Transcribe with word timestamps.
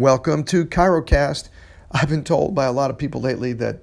Welcome 0.00 0.44
to 0.44 0.64
ChiroCast. 0.64 1.50
I've 1.92 2.08
been 2.08 2.24
told 2.24 2.54
by 2.54 2.64
a 2.64 2.72
lot 2.72 2.90
of 2.90 2.96
people 2.96 3.20
lately 3.20 3.52
that 3.52 3.82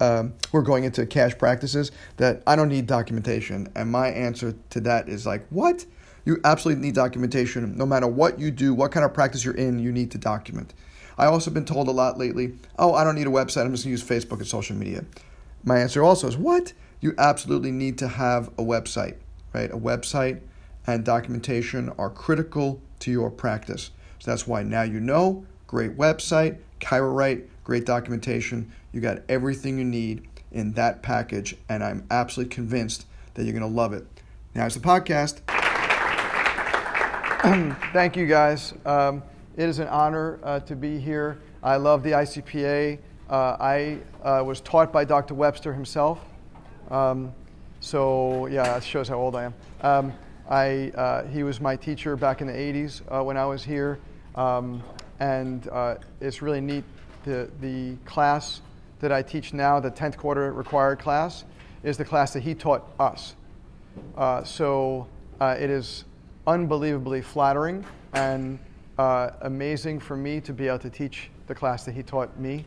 um, 0.00 0.32
we're 0.50 0.62
going 0.62 0.84
into 0.84 1.04
cash 1.04 1.36
practices 1.36 1.92
that 2.16 2.42
I 2.46 2.56
don't 2.56 2.70
need 2.70 2.86
documentation. 2.86 3.70
And 3.74 3.92
my 3.92 4.08
answer 4.08 4.54
to 4.70 4.80
that 4.80 5.10
is 5.10 5.26
like, 5.26 5.46
what? 5.50 5.84
You 6.24 6.38
absolutely 6.42 6.82
need 6.82 6.94
documentation. 6.94 7.76
No 7.76 7.84
matter 7.84 8.06
what 8.06 8.38
you 8.38 8.50
do, 8.50 8.72
what 8.72 8.92
kind 8.92 9.04
of 9.04 9.12
practice 9.12 9.44
you're 9.44 9.52
in, 9.52 9.78
you 9.78 9.92
need 9.92 10.10
to 10.12 10.16
document. 10.16 10.72
I 11.18 11.26
also 11.26 11.50
been 11.50 11.66
told 11.66 11.88
a 11.88 11.90
lot 11.90 12.16
lately, 12.16 12.54
oh, 12.78 12.94
I 12.94 13.04
don't 13.04 13.14
need 13.14 13.26
a 13.26 13.30
website. 13.30 13.66
I'm 13.66 13.72
just 13.72 13.84
going 13.84 13.94
to 13.94 14.02
use 14.02 14.02
Facebook 14.02 14.38
and 14.38 14.46
social 14.46 14.74
media. 14.74 15.04
My 15.64 15.80
answer 15.80 16.02
also 16.02 16.28
is, 16.28 16.36
what? 16.38 16.72
You 17.02 17.12
absolutely 17.18 17.72
need 17.72 17.98
to 17.98 18.08
have 18.08 18.48
a 18.56 18.62
website, 18.62 19.16
right? 19.52 19.70
A 19.70 19.76
website 19.76 20.40
and 20.86 21.04
documentation 21.04 21.90
are 21.98 22.08
critical 22.08 22.80
to 23.00 23.10
your 23.10 23.30
practice. 23.30 23.90
So 24.22 24.30
that's 24.30 24.46
why 24.46 24.62
now 24.62 24.82
you 24.82 25.00
know, 25.00 25.44
great 25.66 25.98
website, 25.98 26.58
ChiroWrite, 26.80 27.44
great 27.64 27.84
documentation. 27.84 28.70
You 28.92 29.00
got 29.00 29.18
everything 29.28 29.78
you 29.78 29.84
need 29.84 30.28
in 30.52 30.74
that 30.74 31.02
package, 31.02 31.56
and 31.68 31.82
I'm 31.82 32.06
absolutely 32.08 32.54
convinced 32.54 33.06
that 33.34 33.42
you're 33.42 33.52
going 33.52 33.68
to 33.68 33.76
love 33.76 33.92
it. 33.92 34.06
Now 34.54 34.64
it's 34.64 34.76
the 34.76 34.80
podcast. 34.80 35.40
Thank 37.92 38.16
you 38.16 38.28
guys. 38.28 38.74
Um, 38.86 39.24
it 39.56 39.68
is 39.68 39.80
an 39.80 39.88
honor 39.88 40.38
uh, 40.44 40.60
to 40.60 40.76
be 40.76 41.00
here. 41.00 41.40
I 41.60 41.74
love 41.74 42.04
the 42.04 42.12
ICPA. 42.12 43.00
Uh, 43.28 43.56
I 43.58 43.98
uh, 44.22 44.44
was 44.46 44.60
taught 44.60 44.92
by 44.92 45.04
Dr. 45.04 45.34
Webster 45.34 45.74
himself. 45.74 46.24
Um, 46.92 47.32
so, 47.80 48.46
yeah, 48.46 48.62
that 48.62 48.84
shows 48.84 49.08
how 49.08 49.16
old 49.16 49.34
I 49.34 49.46
am. 49.46 49.54
Um, 49.80 50.12
I, 50.48 50.92
uh, 50.94 51.26
he 51.26 51.42
was 51.42 51.60
my 51.60 51.74
teacher 51.74 52.14
back 52.14 52.40
in 52.40 52.46
the 52.46 52.52
80s 52.52 53.00
uh, 53.08 53.24
when 53.24 53.36
I 53.36 53.46
was 53.46 53.64
here. 53.64 53.98
Um, 54.34 54.82
and 55.20 55.68
uh, 55.68 55.96
it's 56.20 56.42
really 56.42 56.60
neat. 56.60 56.84
The, 57.24 57.50
the 57.60 57.94
class 58.04 58.62
that 59.00 59.12
I 59.12 59.22
teach 59.22 59.52
now, 59.52 59.78
the 59.78 59.90
10th 59.90 60.16
quarter 60.16 60.52
required 60.52 60.98
class, 60.98 61.44
is 61.82 61.96
the 61.96 62.04
class 62.04 62.32
that 62.32 62.40
he 62.40 62.54
taught 62.54 62.84
us. 62.98 63.36
Uh, 64.16 64.42
so 64.42 65.06
uh, 65.40 65.56
it 65.58 65.70
is 65.70 66.04
unbelievably 66.46 67.22
flattering 67.22 67.84
and 68.14 68.58
uh, 68.98 69.30
amazing 69.42 70.00
for 70.00 70.16
me 70.16 70.40
to 70.40 70.52
be 70.52 70.68
able 70.68 70.78
to 70.78 70.90
teach 70.90 71.30
the 71.46 71.54
class 71.54 71.84
that 71.84 71.92
he 71.92 72.02
taught 72.02 72.36
me 72.38 72.64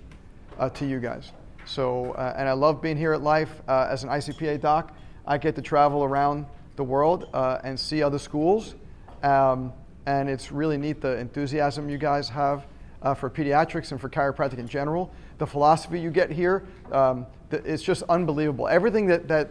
uh, 0.59 0.69
to 0.69 0.85
you 0.85 0.99
guys. 0.99 1.31
So, 1.65 2.13
and 2.13 2.47
I 2.47 2.51
love 2.51 2.81
being 2.81 2.97
here 2.97 3.13
at 3.13 3.21
Life 3.21 3.61
as 3.67 4.03
an 4.03 4.09
ICPA 4.09 4.61
doc. 4.61 4.95
I 5.25 5.39
get 5.39 5.55
to 5.55 5.61
travel 5.61 6.03
around 6.03 6.45
the 6.75 6.83
world 6.83 7.27
and 7.33 7.79
see 7.79 8.03
other 8.03 8.19
schools. 8.19 8.75
Um, 9.23 9.73
and 10.05 10.29
it's 10.29 10.51
really 10.51 10.77
neat 10.77 11.01
the 11.01 11.17
enthusiasm 11.17 11.89
you 11.89 11.97
guys 11.97 12.29
have 12.29 12.65
uh, 13.01 13.13
for 13.13 13.29
pediatrics 13.29 13.91
and 13.91 13.99
for 13.99 14.09
chiropractic 14.09 14.57
in 14.57 14.67
general. 14.67 15.11
The 15.37 15.47
philosophy 15.47 15.99
you 15.99 16.11
get 16.11 16.31
here, 16.31 16.63
um, 16.91 17.25
it's 17.51 17.83
just 17.83 18.03
unbelievable. 18.03 18.67
Everything 18.67 19.05
that, 19.07 19.27
that 19.27 19.49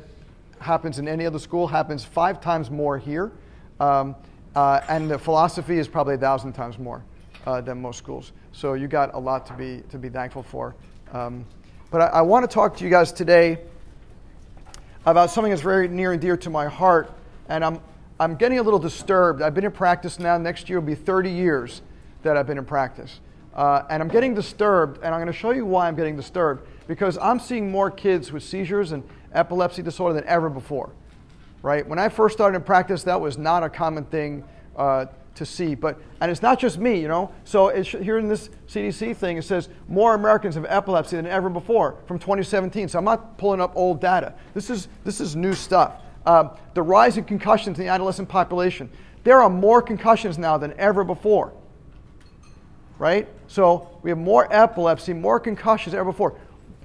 happens 0.58 0.98
in 0.98 1.08
any 1.08 1.26
other 1.26 1.38
school 1.38 1.66
happens 1.66 2.04
five 2.04 2.40
times 2.40 2.70
more 2.70 2.98
here, 2.98 3.32
um, 3.80 4.16
uh, 4.54 4.80
and 4.88 5.10
the 5.10 5.18
philosophy 5.18 5.78
is 5.78 5.88
probably 5.88 6.14
a 6.14 6.18
thousand 6.18 6.52
times 6.52 6.78
more 6.78 7.04
uh, 7.46 7.60
than 7.60 7.80
most 7.80 7.98
schools. 7.98 8.32
So 8.52 8.74
you 8.74 8.88
got 8.88 9.14
a 9.14 9.18
lot 9.18 9.46
to 9.46 9.52
be 9.54 9.82
to 9.90 9.98
be 9.98 10.08
thankful 10.08 10.42
for. 10.42 10.74
Um, 11.12 11.44
but 11.90 12.00
I, 12.00 12.06
I 12.06 12.20
want 12.22 12.48
to 12.48 12.52
talk 12.52 12.76
to 12.78 12.84
you 12.84 12.90
guys 12.90 13.12
today 13.12 13.58
about 15.06 15.30
something 15.30 15.50
that's 15.50 15.62
very 15.62 15.86
near 15.88 16.12
and 16.12 16.20
dear 16.20 16.36
to 16.38 16.50
my 16.50 16.66
heart, 16.66 17.12
and 17.48 17.64
I'm 17.64 17.80
I'm 18.18 18.36
getting 18.36 18.58
a 18.58 18.62
little 18.62 18.78
disturbed. 18.78 19.42
I've 19.42 19.54
been 19.54 19.64
in 19.64 19.72
practice 19.72 20.20
now. 20.20 20.38
Next 20.38 20.68
year 20.68 20.78
will 20.78 20.86
be 20.86 20.94
30 20.94 21.30
years 21.30 21.82
that 22.22 22.36
I've 22.36 22.46
been 22.46 22.58
in 22.58 22.64
practice. 22.64 23.20
Uh, 23.54 23.82
and 23.90 24.02
I'm 24.02 24.08
getting 24.08 24.34
disturbed, 24.34 24.98
and 25.02 25.14
I'm 25.14 25.20
going 25.20 25.32
to 25.32 25.38
show 25.38 25.50
you 25.50 25.66
why 25.66 25.88
I'm 25.88 25.96
getting 25.96 26.16
disturbed. 26.16 26.66
Because 26.86 27.18
I'm 27.18 27.40
seeing 27.40 27.70
more 27.70 27.90
kids 27.90 28.32
with 28.32 28.42
seizures 28.42 28.92
and 28.92 29.02
epilepsy 29.32 29.82
disorder 29.82 30.14
than 30.14 30.24
ever 30.28 30.48
before. 30.48 30.90
Right? 31.62 31.86
When 31.86 31.98
I 31.98 32.08
first 32.08 32.36
started 32.36 32.56
in 32.56 32.62
practice, 32.62 33.02
that 33.04 33.20
was 33.20 33.36
not 33.36 33.64
a 33.64 33.68
common 33.68 34.04
thing 34.04 34.44
uh, 34.76 35.06
to 35.34 35.46
see. 35.46 35.74
But 35.74 35.98
and 36.20 36.30
it's 36.30 36.42
not 36.42 36.60
just 36.60 36.78
me, 36.78 37.00
you 37.00 37.08
know. 37.08 37.32
So 37.44 37.68
here 37.68 38.18
in 38.18 38.28
this 38.28 38.50
CDC 38.68 39.16
thing, 39.16 39.38
it 39.38 39.42
says 39.42 39.68
more 39.88 40.14
Americans 40.14 40.56
have 40.56 40.66
epilepsy 40.68 41.16
than 41.16 41.26
ever 41.26 41.48
before 41.48 41.96
from 42.06 42.18
2017. 42.18 42.88
So 42.88 42.98
I'm 42.98 43.04
not 43.04 43.38
pulling 43.38 43.60
up 43.60 43.72
old 43.74 44.00
data. 44.00 44.34
This 44.52 44.68
is 44.68 44.88
this 45.04 45.20
is 45.20 45.34
new 45.34 45.54
stuff 45.54 46.03
uh, 46.26 46.48
the 46.74 46.82
rise 46.82 47.16
in 47.16 47.24
concussions 47.24 47.78
in 47.78 47.86
the 47.86 47.90
adolescent 47.90 48.28
population. 48.28 48.90
There 49.24 49.40
are 49.40 49.50
more 49.50 49.82
concussions 49.82 50.38
now 50.38 50.58
than 50.58 50.74
ever 50.78 51.04
before. 51.04 51.52
Right? 52.98 53.28
So 53.46 53.98
we 54.02 54.10
have 54.10 54.18
more 54.18 54.46
epilepsy, 54.52 55.12
more 55.12 55.40
concussions 55.40 55.92
than 55.92 56.00
ever 56.00 56.12
before. 56.12 56.38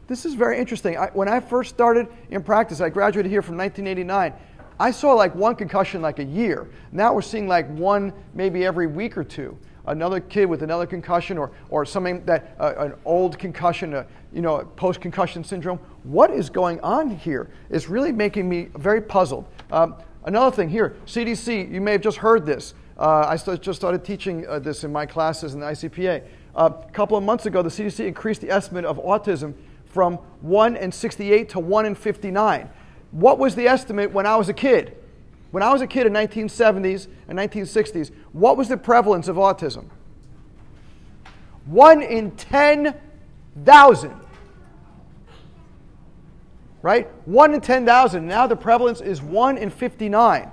This 0.08 0.26
is 0.26 0.34
very 0.34 0.58
interesting. 0.58 0.98
I, 0.98 1.08
when 1.14 1.28
I 1.28 1.40
first 1.40 1.70
started 1.70 2.08
in 2.32 2.42
practice, 2.42 2.82
I 2.82 2.90
graduated 2.90 3.32
here 3.32 3.42
from 3.42 3.58
1989. 3.58 4.34
I 4.80 4.92
saw 4.92 5.14
like 5.14 5.36
one 5.36 5.56
concussion 5.56 6.02
like 6.02 6.20
a 6.20 6.24
year. 6.24 6.70
Now 6.92 7.14
we're 7.14 7.22
seeing 7.22 7.48
like 7.48 7.70
one 7.70 8.14
maybe 8.34 8.66
every 8.66 8.88
week 8.88 9.18
or 9.18 9.24
two 9.24 9.58
another 9.86 10.20
kid 10.20 10.46
with 10.46 10.64
another 10.64 10.86
concussion 10.86 11.38
or, 11.38 11.52
or 11.70 11.86
something 11.86 12.24
that 12.26 12.56
uh, 12.60 12.74
an 12.78 12.94
old 13.06 13.38
concussion, 13.40 13.94
uh, 13.94 14.04
you 14.32 14.42
know, 14.42 14.60
post 14.76 15.02
concussion 15.02 15.44
syndrome. 15.44 15.80
What 16.04 16.32
is 16.32 16.50
going 16.50 16.80
on 16.82 17.10
here? 17.10 17.50
It's 17.70 17.90
really 17.90 18.12
making 18.12 18.48
me 18.48 18.70
very 18.76 19.02
puzzled. 19.02 19.46
Um, 19.72 19.96
another 20.26 20.56
thing 20.56 20.70
here, 20.70 20.96
CDC, 21.06 21.72
you 21.72 21.82
may 21.82 21.94
have 21.94 22.02
just 22.02 22.18
heard 22.18 22.46
this. 22.46 22.74
Uh, 22.98 23.26
I 23.28 23.38
st- 23.38 23.62
just 23.62 23.80
started 23.80 24.04
teaching 24.04 24.46
uh, 24.48 24.60
this 24.60 24.84
in 24.84 24.92
my 24.92 25.06
classes 25.06 25.54
in 25.54 25.62
the 25.62 25.66
ICPA. 25.68 26.24
Uh, 26.56 26.70
a 26.88 26.92
couple 26.92 27.18
of 27.18 27.24
months 27.24 27.46
ago, 27.46 27.62
the 27.62 27.70
CDC 27.70 28.06
increased 28.06 28.42
the 28.42 28.50
estimate 28.50 28.86
of 28.86 28.98
autism 28.98 29.54
from 29.86 30.16
1 30.42 30.76
in 30.76 30.92
68 30.92 31.50
to 31.50 31.60
1 31.60 31.86
in 31.86 31.96
59. 31.96 32.70
What 33.12 33.40
was 33.40 33.56
the 33.56 33.68
estimate 33.68 34.12
when 34.12 34.26
I 34.26 34.36
was 34.36 34.50
a 34.50 34.54
kid? 34.54 34.98
When 35.52 35.64
I 35.64 35.72
was 35.74 35.82
a 35.82 35.88
kid 35.88 36.06
in 36.06 36.14
1970s 36.14 37.08
and 37.28 37.38
1960s, 37.40 38.12
what 38.34 38.58
was 38.58 38.68
the 38.68 38.78
prevalence 38.78 39.28
of 39.28 39.36
autism? 39.38 39.86
One 41.66 42.02
in 42.02 42.32
10,000. 42.32 44.16
Right? 46.82 47.08
One 47.26 47.54
in 47.54 47.62
10,000. 47.62 48.28
Now 48.28 48.48
the 48.48 48.56
prevalence 48.56 49.02
is 49.02 49.22
one 49.22 49.58
in 49.58 49.70
59. 49.70 50.52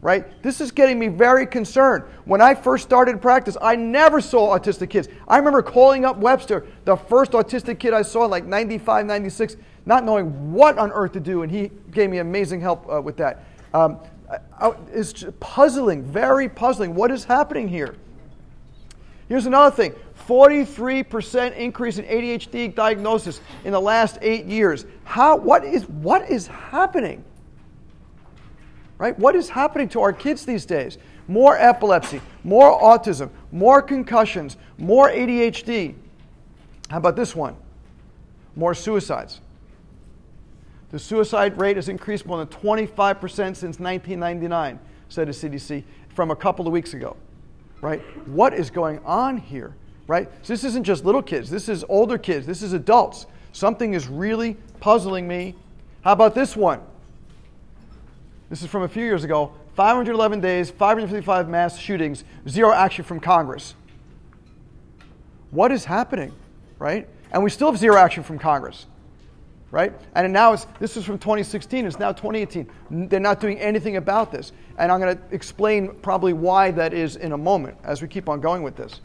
Right? 0.00 0.42
This 0.42 0.60
is 0.60 0.70
getting 0.70 0.98
me 0.98 1.08
very 1.08 1.46
concerned. 1.46 2.04
When 2.26 2.42
I 2.42 2.54
first 2.54 2.84
started 2.84 3.22
practice, 3.22 3.56
I 3.60 3.76
never 3.76 4.20
saw 4.20 4.58
autistic 4.58 4.90
kids. 4.90 5.08
I 5.26 5.38
remember 5.38 5.62
calling 5.62 6.04
up 6.04 6.18
Webster, 6.18 6.66
the 6.84 6.96
first 6.96 7.32
autistic 7.32 7.78
kid 7.78 7.94
I 7.94 8.02
saw, 8.02 8.26
like 8.26 8.44
95, 8.44 9.06
96, 9.06 9.56
not 9.86 10.04
knowing 10.04 10.52
what 10.52 10.76
on 10.76 10.92
earth 10.92 11.12
to 11.12 11.20
do, 11.20 11.42
and 11.42 11.50
he 11.50 11.70
gave 11.90 12.10
me 12.10 12.18
amazing 12.18 12.60
help 12.60 12.86
uh, 12.92 13.00
with 13.00 13.16
that. 13.16 13.44
Um, 13.72 13.98
Uh, 14.58 14.72
is 14.92 15.26
puzzling, 15.40 16.02
very 16.02 16.48
puzzling. 16.48 16.94
What 16.94 17.10
is 17.10 17.24
happening 17.24 17.68
here? 17.68 17.96
Here's 19.28 19.46
another 19.46 19.74
thing 19.74 19.94
43% 20.28 21.56
increase 21.56 21.98
in 21.98 22.04
ADHD 22.04 22.74
diagnosis 22.74 23.40
in 23.64 23.72
the 23.72 23.80
last 23.80 24.18
eight 24.22 24.46
years. 24.46 24.86
How, 25.04 25.36
what, 25.36 25.64
is, 25.64 25.88
what 25.88 26.30
is 26.30 26.46
happening? 26.46 27.24
Right? 28.98 29.18
What 29.18 29.34
is 29.34 29.48
happening 29.48 29.88
to 29.90 30.00
our 30.00 30.12
kids 30.12 30.46
these 30.46 30.64
days? 30.64 30.98
More 31.26 31.56
epilepsy, 31.58 32.20
more 32.42 32.80
autism, 32.80 33.30
more 33.50 33.82
concussions, 33.82 34.56
more 34.78 35.08
ADHD. 35.08 35.94
How 36.90 36.98
about 36.98 37.16
this 37.16 37.34
one? 37.34 37.56
More 38.56 38.74
suicides. 38.74 39.40
The 40.94 41.00
suicide 41.00 41.58
rate 41.58 41.74
has 41.74 41.88
increased 41.88 42.24
more 42.24 42.38
than 42.38 42.46
25% 42.46 43.18
since 43.26 43.80
1999, 43.80 44.78
said 45.08 45.26
the 45.26 45.32
CDC 45.32 45.82
from 46.10 46.30
a 46.30 46.36
couple 46.36 46.68
of 46.68 46.72
weeks 46.72 46.94
ago. 46.94 47.16
Right? 47.80 48.00
What 48.28 48.54
is 48.54 48.70
going 48.70 49.00
on 49.00 49.38
here? 49.38 49.74
Right? 50.06 50.30
So 50.42 50.52
this 50.52 50.62
isn't 50.62 50.84
just 50.84 51.04
little 51.04 51.20
kids, 51.20 51.50
this 51.50 51.68
is 51.68 51.84
older 51.88 52.16
kids, 52.16 52.46
this 52.46 52.62
is 52.62 52.74
adults. 52.74 53.26
Something 53.50 53.94
is 53.94 54.06
really 54.06 54.56
puzzling 54.78 55.26
me. 55.26 55.56
How 56.02 56.12
about 56.12 56.32
this 56.32 56.54
one? 56.56 56.80
This 58.48 58.62
is 58.62 58.68
from 58.68 58.84
a 58.84 58.88
few 58.88 59.04
years 59.04 59.24
ago 59.24 59.52
511 59.74 60.40
days, 60.40 60.70
555 60.70 61.48
mass 61.48 61.76
shootings, 61.76 62.22
zero 62.48 62.72
action 62.72 63.04
from 63.04 63.18
Congress. 63.18 63.74
What 65.50 65.72
is 65.72 65.86
happening? 65.86 66.30
Right? 66.78 67.08
And 67.32 67.42
we 67.42 67.50
still 67.50 67.72
have 67.72 67.80
zero 67.80 67.96
action 67.96 68.22
from 68.22 68.38
Congress 68.38 68.86
right? 69.74 69.92
And 70.14 70.32
now 70.32 70.52
it's 70.52 70.68
this 70.78 70.96
is 70.96 71.04
from 71.04 71.18
2016. 71.18 71.84
It's 71.84 71.98
now 71.98 72.12
2018. 72.12 73.08
They're 73.08 73.18
not 73.18 73.40
doing 73.40 73.58
anything 73.58 73.96
about 73.96 74.30
this, 74.30 74.52
and 74.78 74.92
I'm 74.92 75.00
going 75.00 75.16
to 75.16 75.22
explain 75.34 75.96
probably 76.00 76.32
why 76.32 76.70
that 76.70 76.94
is 76.94 77.16
in 77.16 77.32
a 77.32 77.36
moment 77.36 77.76
as 77.82 78.00
we 78.00 78.06
keep 78.06 78.28
on 78.28 78.40
going 78.40 78.62
with 78.62 78.76
this. 78.76 79.00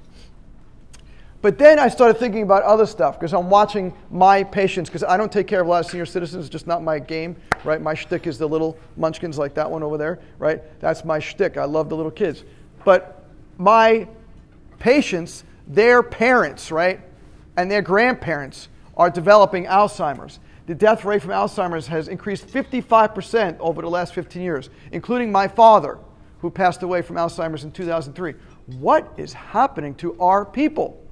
But 1.41 1.57
then 1.57 1.79
I 1.79 1.87
started 1.87 2.19
thinking 2.19 2.43
about 2.43 2.63
other 2.63 2.85
stuff 2.85 3.17
because 3.17 3.33
I'm 3.33 3.49
watching 3.49 3.93
my 4.11 4.43
patients 4.43 4.89
because 4.89 5.03
I 5.03 5.17
don't 5.17 5.31
take 5.31 5.47
care 5.47 5.61
of 5.61 5.67
a 5.67 5.69
lot 5.69 5.85
of 5.85 5.89
senior 5.89 6.05
citizens. 6.05 6.45
It's 6.45 6.51
just 6.51 6.67
not 6.67 6.83
my 6.83 6.99
game, 6.99 7.35
right? 7.63 7.81
My 7.81 7.95
shtick 7.95 8.27
is 8.27 8.37
the 8.37 8.47
little 8.47 8.77
munchkins 8.95 9.37
like 9.37 9.55
that 9.55 9.71
one 9.71 9.81
over 9.81 9.97
there, 9.97 10.19
right? 10.37 10.61
That's 10.79 11.03
my 11.03 11.17
shtick. 11.17 11.57
I 11.57 11.65
love 11.65 11.89
the 11.89 11.95
little 11.95 12.11
kids. 12.11 12.43
But 12.83 13.25
my 13.57 14.07
patients 14.77 15.45
their 15.69 16.01
parents, 16.01 16.71
right, 16.71 16.99
and 17.55 17.69
their 17.69 17.83
grandparents 17.83 18.67
are 18.97 19.09
developing 19.09 19.65
Alzheimer's. 19.65 20.39
The 20.69 20.75
death 20.75 21.03
rate 21.03 21.23
from 21.23 21.31
Alzheimer's 21.31 21.87
has 21.87 22.09
increased 22.09 22.45
55% 22.45 23.57
over 23.59 23.81
the 23.81 23.89
last 23.89 24.13
15 24.13 24.39
years, 24.39 24.69
including 24.91 25.31
my 25.31 25.47
father, 25.47 25.97
who 26.41 26.51
passed 26.51 26.83
away 26.83 27.01
from 27.01 27.15
Alzheimer's 27.15 27.63
in 27.63 27.71
2003. 27.71 28.35
What 28.77 29.11
is 29.17 29.33
happening 29.33 29.95
to 29.95 30.15
our 30.21 30.45
people? 30.45 31.03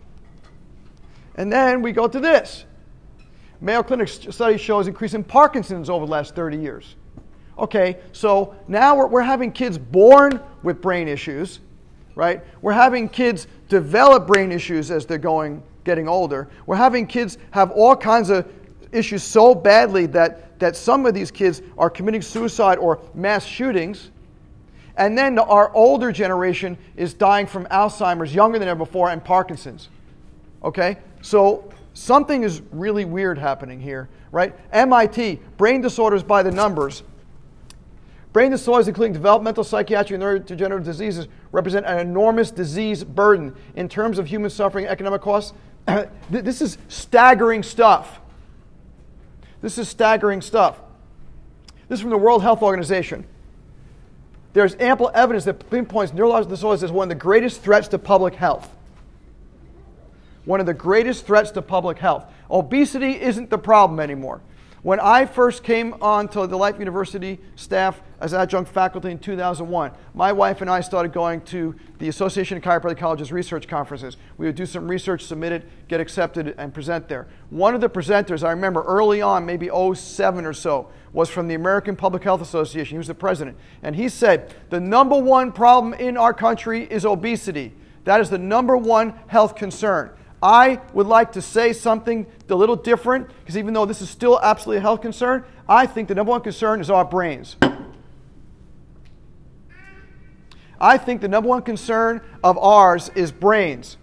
And 1.38 1.52
then 1.52 1.82
we 1.82 1.92
go 1.92 2.08
to 2.08 2.20
this. 2.20 2.66
Mayo 3.60 3.82
Clinic 3.82 4.10
study 4.10 4.60
shows 4.60 4.86
increase 4.86 5.16
in 5.16 5.24
Parkinson's 5.24 5.90
over 5.90 6.06
the 6.06 6.12
last 6.12 6.36
30 6.36 6.58
years. 6.58 6.96
Okay, 7.58 7.98
so 8.12 8.56
now 8.68 8.96
we're, 8.96 9.08
we're 9.08 9.22
having 9.24 9.52
kids 9.52 9.80
born 9.80 10.40
with 10.62 10.84
brain 10.84 11.08
issues, 11.08 11.62
right? 12.14 12.44
We're 12.62 12.74
having 12.74 13.10
kids 13.10 13.48
develop 13.70 14.28
brain 14.28 14.52
issues 14.52 14.92
as 14.92 15.08
they're 15.08 15.18
going 15.18 15.64
getting 15.84 16.08
older. 16.08 16.48
We're 16.68 16.76
having 16.76 17.08
kids 17.08 17.40
have 17.50 17.72
all 17.72 17.96
kinds 17.96 18.30
of 18.30 18.46
issues 18.92 19.24
so 19.24 19.54
badly 19.56 20.06
that, 20.08 20.60
that 20.60 20.76
some 20.76 21.06
of 21.06 21.14
these 21.14 21.32
kids 21.32 21.62
are 21.78 21.90
committing 21.90 22.22
suicide 22.22 22.78
or 22.78 23.00
mass 23.14 23.46
shootings. 23.46 24.12
And 24.96 25.18
then 25.18 25.38
our 25.38 25.74
older 25.74 26.12
generation 26.12 26.78
is 26.96 27.14
dying 27.14 27.46
from 27.46 27.66
Alzheimer's 27.66 28.34
younger 28.34 28.58
than 28.58 28.68
ever 28.68 28.80
before 28.80 29.10
and 29.10 29.24
Parkinson's. 29.24 29.90
Okay? 30.64 30.98
So 31.22 31.72
something 31.94 32.44
is 32.44 32.62
really 32.72 33.06
weird 33.06 33.38
happening 33.38 33.80
here, 33.80 34.10
right? 34.32 34.56
MIT, 34.72 35.40
brain 35.58 35.82
disorders 35.82 36.24
by 36.24 36.42
the 36.44 36.52
numbers. 36.52 37.04
Brain 38.34 38.52
disorders, 38.52 38.88
including 38.88 39.14
developmental, 39.14 39.64
psychiatric, 39.64 40.22
and 40.22 40.24
neurodegenerative 40.24 40.84
diseases, 40.84 41.28
represent 41.52 41.86
an 41.86 42.00
enormous 42.00 42.52
disease 42.52 43.04
burden 43.04 43.56
in 43.76 43.90
terms 43.90 44.20
of 44.20 44.28
human 44.28 44.50
suffering 44.50 44.86
and 44.86 44.92
economic 44.92 45.22
costs. 45.22 45.54
this 46.30 46.62
is 46.62 46.78
staggering 46.88 47.64
stuff. 47.64 48.20
This 49.62 49.78
is 49.78 49.88
staggering 49.90 50.42
stuff. 50.42 50.80
This 51.88 52.00
is 52.00 52.02
from 52.02 52.12
the 52.12 52.18
World 52.18 52.42
Health 52.42 52.62
Organization. 52.62 53.26
There's 54.54 54.76
ample 54.76 55.12
evidence 55.14 55.46
that 55.46 55.70
pinpoints 55.70 56.14
neurological 56.14 56.50
disorders 56.50 56.84
as 56.84 56.92
one 56.92 57.06
of 57.06 57.10
the 57.10 57.16
greatest 57.16 57.62
threats 57.62 57.88
to 57.90 58.00
public 58.00 58.36
health. 58.36 58.74
One 60.46 60.60
of 60.60 60.66
the 60.66 60.74
greatest 60.74 61.26
threats 61.26 61.52
to 61.52 61.62
public 61.62 62.00
health. 62.00 62.26
Obesity 62.50 63.20
isn't 63.20 63.50
the 63.50 63.58
problem 63.58 64.00
anymore. 64.00 64.42
When 64.88 65.02
I 65.02 65.26
first 65.26 65.64
came 65.64 65.96
onto 66.02 66.48
the 66.48 66.56
Life 66.56 66.80
University 66.80 67.42
staff 67.58 68.02
as 68.22 68.34
adjunct 68.34 68.72
faculty 68.72 69.12
in 69.12 69.20
2001, 69.20 69.92
my 70.14 70.32
wife 70.32 70.62
and 70.62 70.70
I 70.70 70.80
started 70.80 71.12
going 71.12 71.42
to 71.42 71.76
the 72.00 72.08
Association 72.08 72.56
of 72.56 72.64
Chiropractic 72.64 72.98
Colleges 72.98 73.34
research 73.34 73.68
conferences. 73.68 74.16
We 74.38 74.46
would 74.46 74.56
do 74.56 74.66
some 74.66 74.88
research, 74.88 75.26
submit 75.26 75.52
it, 75.52 75.90
get 75.90 76.00
accepted, 76.00 76.56
and 76.58 76.74
present 76.74 77.10
there. 77.10 77.28
One 77.50 77.76
of 77.76 77.82
the 77.82 77.90
presenters, 77.90 78.48
I 78.48 78.52
remember 78.52 78.82
early 78.84 79.22
on, 79.22 79.46
maybe 79.46 79.68
07 79.68 80.46
or 80.46 80.54
so, 80.54 80.88
was 81.12 81.30
from 81.30 81.50
the 81.50 81.56
American 81.56 81.98
Public 81.98 82.24
Health 82.24 82.40
Association. 82.40 82.96
He 82.96 82.98
was 82.98 83.08
the 83.08 83.14
president. 83.14 83.58
And 83.84 83.94
he 83.94 84.08
said, 84.08 84.56
The 84.70 84.80
number 84.80 85.20
one 85.20 85.52
problem 85.52 85.96
in 85.96 86.16
our 86.16 86.34
country 86.34 86.86
is 86.86 87.06
obesity. 87.06 87.74
That 88.06 88.22
is 88.22 88.30
the 88.30 88.38
number 88.38 88.78
one 88.78 89.20
health 89.28 89.58
concern. 89.58 90.12
I 90.42 90.82
would 90.94 91.08
like 91.08 91.32
to 91.34 91.42
say 91.42 91.74
something 91.74 92.28
a 92.50 92.56
little 92.56 92.76
different 92.76 93.28
because 93.40 93.58
even 93.58 93.74
though 93.74 93.86
this 93.86 94.02
is 94.02 94.10
still 94.10 94.40
absolutely 94.42 94.78
a 94.78 94.82
health 94.82 95.02
concern, 95.02 95.44
I 95.68 95.88
think 95.88 96.08
the 96.08 96.16
number 96.16 96.32
one 96.32 96.42
concern 96.42 96.80
is 96.80 96.90
our 96.90 97.04
brains. 97.04 97.56
I 100.80 100.98
think 100.98 101.22
the 101.22 101.28
number 101.28 101.50
one 101.50 101.64
concern 101.64 102.22
of 102.44 102.58
ours 102.58 103.10
is 103.16 103.32
brains. 103.32 103.98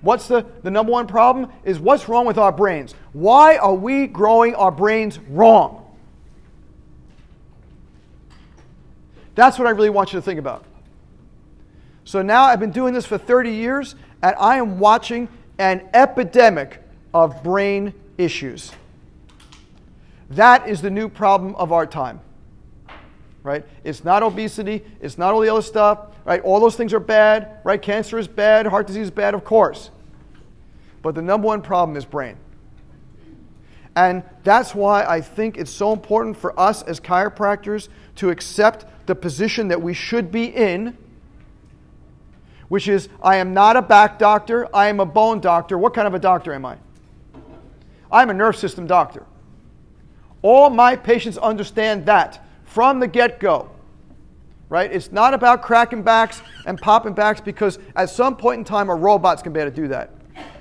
What's 0.00 0.28
the, 0.28 0.46
the 0.62 0.70
number 0.70 0.92
one 0.92 1.06
problem? 1.06 1.50
Is 1.64 1.78
what's 1.78 2.08
wrong 2.08 2.26
with 2.26 2.38
our 2.38 2.52
brains? 2.52 2.94
Why 3.12 3.56
are 3.56 3.74
we 3.74 4.06
growing 4.06 4.54
our 4.54 4.70
brains 4.70 5.18
wrong? 5.18 5.82
That's 9.34 9.58
what 9.58 9.68
I 9.68 9.70
really 9.70 9.90
want 9.90 10.12
you 10.12 10.18
to 10.18 10.22
think 10.22 10.38
about. 10.38 10.64
So 12.04 12.22
now 12.22 12.44
I've 12.44 12.60
been 12.60 12.70
doing 12.70 12.94
this 12.94 13.04
for 13.04 13.18
30 13.18 13.50
years, 13.50 13.96
and 14.22 14.34
I 14.38 14.56
am 14.56 14.78
watching 14.78 15.28
an 15.58 15.88
epidemic 15.94 16.82
of 17.14 17.42
brain 17.42 17.94
issues. 18.18 18.72
That 20.30 20.68
is 20.68 20.82
the 20.82 20.90
new 20.90 21.08
problem 21.08 21.54
of 21.56 21.72
our 21.72 21.86
time. 21.86 22.20
Right? 23.42 23.64
It's 23.84 24.04
not 24.04 24.22
obesity, 24.22 24.84
it's 25.00 25.18
not 25.18 25.32
all 25.32 25.40
the 25.40 25.48
other 25.48 25.62
stuff, 25.62 26.08
right? 26.24 26.40
All 26.42 26.58
those 26.58 26.74
things 26.74 26.92
are 26.92 27.00
bad, 27.00 27.60
right? 27.62 27.80
Cancer 27.80 28.18
is 28.18 28.26
bad, 28.26 28.66
heart 28.66 28.88
disease 28.88 29.04
is 29.04 29.10
bad, 29.12 29.34
of 29.34 29.44
course. 29.44 29.90
But 31.02 31.14
the 31.14 31.22
number 31.22 31.46
one 31.46 31.62
problem 31.62 31.96
is 31.96 32.04
brain. 32.04 32.36
And 33.94 34.24
that's 34.42 34.74
why 34.74 35.04
I 35.04 35.20
think 35.20 35.56
it's 35.56 35.70
so 35.70 35.92
important 35.92 36.36
for 36.36 36.58
us 36.58 36.82
as 36.82 37.00
chiropractors 37.00 37.88
to 38.16 38.30
accept 38.30 38.84
the 39.06 39.14
position 39.14 39.68
that 39.68 39.80
we 39.80 39.94
should 39.94 40.30
be 40.32 40.46
in 40.46 40.98
which 42.68 42.88
is 42.88 43.08
I 43.22 43.36
am 43.36 43.54
not 43.54 43.76
a 43.76 43.82
back 43.82 44.18
doctor, 44.18 44.68
I 44.74 44.88
am 44.88 45.00
a 45.00 45.06
bone 45.06 45.40
doctor. 45.40 45.78
What 45.78 45.94
kind 45.94 46.06
of 46.06 46.14
a 46.14 46.18
doctor 46.18 46.52
am 46.52 46.64
I? 46.64 46.76
I'm 48.10 48.30
a 48.30 48.34
nerve 48.34 48.56
system 48.56 48.86
doctor. 48.86 49.24
All 50.42 50.70
my 50.70 50.96
patients 50.96 51.38
understand 51.38 52.06
that 52.06 52.44
from 52.64 53.00
the 53.00 53.08
get 53.08 53.40
go. 53.40 53.70
Right? 54.68 54.92
It's 54.92 55.12
not 55.12 55.32
about 55.32 55.62
cracking 55.62 56.02
backs 56.02 56.42
and 56.66 56.80
popping 56.80 57.12
backs 57.12 57.40
because 57.40 57.78
at 57.94 58.10
some 58.10 58.36
point 58.36 58.58
in 58.58 58.64
time, 58.64 58.90
a 58.90 58.94
robot's 58.94 59.42
to 59.42 59.50
be 59.50 59.60
able 59.60 59.70
to 59.70 59.76
do 59.76 59.88
that. 59.88 60.10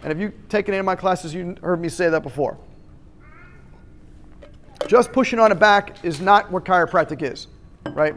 And 0.03 0.11
if 0.11 0.19
you've 0.19 0.33
taken 0.47 0.73
any 0.73 0.79
of 0.79 0.85
my 0.85 0.95
classes, 0.95 1.33
you 1.33 1.55
heard 1.61 1.81
me 1.81 1.89
say 1.89 2.09
that 2.09 2.21
before. 2.21 2.57
Just 4.87 5.11
pushing 5.11 5.39
on 5.39 5.51
a 5.51 5.55
back 5.55 6.05
is 6.05 6.21
not 6.21 6.51
what 6.51 6.63
chiropractic 6.63 7.23
is, 7.23 7.47
right? 7.89 8.13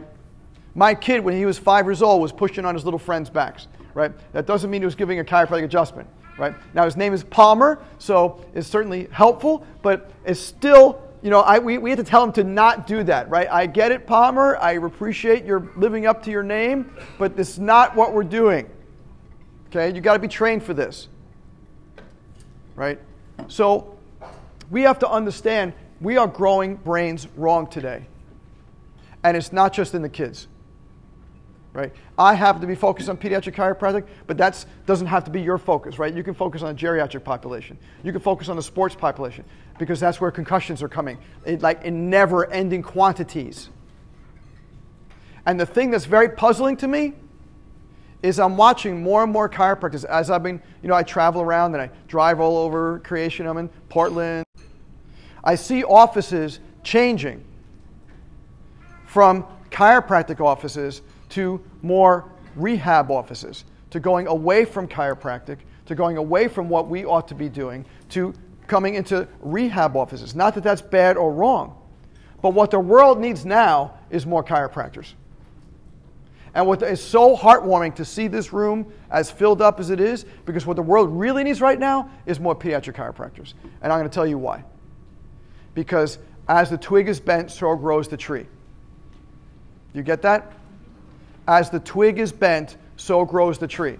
My 0.75 0.93
kid, 0.93 1.23
when 1.23 1.35
he 1.35 1.47
was 1.47 1.57
five 1.57 1.85
years 1.85 2.03
old, 2.03 2.21
was 2.21 2.31
pushing 2.31 2.63
on 2.63 2.75
his 2.75 2.85
little 2.85 2.99
friends' 2.99 3.31
backs 3.31 3.67
right? 3.99 4.13
That 4.31 4.45
doesn't 4.45 4.71
mean 4.71 4.81
he 4.81 4.85
was 4.85 4.95
giving 4.95 5.19
a 5.19 5.23
chiropractic 5.25 5.65
adjustment, 5.65 6.07
right? 6.37 6.55
Now 6.73 6.85
his 6.85 6.95
name 6.95 7.13
is 7.13 7.23
Palmer, 7.25 7.83
so 7.97 8.43
it's 8.55 8.67
certainly 8.67 9.09
helpful, 9.11 9.67
but 9.81 10.09
it's 10.25 10.39
still, 10.39 11.01
you 11.21 11.29
know, 11.29 11.41
I, 11.41 11.59
we, 11.59 11.77
we 11.77 11.89
had 11.89 11.99
to 11.99 12.05
tell 12.05 12.23
him 12.23 12.31
to 12.33 12.45
not 12.45 12.87
do 12.87 13.03
that, 13.03 13.29
right? 13.29 13.49
I 13.51 13.65
get 13.65 13.91
it, 13.91 14.07
Palmer. 14.07 14.57
I 14.57 14.71
appreciate 14.73 15.43
your 15.43 15.69
living 15.75 16.05
up 16.05 16.23
to 16.23 16.31
your 16.31 16.43
name, 16.43 16.95
but 17.17 17.35
this 17.35 17.49
is 17.49 17.59
not 17.59 17.93
what 17.93 18.13
we're 18.13 18.23
doing. 18.23 18.69
Okay, 19.67 19.93
you 19.93 19.99
got 19.99 20.13
to 20.13 20.19
be 20.19 20.29
trained 20.29 20.63
for 20.63 20.73
this, 20.73 21.09
right? 22.75 22.99
So 23.49 23.97
we 24.71 24.83
have 24.83 24.97
to 24.99 25.09
understand 25.09 25.73
we 25.99 26.15
are 26.15 26.25
growing 26.25 26.75
brains 26.77 27.27
wrong 27.35 27.67
today, 27.67 28.05
and 29.23 29.35
it's 29.35 29.51
not 29.51 29.73
just 29.73 29.93
in 29.93 30.01
the 30.01 30.09
kids 30.09 30.47
right? 31.73 31.93
I 32.17 32.33
happen 32.33 32.61
to 32.61 32.67
be 32.67 32.75
focused 32.75 33.09
on 33.09 33.17
pediatric 33.17 33.55
chiropractic, 33.55 34.07
but 34.27 34.37
that 34.37 34.65
doesn't 34.85 35.07
have 35.07 35.23
to 35.25 35.31
be 35.31 35.41
your 35.41 35.57
focus, 35.57 35.99
right? 35.99 36.13
You 36.13 36.23
can 36.23 36.33
focus 36.33 36.61
on 36.61 36.75
the 36.75 36.81
geriatric 36.81 37.23
population. 37.23 37.77
You 38.03 38.11
can 38.11 38.21
focus 38.21 38.49
on 38.49 38.55
the 38.55 38.63
sports 38.63 38.95
population 38.95 39.45
because 39.77 39.99
that's 39.99 40.19
where 40.19 40.31
concussions 40.31 40.81
are 40.81 40.89
coming, 40.89 41.17
it, 41.45 41.61
like 41.61 41.83
in 41.83 42.09
never-ending 42.09 42.81
quantities. 42.81 43.69
And 45.45 45.59
the 45.59 45.65
thing 45.65 45.91
that's 45.91 46.05
very 46.05 46.29
puzzling 46.29 46.77
to 46.77 46.87
me 46.87 47.13
is 48.21 48.39
I'm 48.39 48.57
watching 48.57 49.01
more 49.01 49.23
and 49.23 49.31
more 49.31 49.47
chiropractors 49.47 50.03
as 50.03 50.29
I've 50.29 50.43
been, 50.43 50.61
you 50.81 50.89
know, 50.89 50.95
I 50.95 51.03
travel 51.03 51.41
around 51.41 51.73
and 51.73 51.81
I 51.81 51.89
drive 52.07 52.39
all 52.39 52.57
over 52.57 52.99
creation. 52.99 53.47
I'm 53.47 53.57
in 53.57 53.69
Portland. 53.87 54.45
I 55.43 55.55
see 55.55 55.85
offices 55.85 56.59
changing 56.83 57.45
from 59.05 59.45
chiropractic 59.71 60.41
offices 60.41 61.01
to 61.29 61.61
more 61.81 62.31
rehab 62.55 63.11
offices, 63.11 63.65
to 63.91 63.99
going 63.99 64.27
away 64.27 64.65
from 64.65 64.87
chiropractic, 64.87 65.57
to 65.85 65.95
going 65.95 66.17
away 66.17 66.47
from 66.47 66.69
what 66.69 66.87
we 66.87 67.05
ought 67.05 67.27
to 67.27 67.35
be 67.35 67.49
doing, 67.49 67.85
to 68.09 68.33
coming 68.67 68.95
into 68.95 69.27
rehab 69.41 69.95
offices. 69.95 70.35
Not 70.35 70.55
that 70.55 70.63
that's 70.63 70.81
bad 70.81 71.17
or 71.17 71.33
wrong, 71.33 71.75
but 72.41 72.53
what 72.53 72.71
the 72.71 72.79
world 72.79 73.19
needs 73.19 73.45
now 73.45 73.95
is 74.09 74.25
more 74.25 74.43
chiropractors. 74.43 75.13
And 76.53 76.65
what 76.65 76.81
is 76.81 77.01
so 77.01 77.37
heartwarming 77.37 77.95
to 77.95 78.05
see 78.05 78.27
this 78.27 78.51
room 78.51 78.91
as 79.11 79.29
filled 79.29 79.61
up 79.61 79.79
as 79.79 79.91
it 79.91 79.99
is, 79.99 80.25
because 80.45 80.65
what 80.65 80.75
the 80.75 80.81
world 80.81 81.09
really 81.11 81.43
needs 81.43 81.61
right 81.61 81.79
now 81.79 82.09
is 82.25 82.39
more 82.39 82.55
pediatric 82.55 82.95
chiropractors. 82.95 83.53
And 83.81 83.93
I'm 83.93 83.99
going 83.99 84.09
to 84.09 84.13
tell 84.13 84.25
you 84.25 84.37
why. 84.37 84.63
Because 85.75 86.17
as 86.47 86.69
the 86.69 86.77
twig 86.77 87.07
is 87.07 87.19
bent, 87.19 87.51
so 87.51 87.75
grows 87.75 88.07
the 88.07 88.17
tree. 88.17 88.47
You 89.93 90.01
get 90.01 90.23
that? 90.23 90.51
As 91.49 91.71
the 91.71 91.79
twig 91.79 92.19
is 92.19 92.31
bent, 92.31 92.77
so 92.95 93.25
grows 93.25 93.57
the 93.57 93.67
tree. 93.67 93.97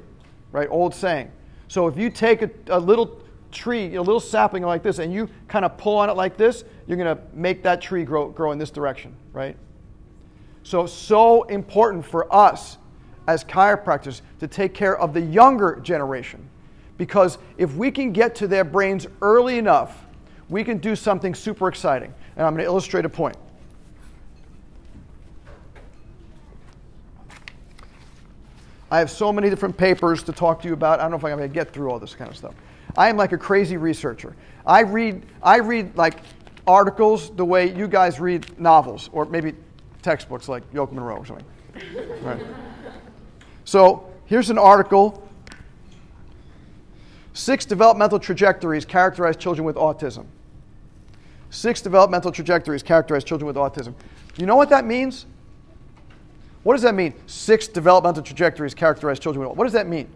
Right? 0.51 0.67
Old 0.69 0.93
saying. 0.93 1.31
So 1.67 1.87
if 1.87 1.97
you 1.97 2.11
take 2.11 2.43
a, 2.43 2.51
a 2.67 2.79
little 2.79 3.23
tree, 3.51 3.95
a 3.95 4.01
little 4.01 4.19
sapling 4.19 4.61
like 4.61 4.83
this, 4.83 4.99
and 4.99 5.11
you 5.11 5.27
kind 5.47 5.65
of 5.65 5.75
pull 5.75 5.97
on 5.97 6.11
it 6.11 6.13
like 6.13 6.37
this, 6.37 6.63
you're 6.85 6.97
going 6.97 7.17
to 7.17 7.21
make 7.33 7.63
that 7.63 7.81
tree 7.81 8.03
grow, 8.03 8.29
grow 8.29 8.51
in 8.51 8.59
this 8.59 8.69
direction, 8.69 9.15
right? 9.33 9.57
So, 10.61 10.85
so 10.85 11.41
important 11.43 12.05
for 12.05 12.31
us 12.31 12.77
as 13.27 13.43
chiropractors 13.43 14.21
to 14.39 14.47
take 14.47 14.75
care 14.75 14.99
of 14.99 15.15
the 15.15 15.21
younger 15.21 15.79
generation. 15.81 16.47
Because 16.99 17.39
if 17.57 17.73
we 17.73 17.89
can 17.89 18.11
get 18.11 18.35
to 18.35 18.47
their 18.47 18.63
brains 18.63 19.07
early 19.23 19.57
enough, 19.57 20.05
we 20.49 20.63
can 20.63 20.77
do 20.77 20.95
something 20.95 21.33
super 21.33 21.67
exciting. 21.67 22.13
And 22.35 22.45
I'm 22.45 22.53
going 22.53 22.63
to 22.63 22.69
illustrate 22.69 23.05
a 23.05 23.09
point. 23.09 23.37
I 28.91 28.99
have 28.99 29.11
so 29.11 29.31
many 29.31 29.49
different 29.49 29.77
papers 29.77 30.23
to 30.23 30.31
talk 30.31 30.61
to 30.61 30.67
you 30.67 30.73
about. 30.73 30.99
I 30.99 31.03
don't 31.03 31.11
know 31.11 31.17
if 31.17 31.23
I'm 31.23 31.37
going 31.37 31.49
to 31.49 31.53
get 31.53 31.71
through 31.71 31.91
all 31.91 31.99
this 31.99 32.15
kind 32.15 32.29
of 32.29 32.37
stuff. 32.37 32.55
I 32.97 33.09
am 33.09 33.17
like 33.17 33.31
a 33.31 33.37
crazy 33.37 33.77
researcher. 33.77 34.35
I 34.65 34.81
read, 34.81 35.25
I 35.43 35.57
read 35.57 35.95
like 35.95 36.19
articles 36.65 37.29
the 37.31 37.45
way 37.45 37.73
you 37.75 37.87
guys 37.87 38.19
read 38.19 38.59
novels 38.59 39.09
or 39.11 39.25
maybe 39.25 39.53
textbooks 40.01 40.49
like 40.49 40.69
Yochum 40.73 40.91
and 40.91 41.07
Rowe 41.07 41.17
or 41.17 41.25
something. 41.25 41.45
Right. 42.21 42.41
So 43.63 44.11
here's 44.25 44.49
an 44.49 44.57
article 44.57 45.29
Six 47.39 47.63
developmental 47.63 48.19
trajectories 48.19 48.83
characterize 48.83 49.37
children 49.37 49.65
with 49.65 49.77
autism. 49.77 50.25
Six 51.51 51.79
developmental 51.79 52.33
trajectories 52.33 52.83
characterize 52.83 53.23
children 53.23 53.47
with 53.47 53.55
autism. 53.55 53.93
You 54.37 54.45
know 54.45 54.57
what 54.57 54.69
that 54.71 54.85
means? 54.85 55.25
What 56.69 56.75
does 56.75 56.83
that 56.83 56.93
mean? 56.93 57.15
Six 57.25 57.67
developmental 57.67 58.21
trajectories 58.21 58.75
characterize 58.75 59.17
children. 59.17 59.49
What 59.55 59.63
does 59.63 59.73
that 59.73 59.87
mean? 59.87 60.07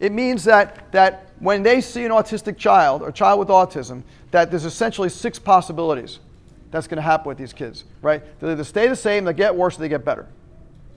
It 0.00 0.10
means 0.10 0.42
that, 0.42 0.90
that 0.90 1.30
when 1.38 1.62
they 1.62 1.80
see 1.80 2.04
an 2.04 2.10
autistic 2.10 2.58
child 2.58 3.00
or 3.00 3.12
child 3.12 3.38
with 3.38 3.46
autism, 3.46 4.02
that 4.32 4.50
there's 4.50 4.64
essentially 4.64 5.08
six 5.08 5.38
possibilities 5.38 6.18
that's 6.72 6.88
going 6.88 6.96
to 6.96 7.02
happen 7.02 7.28
with 7.28 7.38
these 7.38 7.52
kids, 7.52 7.84
right? 8.02 8.24
They 8.40 8.50
either 8.50 8.64
stay 8.64 8.88
the 8.88 8.96
same, 8.96 9.24
they 9.24 9.32
get 9.34 9.54
worse, 9.54 9.78
or 9.78 9.82
they 9.82 9.88
get 9.88 10.04
better. 10.04 10.26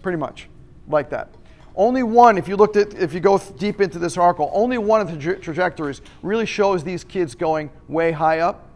Pretty 0.02 0.18
much 0.18 0.50
like 0.88 1.12
that. 1.12 1.30
Only 1.76 2.02
one, 2.02 2.40
if 2.40 2.48
you 2.48 2.56
looked 2.56 2.76
at, 2.76 2.96
if 2.96 3.14
you 3.14 3.20
go 3.20 3.38
deep 3.38 3.82
into 3.82 4.00
this 4.00 4.18
article, 4.18 4.50
only 4.52 4.80
one 4.80 5.00
of 5.00 5.12
the 5.12 5.18
tra- 5.20 5.38
trajectories 5.40 6.02
really 6.24 6.48
shows 6.48 6.84
these 6.84 7.04
kids 7.04 7.36
going 7.36 7.70
way 7.88 8.12
high 8.12 8.40
up 8.40 8.68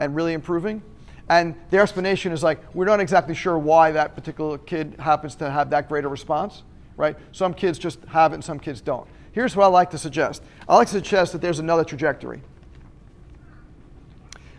and 0.00 0.16
really 0.16 0.32
improving. 0.32 0.82
And 1.30 1.54
their 1.70 1.82
explanation 1.82 2.32
is 2.32 2.42
like, 2.42 2.58
we're 2.74 2.86
not 2.86 2.98
exactly 2.98 3.36
sure 3.36 3.56
why 3.56 3.92
that 3.92 4.16
particular 4.16 4.58
kid 4.58 4.96
happens 4.98 5.36
to 5.36 5.48
have 5.48 5.70
that 5.70 5.88
greater 5.88 6.08
response, 6.08 6.64
right? 6.96 7.16
Some 7.30 7.54
kids 7.54 7.78
just 7.78 8.04
have 8.06 8.32
it 8.32 8.34
and 8.34 8.44
some 8.44 8.58
kids 8.58 8.80
don't. 8.80 9.06
Here's 9.30 9.54
what 9.54 9.62
I 9.62 9.68
like 9.68 9.90
to 9.90 9.98
suggest 9.98 10.42
I 10.68 10.74
like 10.74 10.88
to 10.88 10.94
suggest 10.94 11.30
that 11.32 11.40
there's 11.40 11.60
another 11.60 11.84
trajectory. 11.84 12.42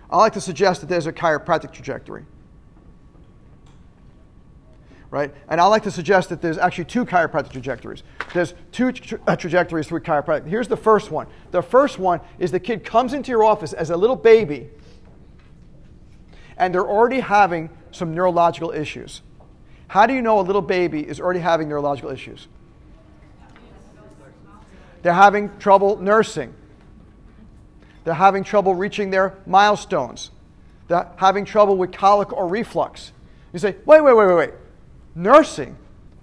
I 0.09 0.15
like 0.15 0.31
to 0.33 0.41
suggest 0.41 0.79
that 0.79 0.87
there's 0.87 1.07
a 1.07 1.11
chiropractic 1.11 1.73
trajectory. 1.73 2.25
Right? 5.09 5.33
And 5.49 5.59
I 5.59 5.65
like 5.65 5.83
to 5.83 5.91
suggest 5.91 6.29
that 6.29 6.41
there's 6.41 6.57
actually 6.57 6.85
two 6.85 7.03
chiropractic 7.03 7.51
trajectories. 7.51 8.03
There's 8.33 8.53
two 8.71 8.93
tra- 8.93 9.19
uh, 9.27 9.35
trajectories 9.35 9.87
through 9.87 9.99
chiropractic. 9.99 10.47
Here's 10.47 10.69
the 10.69 10.77
first 10.77 11.11
one. 11.11 11.27
The 11.51 11.61
first 11.61 11.99
one 11.99 12.21
is 12.39 12.49
the 12.49 12.61
kid 12.61 12.85
comes 12.85 13.11
into 13.11 13.29
your 13.29 13.43
office 13.43 13.73
as 13.73 13.89
a 13.89 13.97
little 13.97 14.15
baby 14.15 14.69
and 16.61 16.73
they're 16.73 16.87
already 16.87 17.19
having 17.19 17.71
some 17.91 18.13
neurological 18.13 18.71
issues. 18.71 19.23
How 19.87 20.05
do 20.05 20.13
you 20.13 20.21
know 20.21 20.39
a 20.39 20.43
little 20.43 20.61
baby 20.61 21.01
is 21.01 21.19
already 21.19 21.39
having 21.39 21.67
neurological 21.67 22.11
issues? 22.11 22.47
They're 25.01 25.11
having 25.11 25.57
trouble 25.57 25.97
nursing. 25.97 26.53
They're 28.03 28.13
having 28.13 28.43
trouble 28.43 28.75
reaching 28.75 29.09
their 29.09 29.35
milestones. 29.47 30.29
They're 30.87 31.09
having 31.17 31.45
trouble 31.45 31.77
with 31.77 31.91
colic 31.91 32.31
or 32.31 32.47
reflux. 32.47 33.11
You 33.53 33.59
say, 33.59 33.75
wait, 33.85 34.01
wait, 34.01 34.13
wait, 34.13 34.27
wait, 34.27 34.35
wait. 34.35 34.51
Nursing? 35.15 35.75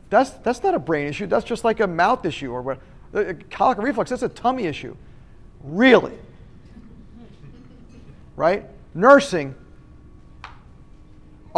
That's, 0.09 0.31
that's 0.31 0.63
not 0.63 0.73
a 0.75 0.79
brain 0.79 1.09
issue. 1.09 1.27
That's 1.27 1.45
just 1.45 1.65
like 1.65 1.81
a 1.81 1.87
mouth 1.89 2.25
issue 2.25 2.53
or 2.53 2.63
what. 2.63 2.79
Uh, 3.13 3.33
colic 3.51 3.79
or 3.79 3.83
reflux, 3.83 4.11
that's 4.11 4.23
a 4.23 4.29
tummy 4.29 4.67
issue. 4.67 4.97
Really? 5.65 6.17
Right? 8.37 8.67
Nursing. 8.95 9.57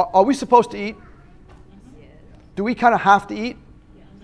Are, 0.01 0.09
are 0.15 0.23
we 0.23 0.33
supposed 0.33 0.71
to 0.71 0.79
eat? 0.79 0.97
Do 2.57 2.65
we 2.65 2.75
kind 2.75 2.95
of 2.95 3.03
have 3.03 3.27
to 3.27 3.35
eat? 3.35 3.59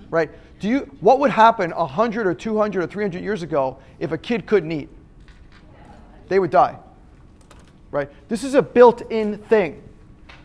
Right? 0.08 0.30
Do 0.58 0.68
you, 0.68 0.90
what 1.00 1.18
would 1.20 1.30
happen 1.30 1.70
100 1.70 2.26
or 2.26 2.32
200 2.32 2.84
or 2.84 2.86
300 2.86 3.22
years 3.22 3.42
ago 3.42 3.78
if 3.98 4.10
a 4.10 4.16
kid 4.16 4.46
couldn't 4.46 4.72
eat? 4.72 4.88
They 6.28 6.38
would 6.38 6.50
die. 6.50 6.78
Right? 7.90 8.10
This 8.28 8.42
is 8.42 8.54
a 8.54 8.62
built 8.62 9.02
in 9.10 9.38
thing. 9.38 9.82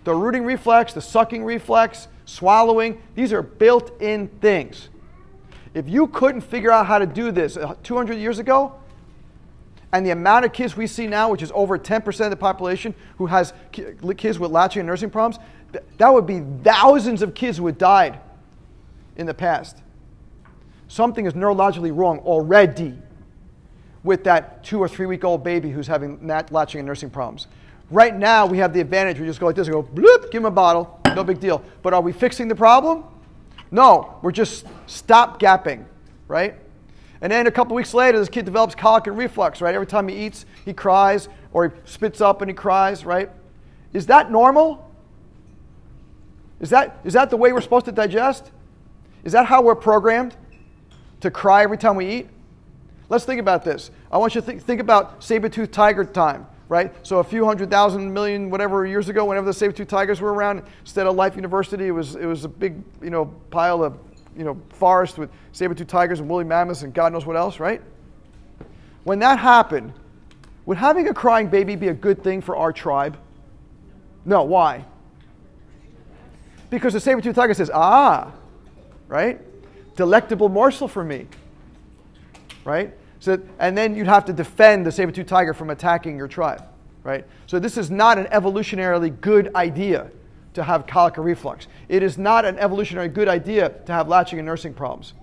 The 0.03 0.13
rooting 0.13 0.43
reflex, 0.43 0.91
the 0.93 1.01
sucking 1.01 1.45
reflex, 1.45 2.09
swallowing, 2.25 3.01
these 3.15 3.31
are 3.31 3.41
built 3.41 4.01
in 4.01 4.27
things. 4.41 4.89
If 5.73 5.88
you 5.88 6.07
couldn't 6.07 6.41
figure 6.41 6.71
out 6.71 6.88
how 6.88 7.00
to 7.00 7.05
do 7.05 7.31
this 7.31 7.55
uh, 7.55 7.75
200 7.83 8.17
years 8.17 8.39
ago, 8.39 8.75
and 9.93 10.05
the 10.05 10.12
amount 10.12 10.45
of 10.45 10.53
kids 10.53 10.77
we 10.77 10.88
see 10.88 11.07
now, 11.07 11.29
which 11.29 11.41
is 11.41 11.51
over 11.53 11.77
10% 11.77 12.25
of 12.25 12.29
the 12.29 12.38
population 12.38 12.93
who 13.17 13.25
has 13.25 13.53
kids 13.71 14.39
with 14.39 14.51
latching 14.51 14.81
and 14.81 14.88
nursing 14.88 15.10
problems, 15.10 15.43
that 15.98 16.13
would 16.13 16.25
be 16.25 16.41
thousands 16.63 17.21
of 17.21 17.33
kids 17.33 17.57
who 17.57 17.65
had 17.65 17.77
died 17.77 18.19
in 19.17 19.25
the 19.25 19.33
past. 19.33 19.77
Something 20.88 21.25
is 21.25 21.33
neurologically 21.33 21.95
wrong 21.95 22.19
already 22.19 22.98
with 24.03 24.24
that 24.24 24.63
two 24.63 24.79
or 24.79 24.88
three 24.88 25.05
week 25.05 25.24
old 25.24 25.43
baby 25.43 25.69
who's 25.69 25.88
having 25.88 26.25
latching 26.27 26.79
and 26.79 26.88
nursing 26.88 27.10
problems. 27.10 27.48
Right 27.89 28.15
now, 28.15 28.45
we 28.45 28.57
have 28.60 28.74
the 28.74 28.79
advantage. 28.79 29.19
We 29.19 29.25
just 29.25 29.39
go 29.39 29.48
like 29.48 29.55
this 29.55 29.67
and 29.67 29.74
go, 29.74 29.83
bloop, 29.83 30.31
give 30.31 30.41
him 30.41 30.45
a 30.45 30.51
bottle, 30.51 31.00
no 31.13 31.24
big 31.24 31.39
deal. 31.39 31.62
But 31.81 31.93
are 31.93 32.01
we 32.01 32.13
fixing 32.13 32.48
the 32.48 32.55
problem? 32.55 33.03
No, 33.69 34.17
we're 34.21 34.31
just 34.31 34.65
stop 34.88 35.39
gapping, 35.41 35.86
right? 36.27 36.55
And 37.21 37.31
then 37.31 37.47
a 37.47 37.51
couple 37.51 37.75
weeks 37.75 37.93
later, 37.93 38.17
this 38.17 38.29
kid 38.29 38.45
develops 38.45 38.75
colic 38.75 39.07
and 39.07 39.17
reflux, 39.17 39.61
right? 39.61 39.75
Every 39.75 39.87
time 39.87 40.07
he 40.07 40.15
eats, 40.25 40.45
he 40.65 40.73
cries, 40.73 41.29
or 41.53 41.69
he 41.69 41.75
spits 41.85 42.19
up 42.21 42.41
and 42.41 42.49
he 42.49 42.55
cries, 42.55 43.05
right? 43.05 43.29
Is 43.93 44.07
that 44.07 44.31
normal? 44.31 44.91
Is 46.59 46.69
that, 46.71 46.99
is 47.03 47.13
that 47.13 47.29
the 47.29 47.37
way 47.37 47.53
we're 47.53 47.61
supposed 47.61 47.85
to 47.85 47.91
digest? 47.91 48.51
Is 49.23 49.33
that 49.33 49.45
how 49.45 49.61
we're 49.61 49.75
programmed? 49.75 50.35
to 51.21 51.31
cry 51.31 51.63
every 51.63 51.77
time 51.77 51.95
we 51.95 52.07
eat? 52.07 52.27
Let's 53.09 53.25
think 53.25 53.39
about 53.39 53.63
this. 53.63 53.91
I 54.11 54.17
want 54.17 54.35
you 54.35 54.41
to 54.41 54.47
think, 54.47 54.61
think 54.63 54.81
about 54.81 55.23
saber-toothed 55.23 55.71
tiger 55.71 56.03
time, 56.03 56.47
right? 56.67 56.93
So 57.05 57.19
a 57.19 57.23
few 57.23 57.45
hundred 57.45 57.69
thousand 57.69 58.11
million, 58.13 58.49
whatever 58.49 58.85
years 58.85 59.09
ago, 59.09 59.25
whenever 59.25 59.45
the 59.45 59.53
saber-toothed 59.53 59.89
tigers 59.89 60.21
were 60.21 60.33
around, 60.33 60.63
instead 60.81 61.07
of 61.07 61.15
Life 61.15 61.35
University, 61.35 61.87
it 61.87 61.91
was, 61.91 62.15
it 62.15 62.25
was 62.25 62.45
a 62.45 62.49
big, 62.49 62.81
you 63.01 63.09
know, 63.09 63.25
pile 63.49 63.83
of, 63.83 63.97
you 64.38 64.43
know, 64.43 64.59
forest 64.69 65.17
with 65.17 65.29
saber-toothed 65.51 65.89
tigers 65.89 66.19
and 66.19 66.29
woolly 66.29 66.43
mammoths 66.43 66.83
and 66.83 66.93
God 66.93 67.13
knows 67.13 67.25
what 67.25 67.35
else, 67.35 67.59
right? 67.59 67.81
When 69.03 69.19
that 69.19 69.39
happened, 69.39 69.93
would 70.65 70.77
having 70.77 71.07
a 71.07 71.13
crying 71.13 71.47
baby 71.47 71.75
be 71.75 71.88
a 71.88 71.93
good 71.93 72.23
thing 72.23 72.41
for 72.41 72.55
our 72.55 72.71
tribe? 72.71 73.17
No, 74.25 74.43
why? 74.43 74.85
Because 76.69 76.93
the 76.93 77.00
saber-toothed 77.00 77.35
tiger 77.35 77.53
says, 77.53 77.71
ah, 77.73 78.31
right? 79.07 79.41
delectable 79.95 80.50
morsel 80.50 80.88
for 80.88 81.03
me. 81.03 81.27
Right? 82.63 82.93
So, 83.19 83.39
and 83.59 83.77
then 83.77 83.95
you'd 83.95 84.07
have 84.07 84.25
to 84.25 84.33
defend 84.33 84.85
the 84.85 84.91
saber-tooth 84.91 85.27
tiger 85.27 85.53
from 85.53 85.69
attacking 85.69 86.17
your 86.17 86.27
tribe. 86.27 86.63
Right? 87.03 87.25
So 87.47 87.59
this 87.59 87.77
is 87.77 87.89
not 87.89 88.17
an 88.17 88.25
evolutionarily 88.25 89.19
good 89.21 89.53
idea 89.55 90.11
to 90.53 90.63
have 90.63 90.86
colic 90.86 91.17
or 91.17 91.22
reflux. 91.22 91.67
It 91.89 92.03
is 92.03 92.17
not 92.17 92.46
an 92.46 92.58
evolutionary 92.60 93.08
good 93.08 93.27
idea 93.27 93.70
to 93.86 93.91
have 93.93 94.08
latching 94.08 94.39
and 94.39 94.46
nursing 94.46 94.74
problems. 94.74 95.13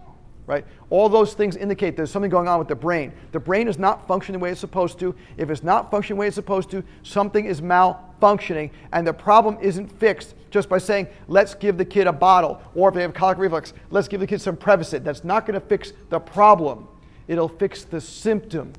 Right? 0.47 0.65
All 0.89 1.11
those 1.11 1.35
things 1.35 1.57
indicate 1.57 1.95
there's 1.95 2.11
something 2.11 2.31
going 2.31 2.49
on 2.49 2.59
with 2.59 2.69
the 2.69 2.75
brain. 2.75 3.13
The 3.33 3.41
brain 3.41 3.69
is 3.69 3.79
not 3.79 4.09
functioning 4.09 4.39
the 4.39 4.43
way 4.43 4.51
it's 4.51 4.61
supposed 4.61 4.99
to. 5.01 5.15
If 5.37 5.51
it's 5.51 5.63
not 5.63 5.91
functioning 5.91 6.17
the 6.17 6.21
way 6.21 6.27
it's 6.29 6.37
supposed 6.37 6.71
to, 6.71 6.83
something 7.03 7.45
is 7.45 7.61
malfunctioning, 7.61 8.71
and 8.93 9.07
the 9.07 9.13
problem 9.13 9.59
isn't 9.61 9.93
fixed 10.01 10.35
just 10.51 10.71
by 10.71 10.79
saying, 10.79 11.07
let's 11.27 11.55
give 11.55 11.77
the 11.77 11.85
kid 11.85 12.07
a 12.07 12.13
bottle, 12.13 12.63
or 12.75 12.89
if 12.89 12.95
they 12.95 13.03
have 13.03 13.13
colic 13.13 13.37
reflux, 13.37 13.75
let's 13.91 14.09
give 14.09 14.21
the 14.21 14.27
kid 14.27 14.41
some 14.41 14.57
Prevacid. 14.57 15.05
That's 15.05 15.23
not 15.23 15.45
going 15.45 15.61
to 15.61 15.67
fix 15.67 15.93
the 16.09 16.19
problem, 16.19 16.89
it'll 17.27 17.49
fix 17.49 17.85
the 17.85 18.01
symptom. 18.01 18.73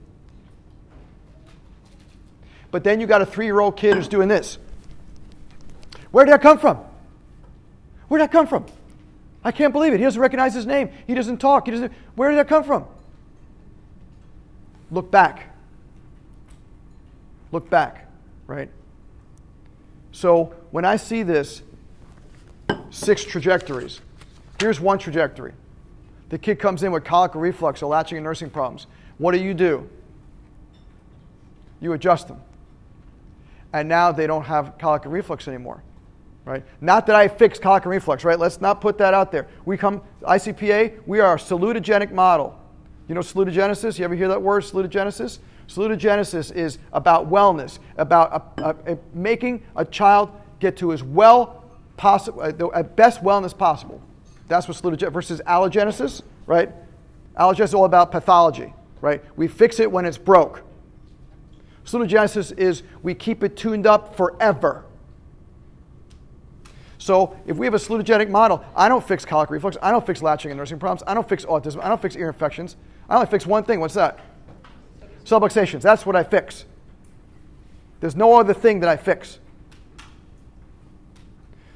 But 2.72 2.84
then 2.84 3.00
you 3.00 3.06
got 3.06 3.22
a 3.22 3.26
three 3.28 3.46
year 3.46 3.60
old 3.60 3.78
kid 3.78 3.96
who's 3.96 4.08
doing 4.08 4.28
this. 4.28 4.58
Where 6.12 6.26
did 6.26 6.34
that 6.34 6.42
come 6.42 6.58
from? 6.58 6.78
Where 8.08 8.20
did 8.20 8.30
that 8.30 8.32
come 8.32 8.48
from? 8.48 8.66
I 9.44 9.52
can't 9.52 9.72
believe 9.72 9.94
it. 9.94 9.98
He 9.98 10.04
doesn't 10.04 10.22
recognize 10.22 10.54
his 10.54 10.66
name. 10.66 10.90
He 11.08 11.14
doesn't 11.14 11.38
talk. 11.38 11.66
He 11.68 11.72
doesn't. 11.72 11.94
Where 12.16 12.30
did 12.30 12.38
that 12.38 12.48
come 12.48 12.64
from? 12.64 12.86
Look 14.92 15.12
back. 15.12 15.56
Look 17.52 17.70
back, 17.70 18.08
right? 18.48 18.70
So 20.12 20.54
when 20.72 20.86
I 20.86 20.98
see 20.98 21.24
this, 21.24 21.62
six 22.90 23.24
trajectories, 23.24 24.02
here's 24.60 24.80
one 24.80 25.00
trajectory. 25.00 25.54
The 26.30 26.38
kid 26.38 26.60
comes 26.60 26.84
in 26.84 26.92
with 26.92 27.04
colic 27.04 27.36
or 27.36 27.40
reflux 27.40 27.82
or 27.82 27.88
latching 27.88 28.18
and 28.18 28.24
nursing 28.24 28.50
problems. 28.50 28.88
What 29.18 29.32
do 29.32 29.40
you 29.40 29.54
do? 29.54 29.90
You 31.82 31.94
adjust 31.94 32.28
them. 32.28 32.42
And 33.74 33.88
now 33.88 34.12
they 34.12 34.28
don't 34.28 34.44
have 34.44 34.78
colic 34.78 35.04
reflux 35.06 35.48
anymore. 35.48 35.82
Right? 36.50 36.64
Not 36.82 37.06
that 37.06 37.16
I 37.16 37.28
fix 37.28 37.60
colic 37.60 37.84
and 37.84 37.92
reflux, 37.92 38.24
right? 38.24 38.40
Let's 38.40 38.60
not 38.60 38.82
put 38.82 38.98
that 38.98 39.14
out 39.14 39.32
there. 39.32 39.48
We 39.66 39.78
come, 39.78 40.02
ICPA, 40.24 41.02
we 41.06 41.20
are 41.20 41.36
a 41.36 41.38
salutogenic 41.38 42.12
model. 42.12 42.60
You 43.08 43.14
know 43.14 43.22
salutogenesis? 43.22 44.00
You 44.00 44.06
ever 44.06 44.16
hear 44.16 44.28
that 44.30 44.42
word, 44.42 44.64
salutogenesis? 44.64 45.38
Salutogenesis 45.68 46.52
is 46.56 46.80
about 46.92 47.30
wellness, 47.30 47.78
about 47.98 48.52
a, 48.58 48.70
a, 48.70 48.94
a 48.94 48.98
making 49.14 49.62
a 49.76 49.86
child 49.86 50.32
get 50.60 50.76
to 50.78 50.92
as 50.92 51.04
well 51.04 51.64
possible, 51.98 52.42
uh, 52.42 52.82
best 52.82 53.24
wellness 53.24 53.56
possible. 53.56 54.02
That's 54.48 54.68
what 54.68 54.76
salutogenesis 54.76 55.14
versus 55.14 55.42
allogenesis, 55.46 56.24
right? 56.48 56.72
Allogenesis 57.38 57.66
is 57.66 57.74
all 57.76 57.86
about 57.86 58.12
pathology, 58.12 58.74
right? 59.02 59.24
We 59.36 59.48
fix 59.48 59.80
it 59.80 59.92
when 59.92 60.06
it's 60.06 60.18
broke. 60.18 60.64
Salutogenesis 61.86 62.58
is 62.58 62.82
we 63.04 63.14
keep 63.14 63.44
it 63.44 63.56
tuned 63.56 63.86
up 63.86 64.18
forever. 64.18 64.86
So 67.00 67.36
if 67.48 67.56
we 67.56 67.66
have 67.66 67.74
a 67.74 67.78
salutogenic 67.78 68.30
model, 68.30 68.64
I 68.76 68.90
don't 68.90 69.06
fix 69.06 69.26
colic 69.26 69.50
reflux, 69.50 69.78
I 69.82 69.90
don't 69.90 70.06
fix 70.06 70.22
latching 70.22 70.52
and 70.52 70.58
nursing 70.58 70.78
problems, 70.78 71.02
I 71.08 71.14
don't 71.14 71.28
fix 71.28 71.46
autism, 71.46 71.82
I 71.82 71.88
don't 71.88 72.02
fix 72.02 72.16
ear 72.16 72.28
infections. 72.28 72.76
I 73.10 73.16
only 73.16 73.28
fix 73.28 73.46
one 73.48 73.64
thing. 73.64 73.80
What's 73.80 73.96
that? 73.96 74.20
Subluxations. 75.24 75.82
That's 75.82 76.06
what 76.06 76.16
I 76.16 76.24
fix. 76.24 76.66
There's 78.02 78.16
no 78.16 78.38
other 78.40 78.54
thing 78.54 78.82
that 78.82 78.90
I 78.90 78.98
fix. 78.98 79.40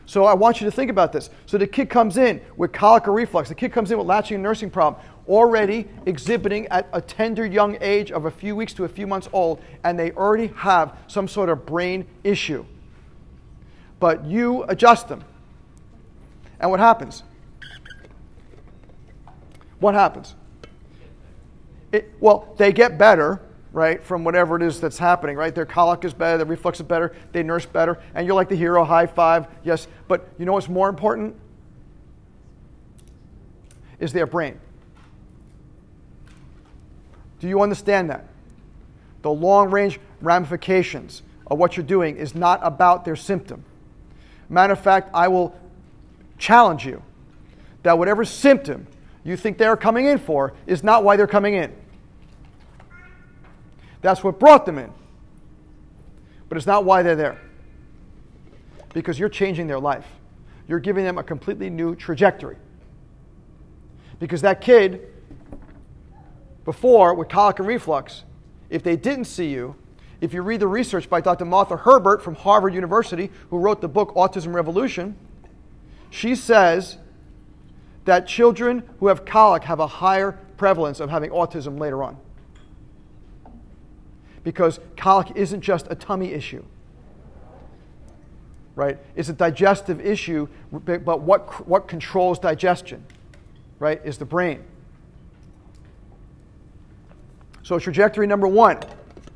So 0.05 0.25
I 0.25 0.33
want 0.33 0.61
you 0.61 0.65
to 0.65 0.71
think 0.71 0.91
about 0.91 1.13
this. 1.13 1.29
So 1.45 1.57
the 1.57 1.65
kid 1.65 1.89
comes 1.89 2.17
in 2.17 2.41
with 2.57 2.71
colic 2.71 3.07
or 3.07 3.13
reflux. 3.13 3.49
The 3.49 3.55
kid 3.55 3.71
comes 3.71 3.91
in 3.91 3.97
with 3.97 4.05
latching 4.05 4.35
and 4.35 4.43
nursing 4.43 4.69
problem, 4.69 5.01
already 5.27 5.87
exhibiting 6.05 6.67
at 6.67 6.87
a 6.91 7.01
tender 7.01 7.45
young 7.45 7.77
age 7.81 8.11
of 8.11 8.25
a 8.25 8.31
few 8.31 8.55
weeks 8.55 8.73
to 8.73 8.83
a 8.83 8.89
few 8.89 9.07
months 9.07 9.29
old, 9.31 9.61
and 9.85 9.97
they 9.97 10.11
already 10.11 10.47
have 10.57 10.97
some 11.07 11.27
sort 11.27 11.49
of 11.49 11.65
brain 11.65 12.05
issue. 12.23 12.65
But 14.03 14.25
you 14.25 14.63
adjust 14.63 15.07
them. 15.07 15.23
And 16.59 16.69
what 16.69 16.81
happens? 16.81 17.23
What 19.79 19.93
happens? 19.93 20.35
It, 21.93 22.11
well, 22.19 22.53
they 22.57 22.73
get 22.73 22.97
better, 22.97 23.39
right, 23.71 24.03
from 24.03 24.25
whatever 24.25 24.57
it 24.57 24.61
is 24.61 24.81
that's 24.81 24.97
happening, 24.97 25.37
right? 25.37 25.55
Their 25.55 25.65
colic 25.65 26.03
is 26.03 26.13
better, 26.13 26.35
their 26.35 26.45
reflux 26.45 26.81
is 26.81 26.85
better, 26.85 27.15
they 27.31 27.43
nurse 27.43 27.65
better, 27.65 27.97
and 28.13 28.27
you're 28.27 28.35
like 28.35 28.49
the 28.49 28.57
hero, 28.57 28.83
high 28.83 29.05
five, 29.05 29.47
yes. 29.63 29.87
But 30.09 30.27
you 30.37 30.43
know 30.43 30.51
what's 30.51 30.67
more 30.67 30.89
important? 30.89 31.37
Is 34.01 34.11
their 34.11 34.27
brain. 34.27 34.59
Do 37.39 37.47
you 37.47 37.61
understand 37.61 38.09
that? 38.09 38.25
The 39.21 39.31
long 39.31 39.71
range 39.71 39.97
ramifications 40.19 41.21
of 41.47 41.57
what 41.57 41.77
you're 41.77 41.85
doing 41.85 42.17
is 42.17 42.35
not 42.35 42.59
about 42.63 43.05
their 43.05 43.15
symptom. 43.15 43.63
Matter 44.53 44.73
of 44.73 44.79
fact, 44.79 45.09
I 45.15 45.29
will 45.29 45.55
challenge 46.37 46.85
you 46.85 47.01
that 47.81 47.97
whatever 47.97 48.23
symptom 48.23 48.85
you 49.23 49.35
think 49.35 49.57
they're 49.57 49.75
coming 49.75 50.05
in 50.05 50.19
for 50.19 50.53
is 50.67 50.83
not 50.83 51.03
why 51.03 51.17
they're 51.17 51.25
coming 51.25 51.55
in. 51.55 51.75
That's 54.01 54.23
what 54.23 54.39
brought 54.39 54.67
them 54.67 54.77
in. 54.77 54.91
But 56.49 56.59
it's 56.59 56.67
not 56.67 56.85
why 56.85 57.01
they're 57.01 57.15
there. 57.15 57.41
Because 58.93 59.17
you're 59.17 59.27
changing 59.27 59.65
their 59.65 59.79
life. 59.79 60.05
You're 60.67 60.79
giving 60.79 61.03
them 61.03 61.17
a 61.17 61.23
completely 61.23 61.71
new 61.71 61.95
trajectory. 61.95 62.57
Because 64.19 64.41
that 64.41 64.61
kid, 64.61 65.07
before 66.63 67.15
with 67.15 67.27
colic 67.27 67.57
and 67.57 67.67
reflux, 67.67 68.23
if 68.69 68.83
they 68.83 68.97
didn't 68.97 69.25
see 69.25 69.47
you, 69.47 69.75
if 70.23 70.33
you 70.33 70.41
read 70.41 70.61
the 70.61 70.67
research 70.67 71.09
by 71.09 71.19
Dr. 71.19 71.43
Martha 71.43 71.75
Herbert 71.75 72.23
from 72.23 72.35
Harvard 72.35 72.73
University, 72.73 73.29
who 73.49 73.57
wrote 73.57 73.81
the 73.81 73.89
book 73.89 74.15
Autism 74.15 74.53
Revolution, 74.53 75.17
she 76.09 76.33
says 76.33 76.97
that 78.05 78.25
children 78.25 78.83
who 79.01 79.07
have 79.07 79.25
colic 79.25 79.65
have 79.65 79.81
a 79.81 79.87
higher 79.87 80.39
prevalence 80.55 81.01
of 81.01 81.09
having 81.09 81.29
autism 81.31 81.77
later 81.77 82.01
on 82.01 82.15
because 84.45 84.79
colic 84.95 85.27
isn't 85.35 85.59
just 85.59 85.87
a 85.89 85.95
tummy 85.95 86.31
issue. 86.31 86.63
Right? 88.75 88.97
It's 89.17 89.27
a 89.27 89.33
digestive 89.33 89.99
issue, 89.99 90.47
but 90.71 91.03
what, 91.03 91.67
what 91.67 91.89
controls 91.89 92.39
digestion? 92.39 93.05
Right? 93.77 93.99
Is 94.05 94.17
the 94.17 94.25
brain. 94.25 94.63
So, 97.61 97.77
trajectory 97.77 98.25
number 98.25 98.47
one, 98.47 98.79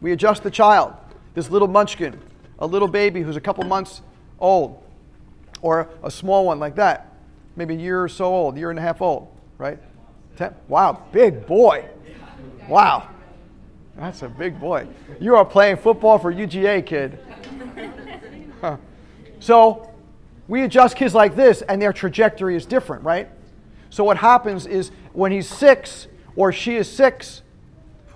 we 0.02 0.12
adjust 0.12 0.44
the 0.44 0.52
child, 0.52 0.94
this 1.34 1.50
little 1.50 1.68
munchkin, 1.68 2.20
a 2.60 2.68
little 2.68 2.88
baby 2.88 3.22
who's 3.22 3.36
a 3.36 3.42
couple 3.42 3.64
months 3.66 4.02
old, 4.40 4.84
or 5.62 5.90
a 6.04 6.12
small 6.12 6.46
one 6.46 6.60
like 6.60 6.76
that, 6.76 7.14
maybe 7.56 7.74
a 7.74 7.78
year 7.78 8.04
or 8.04 8.10
so 8.10 8.26
old, 8.26 8.58
year 8.58 8.70
and 8.70 8.80
a 8.80 8.82
half 8.82 9.02
old, 9.02 9.28
right? 9.58 9.80
Ten, 10.36 10.54
wow, 10.68 11.04
big 11.12 11.46
boy. 11.48 11.86
Wow. 12.68 13.10
That's 13.96 14.22
a 14.22 14.30
big 14.30 14.60
boy. 14.60 14.88
You 15.20 15.36
are 15.36 15.46
playing 15.46 15.78
football 15.78 16.20
for 16.20 16.34
UGA, 16.34 16.86
kid. 16.86 17.20
Huh. 18.60 18.78
So 19.40 19.94
we 20.48 20.64
adjust 20.64 20.96
kids 20.96 21.14
like 21.14 21.36
this, 21.36 21.62
and 21.62 21.80
their 21.80 21.94
trajectory 21.94 22.56
is 22.56 22.66
different, 22.66 23.04
right? 23.04 23.30
So 23.92 24.04
what 24.04 24.18
happens 24.18 24.66
is 24.66 24.90
when 25.14 25.32
he's 25.32 25.48
six, 25.48 26.08
or 26.36 26.52
she 26.52 26.76
is 26.76 26.90
six, 26.90 27.44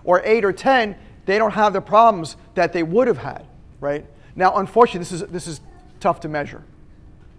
or 0.04 0.24
eight 0.26 0.44
or 0.44 0.52
ten, 0.52 0.96
they 1.26 1.38
don't 1.38 1.52
have 1.52 1.74
the 1.74 1.82
problems 1.82 2.36
that 2.56 2.74
they 2.74 2.84
would 2.84 3.08
have 3.08 3.18
had, 3.18 3.46
right? 3.80 4.06
Now, 4.36 4.58
unfortunately, 4.58 5.00
this 5.00 5.12
is, 5.12 5.22
this 5.30 5.48
is 5.48 5.62
tough 6.00 6.22
to 6.22 6.30
measure, 6.30 6.64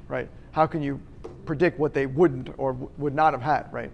right? 0.08 0.28
How 0.52 0.66
can 0.66 0.82
you 0.82 1.00
predict 1.46 1.78
what 1.78 1.94
they 1.94 2.06
wouldn't 2.06 2.50
or 2.58 2.72
would 2.98 3.14
not 3.14 3.32
have 3.32 3.42
had, 3.42 3.72
right? 3.72 3.90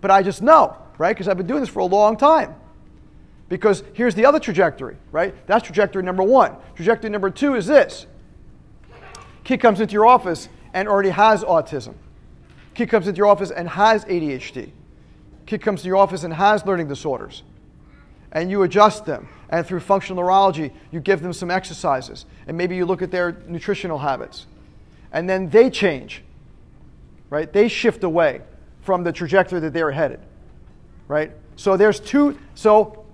But 0.00 0.10
I 0.10 0.22
just 0.22 0.42
know, 0.42 0.76
right? 0.98 1.14
Because 1.14 1.28
I've 1.28 1.36
been 1.36 1.46
doing 1.46 1.60
this 1.60 1.68
for 1.68 1.80
a 1.80 1.86
long 1.86 2.16
time. 2.16 2.54
Because 3.48 3.82
here's 3.94 4.14
the 4.14 4.26
other 4.26 4.38
trajectory, 4.38 4.96
right? 5.10 5.34
That's 5.46 5.64
trajectory 5.64 6.02
number 6.02 6.22
one. 6.22 6.56
Trajectory 6.74 7.10
number 7.10 7.30
two 7.30 7.54
is 7.54 7.66
this 7.66 8.06
kid 9.44 9.58
comes 9.60 9.80
into 9.80 9.94
your 9.94 10.06
office 10.06 10.48
and 10.74 10.86
already 10.86 11.08
has 11.08 11.42
autism. 11.42 11.94
Kid 12.74 12.90
comes 12.90 13.08
into 13.08 13.16
your 13.16 13.26
office 13.26 13.50
and 13.50 13.68
has 13.70 14.04
ADHD. 14.04 14.70
Kid 15.46 15.62
comes 15.62 15.80
to 15.80 15.88
your 15.88 15.96
office 15.96 16.24
and 16.24 16.34
has 16.34 16.66
learning 16.66 16.88
disorders. 16.88 17.42
And 18.32 18.50
you 18.50 18.62
adjust 18.62 19.06
them. 19.06 19.28
And 19.50 19.66
through 19.66 19.80
functional 19.80 20.22
neurology, 20.22 20.72
you 20.90 21.00
give 21.00 21.22
them 21.22 21.32
some 21.32 21.50
exercises. 21.50 22.26
And 22.46 22.56
maybe 22.56 22.76
you 22.76 22.84
look 22.84 23.00
at 23.00 23.10
their 23.10 23.38
nutritional 23.46 23.98
habits. 23.98 24.46
And 25.12 25.28
then 25.28 25.48
they 25.48 25.70
change, 25.70 26.22
right? 27.30 27.50
They 27.50 27.68
shift 27.68 28.04
away 28.04 28.42
from 28.82 29.04
the 29.04 29.12
trajectory 29.12 29.60
that 29.60 29.72
they're 29.72 29.90
headed, 29.90 30.20
right? 31.08 31.32
So 31.56 31.76
there's 31.76 32.00
two. 32.00 32.38
So 32.54 33.04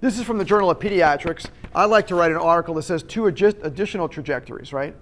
this 0.00 0.18
is 0.18 0.24
from 0.24 0.38
the 0.38 0.44
Journal 0.44 0.70
of 0.70 0.78
Pediatrics. 0.80 1.46
I 1.74 1.84
like 1.84 2.08
to 2.08 2.14
write 2.14 2.30
an 2.30 2.36
article 2.36 2.74
that 2.74 2.82
says 2.82 3.02
two 3.02 3.26
additional 3.26 4.08
trajectories, 4.08 4.72
right? 4.72 4.94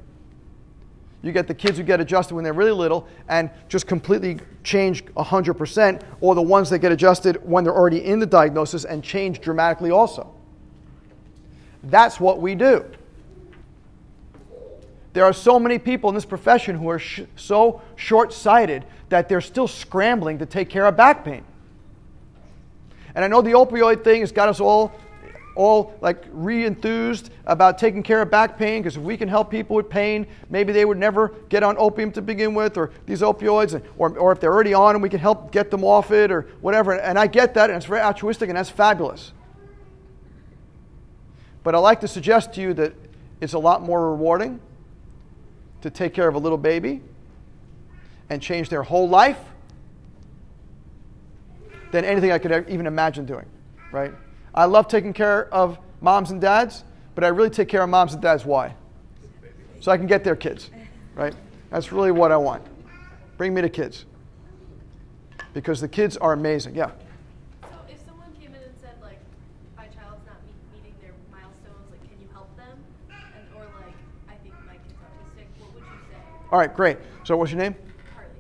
You 1.22 1.30
get 1.30 1.46
the 1.46 1.54
kids 1.54 1.78
who 1.78 1.84
get 1.84 2.00
adjusted 2.00 2.34
when 2.34 2.42
they're 2.42 2.52
really 2.52 2.72
little 2.72 3.06
and 3.28 3.48
just 3.68 3.86
completely 3.86 4.38
change 4.64 5.04
100%, 5.04 6.02
or 6.20 6.34
the 6.34 6.42
ones 6.42 6.68
that 6.70 6.80
get 6.80 6.90
adjusted 6.90 7.36
when 7.44 7.62
they're 7.62 7.74
already 7.74 8.04
in 8.04 8.18
the 8.18 8.26
diagnosis 8.26 8.84
and 8.84 9.04
change 9.04 9.40
dramatically 9.40 9.90
also. 9.90 10.34
That's 11.84 12.18
what 12.18 12.40
we 12.40 12.54
do. 12.54 12.84
There 15.12 15.24
are 15.24 15.32
so 15.32 15.60
many 15.60 15.78
people 15.78 16.08
in 16.08 16.14
this 16.14 16.24
profession 16.24 16.76
who 16.76 16.88
are 16.88 16.98
sh- 16.98 17.22
so 17.36 17.82
short 17.96 18.32
sighted 18.32 18.84
that 19.10 19.28
they're 19.28 19.42
still 19.42 19.68
scrambling 19.68 20.38
to 20.38 20.46
take 20.46 20.70
care 20.70 20.86
of 20.86 20.96
back 20.96 21.24
pain. 21.24 21.44
And 23.14 23.24
I 23.24 23.28
know 23.28 23.42
the 23.42 23.50
opioid 23.50 24.04
thing 24.04 24.20
has 24.20 24.32
got 24.32 24.48
us 24.48 24.58
all 24.58 24.92
all 25.54 25.94
like 26.00 26.24
re-enthused 26.30 27.30
about 27.46 27.78
taking 27.78 28.02
care 28.02 28.22
of 28.22 28.30
back 28.30 28.58
pain 28.58 28.82
because 28.82 28.96
if 28.96 29.02
we 29.02 29.16
can 29.16 29.28
help 29.28 29.50
people 29.50 29.76
with 29.76 29.88
pain 29.88 30.26
maybe 30.48 30.72
they 30.72 30.84
would 30.84 30.98
never 30.98 31.28
get 31.48 31.62
on 31.62 31.76
opium 31.78 32.10
to 32.10 32.22
begin 32.22 32.54
with 32.54 32.76
or 32.76 32.90
these 33.06 33.20
opioids 33.20 33.80
or, 33.98 34.16
or 34.16 34.32
if 34.32 34.40
they're 34.40 34.52
already 34.52 34.74
on 34.74 34.94
and 34.94 35.02
we 35.02 35.08
can 35.08 35.20
help 35.20 35.52
get 35.52 35.70
them 35.70 35.84
off 35.84 36.10
it 36.10 36.30
or 36.30 36.42
whatever 36.60 36.92
and 36.92 37.18
i 37.18 37.26
get 37.26 37.54
that 37.54 37.68
and 37.68 37.76
it's 37.76 37.86
very 37.86 38.00
altruistic 38.00 38.48
and 38.48 38.56
that's 38.56 38.70
fabulous 38.70 39.32
but 41.62 41.74
i 41.74 41.78
like 41.78 42.00
to 42.00 42.08
suggest 42.08 42.54
to 42.54 42.60
you 42.60 42.72
that 42.72 42.94
it's 43.40 43.52
a 43.52 43.58
lot 43.58 43.82
more 43.82 44.10
rewarding 44.10 44.58
to 45.82 45.90
take 45.90 46.14
care 46.14 46.28
of 46.28 46.34
a 46.34 46.38
little 46.38 46.58
baby 46.58 47.02
and 48.30 48.40
change 48.40 48.68
their 48.70 48.82
whole 48.82 49.08
life 49.08 49.38
than 51.90 52.04
anything 52.04 52.32
I 52.32 52.38
could 52.38 52.66
even 52.68 52.86
imagine 52.86 53.26
doing, 53.26 53.46
right? 53.92 54.12
I 54.54 54.66
love 54.66 54.86
taking 54.88 55.12
care 55.12 55.52
of 55.52 55.78
moms 56.00 56.30
and 56.30 56.40
dads, 56.40 56.84
but 57.14 57.24
I 57.24 57.28
really 57.28 57.50
take 57.50 57.68
care 57.68 57.82
of 57.82 57.88
moms 57.88 58.12
and 58.12 58.22
dads. 58.22 58.44
Why? 58.44 58.74
So 59.80 59.90
I 59.90 59.96
can 59.96 60.06
get 60.06 60.24
their 60.24 60.36
kids, 60.36 60.70
right? 61.14 61.34
That's 61.70 61.90
really 61.90 62.12
what 62.12 62.30
I 62.32 62.36
want. 62.36 62.62
Bring 63.36 63.54
me 63.54 63.62
the 63.62 63.68
kids. 63.70 64.04
Because 65.54 65.80
the 65.80 65.88
kids 65.88 66.16
are 66.16 66.32
amazing. 66.32 66.74
Yeah. 66.74 66.90
So 67.62 67.68
if 67.88 67.98
someone 68.06 68.32
came 68.40 68.54
in 68.54 68.62
and 68.62 68.72
said, 68.80 68.94
like, 69.02 69.18
my 69.76 69.84
child's 69.84 70.24
not 70.26 70.36
meeting 70.72 70.94
their 71.02 71.12
milestones, 71.30 71.90
like, 71.90 72.00
can 72.08 72.20
you 72.20 72.28
help 72.32 72.54
them? 72.56 72.78
And, 73.10 73.46
or, 73.56 73.64
like, 73.80 73.94
I 74.28 74.34
think 74.42 74.54
my 74.66 74.74
kid's 74.74 74.94
autistic, 75.02 75.46
what 75.60 75.74
would 75.74 75.82
you 75.82 75.98
say? 76.10 76.16
All 76.50 76.58
right, 76.58 76.74
great. 76.74 76.98
So 77.24 77.36
what's 77.36 77.50
your 77.52 77.60
name? 77.60 77.74
Carly. 78.14 78.30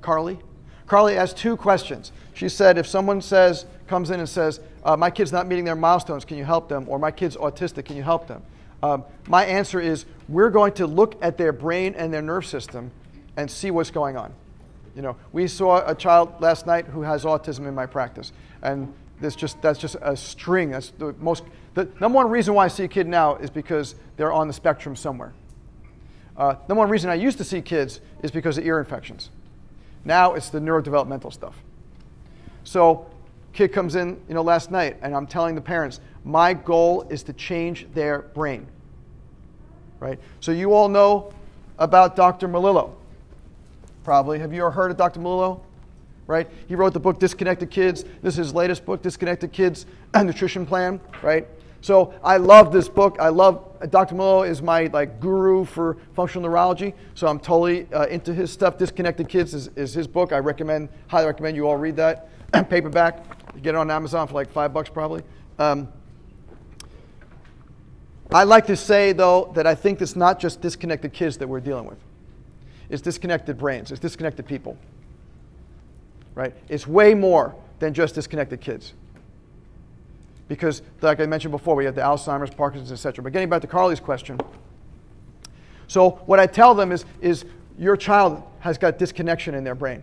Carly. 0.00 0.38
Carly 0.86 1.16
asked 1.16 1.36
two 1.36 1.56
questions. 1.56 2.12
She 2.34 2.48
said 2.48 2.78
if 2.78 2.86
someone 2.86 3.20
says 3.20 3.66
comes 3.86 4.10
in 4.10 4.20
and 4.20 4.28
says 4.28 4.60
uh, 4.86 4.96
my 4.96 5.10
kid's 5.10 5.32
not 5.32 5.48
meeting 5.48 5.64
their 5.64 5.74
milestones, 5.74 6.24
can 6.24 6.38
you 6.38 6.44
help 6.44 6.68
them? 6.68 6.86
Or 6.88 6.98
my 6.98 7.10
kid's 7.10 7.36
autistic, 7.36 7.86
can 7.86 7.96
you 7.96 8.04
help 8.04 8.28
them? 8.28 8.42
Um, 8.82 9.04
my 9.26 9.44
answer 9.44 9.80
is 9.80 10.06
we're 10.28 10.50
going 10.50 10.72
to 10.74 10.86
look 10.86 11.16
at 11.20 11.36
their 11.36 11.52
brain 11.52 11.94
and 11.96 12.14
their 12.14 12.22
nerve 12.22 12.46
system 12.46 12.92
and 13.36 13.50
see 13.50 13.72
what's 13.72 13.90
going 13.90 14.16
on. 14.16 14.32
You 14.94 15.02
know, 15.02 15.16
we 15.32 15.48
saw 15.48 15.84
a 15.84 15.94
child 15.94 16.40
last 16.40 16.66
night 16.66 16.86
who 16.86 17.02
has 17.02 17.24
autism 17.24 17.66
in 17.66 17.74
my 17.74 17.84
practice, 17.84 18.32
and 18.62 18.94
this 19.20 19.34
just 19.34 19.60
that's 19.60 19.78
just 19.78 19.96
a 20.00 20.16
string. 20.16 20.70
That's 20.70 20.90
the 20.90 21.14
most. 21.18 21.42
The 21.74 21.86
number 22.00 22.16
one 22.16 22.30
reason 22.30 22.54
why 22.54 22.64
I 22.64 22.68
see 22.68 22.84
a 22.84 22.88
kid 22.88 23.06
now 23.06 23.36
is 23.36 23.50
because 23.50 23.96
they're 24.16 24.32
on 24.32 24.46
the 24.46 24.54
spectrum 24.54 24.96
somewhere. 24.96 25.34
Uh, 26.36 26.54
number 26.68 26.76
one 26.76 26.88
reason 26.88 27.10
I 27.10 27.14
used 27.14 27.38
to 27.38 27.44
see 27.44 27.60
kids 27.60 28.00
is 28.22 28.30
because 28.30 28.56
of 28.56 28.64
ear 28.64 28.78
infections. 28.78 29.30
Now 30.04 30.34
it's 30.34 30.48
the 30.48 30.60
neurodevelopmental 30.60 31.32
stuff. 31.32 31.56
So, 32.64 33.06
kid 33.56 33.72
comes 33.72 33.96
in, 33.96 34.20
you 34.28 34.34
know, 34.34 34.42
last 34.42 34.70
night, 34.70 34.96
and 35.02 35.14
I'm 35.14 35.26
telling 35.26 35.54
the 35.54 35.60
parents, 35.60 36.00
my 36.24 36.54
goal 36.54 37.06
is 37.10 37.22
to 37.24 37.32
change 37.32 37.86
their 37.94 38.22
brain. 38.22 38.66
Right? 39.98 40.20
So 40.40 40.52
you 40.52 40.74
all 40.74 40.88
know 40.88 41.32
about 41.78 42.16
Dr. 42.16 42.48
Melillo 42.48 42.92
probably. 44.06 44.38
Have 44.38 44.52
you 44.52 44.60
ever 44.60 44.70
heard 44.70 44.92
of 44.92 44.96
Dr. 44.96 45.18
Melillo? 45.18 45.60
Right? 46.28 46.48
He 46.68 46.76
wrote 46.76 46.92
the 46.92 47.00
book 47.00 47.18
Disconnected 47.18 47.72
Kids. 47.72 48.04
This 48.22 48.34
is 48.34 48.36
his 48.36 48.54
latest 48.54 48.86
book, 48.86 49.02
Disconnected 49.02 49.52
Kids 49.52 49.84
Nutrition 50.14 50.64
Plan, 50.64 51.00
right? 51.22 51.46
So 51.80 52.14
I 52.22 52.36
love 52.36 52.72
this 52.72 52.88
book. 52.88 53.16
I 53.18 53.30
love 53.30 53.64
Dr. 53.90 54.14
Melillo 54.14 54.48
is 54.48 54.62
my 54.62 54.84
like 54.92 55.18
guru 55.18 55.64
for 55.64 55.96
functional 56.14 56.48
neurology. 56.48 56.94
So 57.16 57.26
I'm 57.26 57.40
totally 57.40 57.92
uh, 57.92 58.06
into 58.06 58.32
his 58.32 58.52
stuff. 58.52 58.78
Disconnected 58.78 59.28
Kids 59.28 59.54
is, 59.54 59.70
is 59.74 59.92
his 59.92 60.06
book. 60.06 60.32
I 60.32 60.38
recommend, 60.38 60.88
highly 61.08 61.26
recommend 61.26 61.56
you 61.56 61.66
all 61.66 61.76
read 61.76 61.96
that. 61.96 62.28
Paperback. 62.68 63.24
You 63.54 63.60
get 63.60 63.74
it 63.74 63.78
on 63.78 63.90
Amazon 63.90 64.28
for 64.28 64.34
like 64.34 64.50
five 64.50 64.72
bucks 64.72 64.88
probably. 64.88 65.22
Um, 65.58 65.88
I 68.32 68.44
like 68.44 68.66
to 68.66 68.76
say 68.76 69.12
though 69.12 69.52
that 69.54 69.66
I 69.66 69.74
think 69.74 70.00
it's 70.02 70.16
not 70.16 70.38
just 70.40 70.60
disconnected 70.60 71.12
kids 71.12 71.38
that 71.38 71.48
we're 71.48 71.60
dealing 71.60 71.86
with 71.86 71.98
It's 72.90 73.02
disconnected 73.02 73.56
brains, 73.56 73.90
it's 73.90 74.00
disconnected 74.00 74.46
people. 74.46 74.76
Right? 76.34 76.54
It's 76.68 76.86
way 76.86 77.14
more 77.14 77.54
than 77.78 77.94
just 77.94 78.14
disconnected 78.14 78.60
kids. 78.60 78.92
Because, 80.48 80.82
like 81.00 81.18
I 81.18 81.26
mentioned 81.26 81.50
before, 81.50 81.74
we 81.74 81.84
have 81.86 81.94
the 81.94 82.02
Alzheimer's, 82.02 82.54
Parkinson's, 82.54 82.92
etc. 82.92 83.24
But 83.24 83.32
getting 83.32 83.48
back 83.48 83.62
to 83.62 83.66
Carly's 83.66 84.00
question. 84.00 84.38
So, 85.88 86.10
what 86.26 86.38
I 86.38 86.46
tell 86.46 86.74
them 86.74 86.92
is, 86.92 87.04
is 87.20 87.44
your 87.78 87.96
child 87.96 88.42
has 88.60 88.78
got 88.78 88.98
disconnection 88.98 89.54
in 89.54 89.64
their 89.64 89.74
brain. 89.74 90.02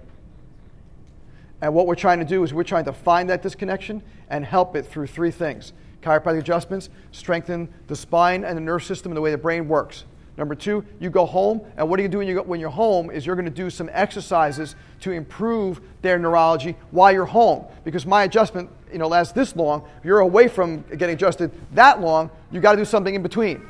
And 1.64 1.74
what 1.74 1.88
we're 1.88 1.96
trying 1.96 2.20
to 2.20 2.26
do 2.26 2.44
is 2.44 2.54
we're 2.54 2.64
trying 2.66 2.84
to 2.84 2.92
find 2.92 3.30
that 3.30 3.42
disconnection 3.42 4.04
and 4.30 4.44
help 4.44 4.76
it 4.76 4.86
through 4.86 5.08
three 5.08 5.32
things 5.32 5.72
chiropractic 6.02 6.40
adjustments, 6.40 6.90
strengthen 7.14 7.74
the 7.88 7.96
spine 7.96 8.44
and 8.44 8.58
the 8.58 8.62
nerve 8.62 8.84
system 8.84 9.14
and 9.14 9.16
the 9.16 9.22
way 9.22 9.32
the 9.32 9.38
brain 9.38 9.70
works. 9.70 10.04
Number 10.36 10.56
two, 10.56 10.84
you 11.00 11.10
go 11.10 11.26
home, 11.26 11.62
and 11.78 11.88
what 11.88 11.96
do 11.96 12.04
you 12.04 12.10
do 12.10 12.18
when, 12.18 12.28
you 12.28 12.36
go, 12.36 12.42
when 12.42 12.60
you're 12.60 12.70
home 12.70 13.10
is 13.10 13.26
you're 13.26 13.38
going 13.38 13.46
to 13.46 13.52
do 13.52 13.70
some 13.70 13.90
exercises 13.94 14.76
to 15.00 15.12
improve 15.12 15.80
their 16.02 16.20
neurology 16.20 16.76
while 16.92 17.14
you're 17.14 17.24
home. 17.24 17.64
Because 17.86 18.06
my 18.06 18.24
adjustment, 18.24 18.70
you 18.92 18.98
know, 18.98 19.08
lasts 19.08 19.32
this 19.32 19.56
long. 19.56 19.88
If 20.00 20.04
you're 20.04 20.20
away 20.20 20.50
from 20.50 20.82
getting 20.82 21.12
adjusted 21.12 21.50
that 21.76 22.02
long, 22.02 22.30
you 22.52 22.60
got 22.60 22.72
to 22.72 22.78
do 22.78 22.86
something 22.86 23.16
in 23.16 23.24
between. 23.24 23.66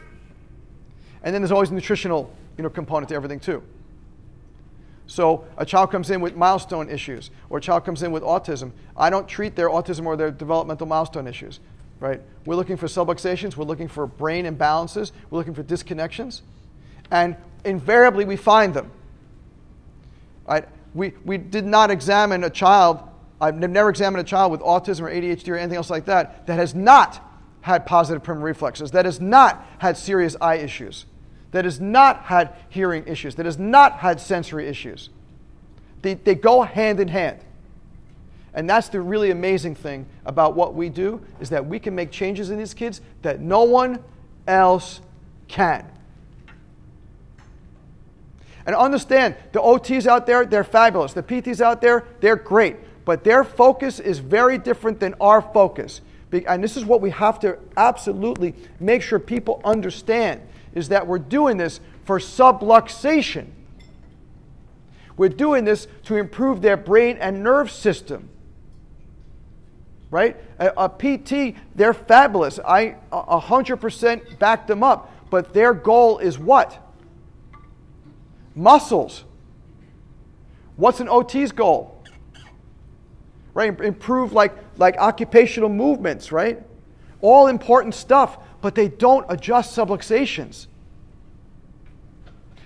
And 1.22 1.36
then 1.36 1.44
there's 1.44 1.52
always 1.52 1.70
a 1.70 1.76
nutritional, 1.76 2.34
you 2.58 2.64
know, 2.64 2.72
component 2.72 3.10
to 3.10 3.16
everything 3.16 3.40
too. 3.40 3.62
So 5.14 5.46
a 5.58 5.66
child 5.66 5.92
comes 5.92 6.10
in 6.10 6.22
with 6.22 6.36
milestone 6.36 6.90
issues, 6.90 7.30
or 7.50 7.60
a 7.60 7.62
child 7.62 7.86
comes 7.86 8.02
in 8.02 8.12
with 8.12 8.24
autism. 8.24 8.72
I 8.98 9.12
don't 9.12 9.28
treat 9.28 9.56
their 9.56 9.70
autism 9.70 10.06
or 10.08 10.18
their 10.18 10.32
developmental 10.32 10.88
milestone 10.88 11.28
issues 11.28 11.60
right? 12.04 12.20
We're 12.46 12.56
looking 12.56 12.76
for 12.76 12.88
subluxations, 12.88 13.56
we're 13.56 13.64
looking 13.64 13.88
for 13.88 14.06
brain 14.06 14.46
imbalances, 14.46 15.14
we're 15.30 15.38
looking 15.38 15.54
for 15.54 15.64
disconnections, 15.64 16.42
and 17.10 17.38
invariably 17.64 18.26
we 18.26 18.36
find 18.36 18.74
them. 18.74 18.92
Right? 20.46 20.68
We, 20.94 21.14
we 21.24 21.38
did 21.38 21.66
not 21.66 21.92
examine 21.92 22.44
a 22.44 22.50
child, 22.50 23.00
I've 23.40 23.56
never 23.58 23.90
examined 23.90 24.20
a 24.20 24.30
child 24.30 24.52
with 24.52 24.60
autism 24.60 25.02
or 25.02 25.12
ADHD 25.12 25.48
or 25.48 25.56
anything 25.56 25.78
else 25.78 25.90
like 25.90 26.04
that, 26.06 26.46
that 26.48 26.56
has 26.56 26.76
not 26.76 27.26
had 27.62 27.86
positive 27.86 28.22
primitive 28.22 28.44
reflexes, 28.44 28.92
that 28.92 29.06
has 29.06 29.22
not 29.22 29.66
had 29.78 29.96
serious 29.96 30.36
eye 30.42 30.56
issues, 30.56 31.06
that 31.54 31.66
has 31.66 31.80
not 31.80 32.24
had 32.24 32.54
hearing 32.68 33.08
issues, 33.08 33.36
that 33.36 33.46
has 33.46 33.60
not 33.60 34.00
had 34.00 34.20
sensory 34.20 34.68
issues. 34.68 35.10
They, 36.02 36.16
they 36.16 36.36
go 36.36 36.64
hand 36.64 37.00
in 37.00 37.08
hand. 37.08 37.40
And 38.56 38.70
that's 38.70 38.90
the 38.90 39.00
really 39.00 39.32
amazing 39.32 39.76
thing 39.76 40.08
about 40.26 40.56
what 40.56 40.74
we 40.74 40.90
do 40.90 41.22
is 41.40 41.50
that 41.52 41.66
we 41.66 41.80
can 41.80 41.96
make 41.96 42.12
changes 42.12 42.50
in 42.50 42.58
these 42.58 42.74
kids 42.74 43.02
that 43.22 43.40
no 43.40 43.64
one 43.64 44.04
else 44.48 45.00
can. 45.48 45.90
And 48.66 48.76
understand, 48.76 49.36
the 49.52 49.60
OTs 49.60 50.08
out 50.08 50.26
there, 50.26 50.46
they're 50.46 50.64
fabulous. 50.64 51.14
The 51.14 51.24
PTs 51.24 51.62
out 51.62 51.82
there, 51.82 52.06
they're 52.20 52.36
great. 52.36 52.78
But 53.06 53.24
their 53.24 53.44
focus 53.44 54.00
is 54.00 54.20
very 54.20 54.58
different 54.58 55.00
than 55.00 55.14
our 55.22 55.42
focus. 55.42 56.02
And 56.32 56.64
this 56.64 56.78
is 56.78 56.86
what 56.86 57.00
we 57.00 57.12
have 57.12 57.40
to 57.42 57.60
absolutely 57.78 58.56
make 58.80 59.04
sure 59.04 59.20
people 59.20 59.62
understand 59.64 60.42
is 60.74 60.90
that 60.90 61.08
we're 61.08 61.20
doing 61.20 61.58
this 61.58 61.80
for 62.06 62.20
subluxation. 62.20 63.48
We're 65.16 65.30
doing 65.30 65.66
this 65.66 65.88
to 66.06 66.16
improve 66.16 66.62
their 66.62 66.78
brain 66.78 67.18
and 67.20 67.44
nerve 67.44 67.72
system 67.72 68.30
right? 70.14 70.38
A, 70.60 70.72
a 70.78 70.90
PT, 70.90 71.58
they're 71.76 71.96
fabulous. 71.96 72.60
I 72.60 72.98
100% 73.12 74.38
back 74.38 74.68
them 74.68 74.84
up. 74.84 75.12
But 75.32 75.56
their 75.56 75.74
goal 75.74 76.20
is 76.20 76.38
what? 76.38 76.80
Muscles. 78.54 79.24
What's 80.76 81.00
an 81.00 81.10
OT's 81.10 81.52
goal? 81.52 82.00
Right? 83.56 83.78
Improve 83.82 84.34
like, 84.34 84.54
like 84.78 84.98
occupational 84.98 85.70
movements, 85.70 86.32
right? 86.32 86.62
All 87.22 87.48
important 87.48 87.96
stuff, 87.96 88.38
but 88.64 88.76
they 88.76 88.88
don't 88.88 89.26
adjust 89.28 89.76
subluxations. 89.76 90.68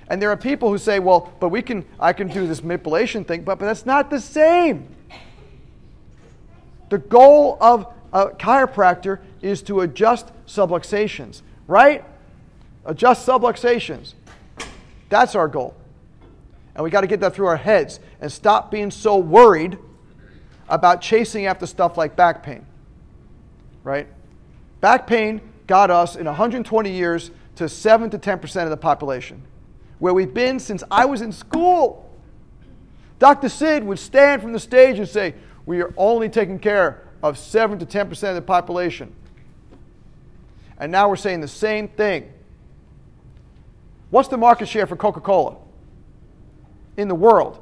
And 0.08 0.22
there 0.22 0.30
are 0.30 0.38
people 0.38 0.70
who 0.70 0.78
say, 0.78 1.00
well, 1.00 1.34
but 1.40 1.50
we 1.50 1.64
can, 1.64 1.84
I 2.00 2.14
can 2.14 2.28
do 2.28 2.46
this 2.46 2.62
manipulation 2.62 3.26
thing, 3.26 3.42
but, 3.42 3.58
but 3.58 3.66
that's 3.66 3.84
not 3.84 4.12
the 4.12 4.22
same. 4.22 4.96
The 6.90 7.00
goal 7.00 7.58
of 7.60 7.92
a 8.14 8.28
chiropractor 8.28 9.22
is 9.42 9.64
to 9.64 9.82
adjust 9.82 10.32
subluxations, 10.46 11.42
right? 11.66 12.06
Adjust 12.86 13.28
subluxations. 13.28 14.14
That's 15.10 15.34
our 15.34 15.48
goal. 15.48 15.74
And 16.76 16.84
we 16.84 16.92
got 16.92 17.02
to 17.02 17.08
get 17.08 17.22
that 17.22 17.34
through 17.34 17.48
our 17.48 17.58
heads 17.58 18.00
and 18.22 18.32
stop 18.32 18.70
being 18.70 18.92
so 18.92 19.18
worried 19.18 19.80
about 20.70 21.02
chasing 21.02 21.48
after 21.48 21.66
stuff 21.66 21.98
like 21.98 22.16
back 22.16 22.44
pain. 22.44 22.68
Right? 23.84 24.08
Back 24.80 25.08
pain 25.08 25.42
got 25.68 25.92
us 25.92 26.16
in 26.16 26.26
120 26.26 26.92
years 26.92 27.32
to 27.56 27.70
7 27.70 28.10
to 28.10 28.18
10% 28.18 28.64
of 28.64 28.70
the 28.70 28.78
population, 28.78 29.42
where 30.00 30.14
we've 30.14 30.34
been 30.34 30.60
since 30.60 30.84
I 30.90 31.06
was 31.06 31.22
in 31.22 31.32
school. 31.32 32.10
Dr. 33.20 33.50
Sid 33.50 33.84
would 33.84 34.00
stand 34.00 34.42
from 34.42 34.54
the 34.54 34.60
stage 34.60 35.00
and 35.00 35.08
say, 35.08 35.36
we 35.66 35.82
are 35.82 35.94
only 35.98 36.30
taking 36.30 36.60
care 36.60 37.04
of 37.22 37.38
7 37.38 37.80
to 37.80 37.86
10% 37.86 38.30
of 38.30 38.36
the 38.36 38.42
population. 38.42 39.14
And 40.80 40.92
now 40.92 41.10
we're 41.10 41.16
saying 41.16 41.42
the 41.42 41.48
same 41.48 41.88
thing. 41.88 42.32
What's 44.10 44.30
the 44.30 44.38
market 44.38 44.68
share 44.68 44.88
for 44.88 44.96
Coca 44.96 45.20
Cola 45.20 45.58
in 46.96 47.08
the 47.08 47.16
world? 47.16 47.62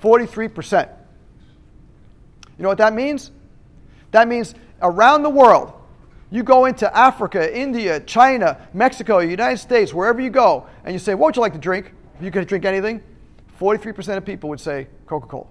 43%. 0.00 0.88
You 2.56 2.62
know 2.62 2.68
what 2.68 2.78
that 2.78 2.94
means? 2.94 3.32
That 4.10 4.28
means 4.28 4.54
around 4.80 5.22
the 5.22 5.30
world, 5.30 5.72
you 6.30 6.42
go 6.42 6.66
into 6.66 6.94
Africa, 6.96 7.56
India, 7.56 8.00
China, 8.00 8.68
Mexico, 8.74 9.18
United 9.18 9.58
States, 9.58 9.94
wherever 9.94 10.20
you 10.20 10.30
go, 10.30 10.66
and 10.84 10.92
you 10.92 10.98
say, 10.98 11.14
What 11.14 11.26
would 11.26 11.36
you 11.36 11.42
like 11.42 11.54
to 11.54 11.58
drink? 11.58 11.92
If 12.16 12.24
you 12.24 12.30
could 12.30 12.46
drink 12.46 12.64
anything, 12.64 13.02
43% 13.60 14.16
of 14.16 14.24
people 14.24 14.50
would 14.50 14.60
say 14.60 14.88
Coca 15.06 15.26
Cola. 15.26 15.46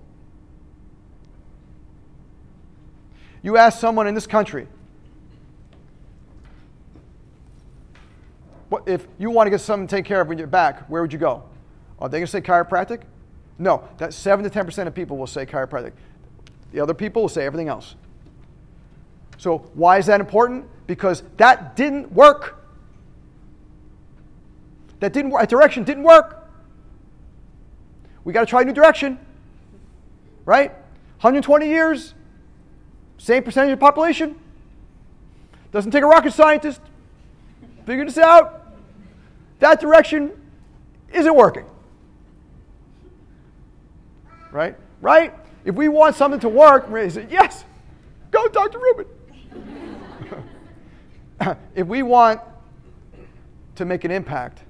You 3.41 3.57
ask 3.57 3.79
someone 3.79 4.07
in 4.07 4.15
this 4.15 4.27
country, 4.27 4.67
what, 8.69 8.83
if 8.87 9.07
you 9.17 9.29
want 9.29 9.47
to 9.47 9.51
get 9.51 9.61
something 9.61 9.87
taken 9.87 10.05
care 10.05 10.21
of 10.21 10.27
when 10.27 10.37
you're 10.37 10.47
back, 10.47 10.87
where 10.89 11.01
would 11.01 11.13
you 11.13 11.19
go? 11.19 11.43
Are 11.99 12.09
they 12.09 12.17
going 12.17 12.25
to 12.25 12.31
say 12.31 12.41
chiropractic? 12.41 13.03
No, 13.57 13.87
that 13.97 14.13
7 14.13 14.43
to 14.43 14.49
10% 14.49 14.87
of 14.87 14.93
people 14.93 15.17
will 15.17 15.27
say 15.27 15.45
chiropractic. 15.45 15.93
The 16.71 16.81
other 16.81 16.93
people 16.93 17.23
will 17.23 17.29
say 17.29 17.45
everything 17.45 17.69
else. 17.69 17.95
So, 19.37 19.59
why 19.73 19.99
is 19.99 20.07
that 20.07 20.19
important? 20.19 20.65
Because 20.87 21.23
that 21.37 21.75
didn't 21.75 22.11
work. 22.11 22.55
that 24.99 25.13
didn't 25.13 25.31
work, 25.31 25.41
that 25.41 25.49
direction 25.49 25.83
didn't 25.83 26.03
work. 26.03 26.49
We 28.23 28.33
got 28.33 28.41
to 28.41 28.45
try 28.47 28.61
a 28.61 28.65
new 28.65 28.73
direction. 28.73 29.19
Right? 30.45 30.71
120 31.21 31.67
years, 31.67 32.13
same 33.17 33.43
percentage 33.43 33.73
of 33.73 33.79
population. 33.79 34.39
Doesn't 35.71 35.91
take 35.91 36.03
a 36.03 36.07
rocket 36.07 36.33
scientist. 36.33 36.81
Figure 37.85 38.05
this 38.05 38.17
out. 38.17 38.73
That 39.59 39.79
direction 39.79 40.31
isn't 41.13 41.35
working. 41.35 41.65
Right? 44.51 44.75
Right? 45.01 45.33
If 45.65 45.75
we 45.75 45.89
want 45.89 46.15
something 46.15 46.39
to 46.41 46.49
work, 46.49 46.87
yes, 47.29 47.65
go 48.31 48.47
Dr. 48.47 48.79
Rubin. 48.79 49.05
If 51.75 51.87
we 51.87 52.03
want 52.03 52.41
to 53.75 53.85
make 53.85 54.03
an 54.03 54.11
impact, 54.11 54.63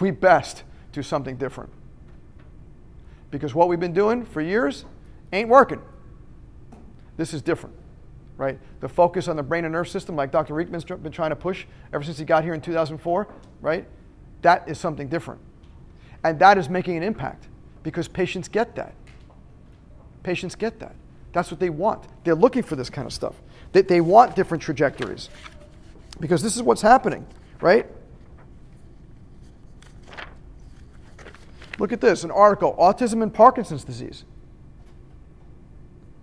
we 0.00 0.10
best 0.10 0.62
do 0.92 1.02
something 1.02 1.36
different. 1.36 1.70
Because 3.30 3.54
what 3.54 3.68
we've 3.68 3.80
been 3.80 3.92
doing 3.92 4.24
for 4.24 4.40
years 4.40 4.84
ain't 5.32 5.48
working. 5.48 5.82
This 7.16 7.34
is 7.34 7.42
different, 7.42 7.74
right? 8.36 8.58
The 8.80 8.88
focus 8.88 9.28
on 9.28 9.36
the 9.36 9.42
brain 9.42 9.64
and 9.64 9.72
nerve 9.72 9.88
system, 9.88 10.16
like 10.16 10.30
Dr. 10.30 10.54
Riekeman's 10.54 10.84
been 10.84 11.12
trying 11.12 11.30
to 11.30 11.36
push 11.36 11.66
ever 11.92 12.04
since 12.04 12.18
he 12.18 12.24
got 12.24 12.44
here 12.44 12.54
in 12.54 12.60
2004, 12.60 13.28
right? 13.60 13.86
That 14.42 14.68
is 14.68 14.78
something 14.78 15.08
different. 15.08 15.40
And 16.22 16.38
that 16.38 16.58
is 16.58 16.68
making 16.68 16.96
an 16.96 17.02
impact 17.02 17.48
because 17.82 18.08
patients 18.08 18.48
get 18.48 18.74
that. 18.76 18.94
Patients 20.22 20.54
get 20.54 20.78
that. 20.80 20.94
That's 21.32 21.50
what 21.50 21.60
they 21.60 21.70
want. 21.70 22.06
They're 22.24 22.34
looking 22.34 22.62
for 22.62 22.76
this 22.76 22.88
kind 22.88 23.06
of 23.06 23.12
stuff. 23.12 23.34
They, 23.74 23.82
they 23.82 24.00
want 24.00 24.36
different 24.36 24.62
trajectories 24.62 25.28
because 26.20 26.42
this 26.42 26.54
is 26.54 26.62
what's 26.62 26.80
happening, 26.80 27.26
right? 27.60 27.86
Look 31.80 31.92
at 31.92 32.00
this 32.00 32.22
an 32.22 32.30
article 32.30 32.74
Autism 32.78 33.20
and 33.22 33.34
Parkinson's 33.34 33.82
disease. 33.82 34.24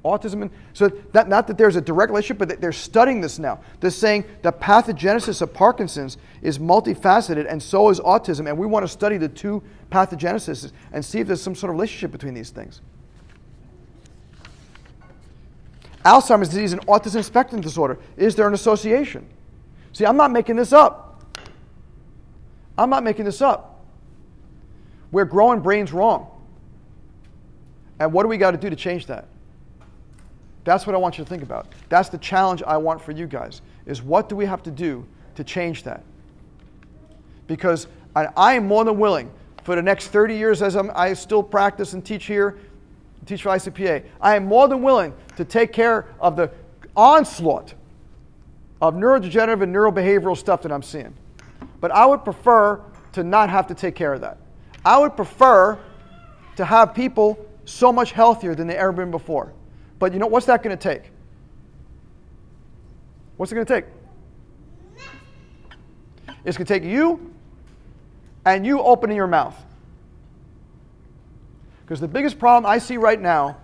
Autism 0.05 0.43
and 0.43 0.51
so 0.71 0.87
that 1.11 1.27
not 1.27 1.45
that 1.47 1.57
there's 1.57 1.75
a 1.75 1.81
direct 1.81 2.09
relationship, 2.09 2.37
but 2.37 2.61
they're 2.61 2.71
studying 2.71 3.19
this 3.19 3.37
now. 3.37 3.59
They're 3.81 3.91
saying 3.91 4.23
the 4.43 4.53
pathogenesis 4.53 5.41
of 5.41 5.53
Parkinson's 5.53 6.17
is 6.41 6.57
multifaceted, 6.57 7.45
and 7.47 7.61
so 7.61 7.89
is 7.89 7.99
autism. 7.99 8.47
And 8.47 8.57
we 8.57 8.65
want 8.65 8.83
to 8.85 8.87
study 8.87 9.17
the 9.17 9.27
two 9.27 9.61
pathogenesis 9.91 10.71
and 10.93 11.03
see 11.03 11.19
if 11.19 11.27
there's 11.27 11.41
some 11.41 11.53
sort 11.53 11.69
of 11.69 11.75
relationship 11.75 12.13
between 12.13 12.33
these 12.33 12.49
things. 12.49 12.79
Alzheimer's 16.03 16.49
disease 16.49 16.73
and 16.73 16.85
autism 16.87 17.23
spectrum 17.23 17.61
disorder. 17.61 17.99
Is 18.17 18.35
there 18.35 18.47
an 18.47 18.53
association? 18.53 19.27
See, 19.93 20.05
I'm 20.05 20.17
not 20.17 20.31
making 20.31 20.55
this 20.55 20.73
up. 20.73 21.23
I'm 22.77 22.89
not 22.89 23.03
making 23.03 23.25
this 23.25 23.41
up. 23.41 23.85
We're 25.11 25.25
growing 25.25 25.59
brains 25.59 25.91
wrong. 25.91 26.27
And 27.99 28.13
what 28.13 28.23
do 28.23 28.29
we 28.29 28.37
got 28.37 28.51
to 28.51 28.57
do 28.57 28.69
to 28.69 28.75
change 28.75 29.05
that? 29.07 29.27
That's 30.63 30.85
what 30.85 30.95
I 30.95 30.97
want 30.97 31.17
you 31.17 31.23
to 31.23 31.29
think 31.29 31.43
about. 31.43 31.67
That's 31.89 32.09
the 32.09 32.17
challenge 32.17 32.63
I 32.63 32.77
want 32.77 33.01
for 33.01 33.11
you 33.11 33.27
guys 33.27 33.61
is 33.85 34.01
what 34.01 34.29
do 34.29 34.35
we 34.35 34.45
have 34.45 34.63
to 34.63 34.71
do 34.71 35.05
to 35.35 35.43
change 35.43 35.83
that? 35.83 36.03
Because 37.47 37.87
I, 38.15 38.27
I 38.37 38.53
am 38.53 38.67
more 38.67 38.85
than 38.85 38.97
willing 38.97 39.31
for 39.63 39.75
the 39.75 39.81
next 39.81 40.07
30 40.07 40.35
years 40.35 40.61
as 40.61 40.75
I'm, 40.75 40.91
I 40.95 41.13
still 41.13 41.43
practice 41.43 41.93
and 41.93 42.05
teach 42.05 42.25
here, 42.25 42.57
teach 43.25 43.43
for 43.43 43.49
ICPA, 43.49 44.03
I 44.19 44.35
am 44.35 44.45
more 44.45 44.67
than 44.67 44.81
willing 44.81 45.13
to 45.37 45.45
take 45.45 45.71
care 45.71 46.07
of 46.19 46.35
the 46.35 46.51
onslaught 46.95 47.73
of 48.81 48.95
neurodegenerative 48.95 49.61
and 49.61 49.73
neurobehavioral 49.73 50.35
stuff 50.35 50.61
that 50.63 50.71
I'm 50.71 50.83
seeing. 50.83 51.13
But 51.79 51.91
I 51.91 52.05
would 52.05 52.23
prefer 52.23 52.81
to 53.13 53.23
not 53.23 53.49
have 53.49 53.67
to 53.67 53.75
take 53.75 53.95
care 53.95 54.13
of 54.13 54.21
that. 54.21 54.37
I 54.83 54.97
would 54.97 55.15
prefer 55.15 55.77
to 56.55 56.65
have 56.65 56.93
people 56.93 57.45
so 57.65 57.93
much 57.93 58.11
healthier 58.11 58.55
than 58.55 58.67
they've 58.67 58.77
ever 58.77 58.91
been 58.91 59.11
before. 59.11 59.53
But 59.99 60.13
you 60.13 60.19
know, 60.19 60.27
what's 60.27 60.47
that 60.47 60.63
going 60.63 60.75
to 60.75 60.81
take? 60.81 61.11
What's 63.37 63.51
it 63.51 63.55
going 63.55 63.67
to 63.67 63.73
take? 63.73 63.85
It's 66.43 66.57
going 66.57 66.65
to 66.65 66.73
take 66.73 66.83
you 66.83 67.33
and 68.45 68.65
you 68.65 68.81
opening 68.81 69.15
your 69.15 69.27
mouth. 69.27 69.55
Because 71.81 71.99
the 71.99 72.07
biggest 72.07 72.39
problem 72.39 72.69
I 72.69 72.77
see 72.77 72.97
right 72.97 73.19
now 73.19 73.57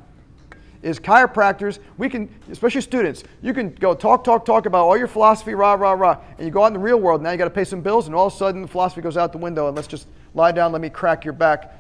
is 0.82 1.00
chiropractors. 1.00 1.80
We 1.98 2.10
can, 2.10 2.30
especially 2.52 2.82
students, 2.82 3.24
you 3.42 3.54
can 3.54 3.72
go 3.72 3.94
talk, 3.94 4.24
talk, 4.24 4.46
talk 4.46 4.66
about 4.66 4.86
all 4.86 4.98
your 4.98 5.08
philosophy, 5.08 5.54
rah, 5.54 5.74
rah, 5.74 5.94
rah, 5.94 6.18
and 6.38 6.46
you 6.46 6.52
go 6.52 6.64
out 6.64 6.68
in 6.68 6.74
the 6.74 6.80
real 6.80 7.00
world. 7.00 7.22
Now 7.22 7.32
you 7.32 7.38
got 7.38 7.46
to 7.46 7.50
pay 7.50 7.64
some 7.64 7.82
bills, 7.82 8.08
and 8.08 8.16
all 8.16 8.28
of 8.28 8.34
a 8.34 8.38
sudden 8.38 8.62
the 8.62 8.68
philosophy 8.68 9.02
goes 9.02 9.18
out 9.18 9.32
the 9.32 9.38
window, 9.38 9.68
and 9.68 9.76
let's 9.76 9.88
just 9.88 10.08
lie 10.34 10.52
down, 10.52 10.72
let 10.72 10.82
me 10.82 10.90
crack 10.90 11.26
your 11.26 11.34
back, 11.34 11.74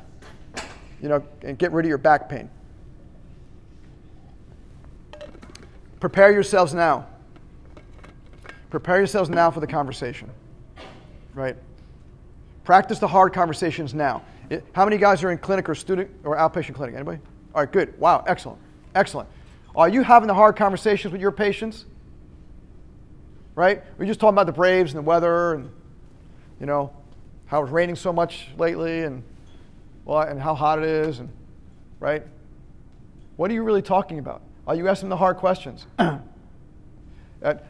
you 1.01 1.09
know, 1.09 1.23
and 1.41 1.57
get 1.57 1.71
rid 1.71 1.85
of 1.85 1.89
your 1.89 1.97
back 1.97 2.27
pain. 2.27 2.49
Prepare 5.99 6.31
yourselves 6.31 6.73
now. 6.73 7.07
Prepare 8.69 8.97
yourselves 8.97 9.29
now 9.29 9.49
for 9.49 9.59
the 9.59 9.67
conversation. 9.67 10.29
Right? 11.33 11.55
Practice 12.63 12.99
the 12.99 13.07
hard 13.07 13.33
conversations 13.33 13.93
now. 13.93 14.23
How 14.73 14.85
many 14.85 14.97
guys 14.97 15.23
are 15.23 15.31
in 15.31 15.37
clinic 15.37 15.67
or 15.67 15.75
student 15.75 16.09
or 16.23 16.37
outpatient 16.37 16.75
clinic? 16.75 16.95
Anybody? 16.95 17.19
All 17.53 17.61
right, 17.61 17.71
good. 17.71 17.99
Wow, 17.99 18.23
excellent. 18.27 18.59
Excellent. 18.95 19.29
Are 19.75 19.89
you 19.89 20.01
having 20.01 20.27
the 20.27 20.33
hard 20.33 20.55
conversations 20.55 21.11
with 21.11 21.21
your 21.21 21.31
patients? 21.31 21.85
Right? 23.55 23.83
We're 23.97 24.05
just 24.05 24.19
talking 24.19 24.35
about 24.35 24.45
the 24.45 24.53
Braves 24.53 24.91
and 24.91 24.97
the 24.99 25.07
weather 25.07 25.53
and, 25.53 25.69
you 26.59 26.65
know, 26.65 26.91
how 27.47 27.63
it's 27.63 27.71
raining 27.71 27.95
so 27.95 28.13
much 28.13 28.49
lately 28.57 29.03
and, 29.03 29.23
well, 30.05 30.21
and 30.21 30.39
how 30.39 30.53
hot 30.53 30.79
it 30.79 30.85
is 30.85 31.19
and, 31.19 31.29
right? 31.99 32.23
What 33.35 33.51
are 33.51 33.53
you 33.53 33.63
really 33.63 33.81
talking 33.81 34.19
about? 34.19 34.41
Are 34.67 34.75
you 34.75 34.87
asking 34.87 35.09
the 35.09 35.17
hard 35.17 35.37
questions? 35.37 35.85
I 35.99 36.19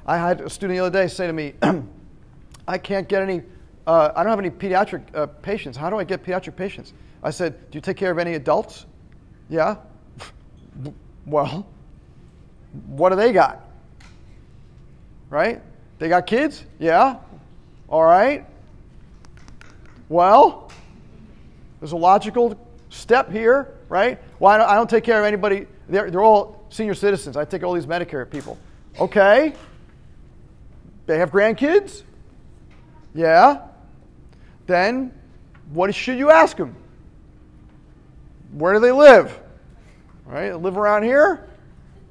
had 0.05 0.41
a 0.41 0.49
student 0.49 0.77
the 0.77 0.85
other 0.85 1.01
day 1.03 1.07
say 1.07 1.27
to 1.27 1.33
me, 1.33 1.53
I 2.67 2.77
can't 2.77 3.07
get 3.07 3.21
any, 3.21 3.43
uh, 3.88 4.12
I 4.13 4.21
don't 4.21 4.30
have 4.30 4.39
any 4.39 4.50
pediatric 4.50 5.15
uh, 5.15 5.28
patients. 5.28 5.78
How 5.78 5.89
do 5.89 5.97
I 5.97 6.04
get 6.04 6.23
pediatric 6.23 6.58
patients? 6.58 6.93
I 7.23 7.32
said, 7.32 7.71
Do 7.71 7.78
you 7.78 7.82
take 7.82 7.95
care 7.95 8.12
of 8.12 8.19
any 8.19 8.34
adults? 8.34 8.86
Yeah. 9.50 9.78
well, 11.26 11.65
what 12.88 13.10
do 13.10 13.15
they 13.15 13.32
got? 13.32 13.65
Right? 15.30 15.62
They 16.00 16.10
got 16.10 16.28
kids? 16.28 16.65
Yeah. 16.80 17.17
All 17.88 18.04
right. 18.04 18.45
Well, 20.10 20.69
there's 21.80 21.93
a 21.93 21.97
logical 21.97 22.60
step 22.89 23.32
here, 23.32 23.73
right? 23.88 24.21
Well, 24.39 24.52
I 24.52 24.58
don't, 24.58 24.69
I 24.69 24.76
don't 24.76 24.89
take 24.89 25.06
care 25.06 25.19
of 25.19 25.26
anybody. 25.26 25.65
They're, 25.88 26.12
they're 26.12 26.23
all 26.23 26.65
senior 26.69 26.93
citizens. 26.93 27.38
I 27.38 27.45
take 27.45 27.63
all 27.63 27.73
these 27.73 27.86
Medicare 27.86 28.30
people. 28.30 28.58
Okay. 29.00 29.54
They 31.06 31.19
have 31.19 31.32
grandkids? 31.32 32.04
Yeah. 33.13 33.62
Then 34.67 35.13
what 35.71 35.93
should 35.95 36.17
you 36.17 36.30
ask 36.30 36.58
them? 36.58 36.75
Where 38.51 38.73
do 38.73 38.80
they 38.80 38.91
live? 38.91 39.38
Right? 40.25 40.53
Live 40.53 40.77
around 40.77 41.03
here? 41.03 41.47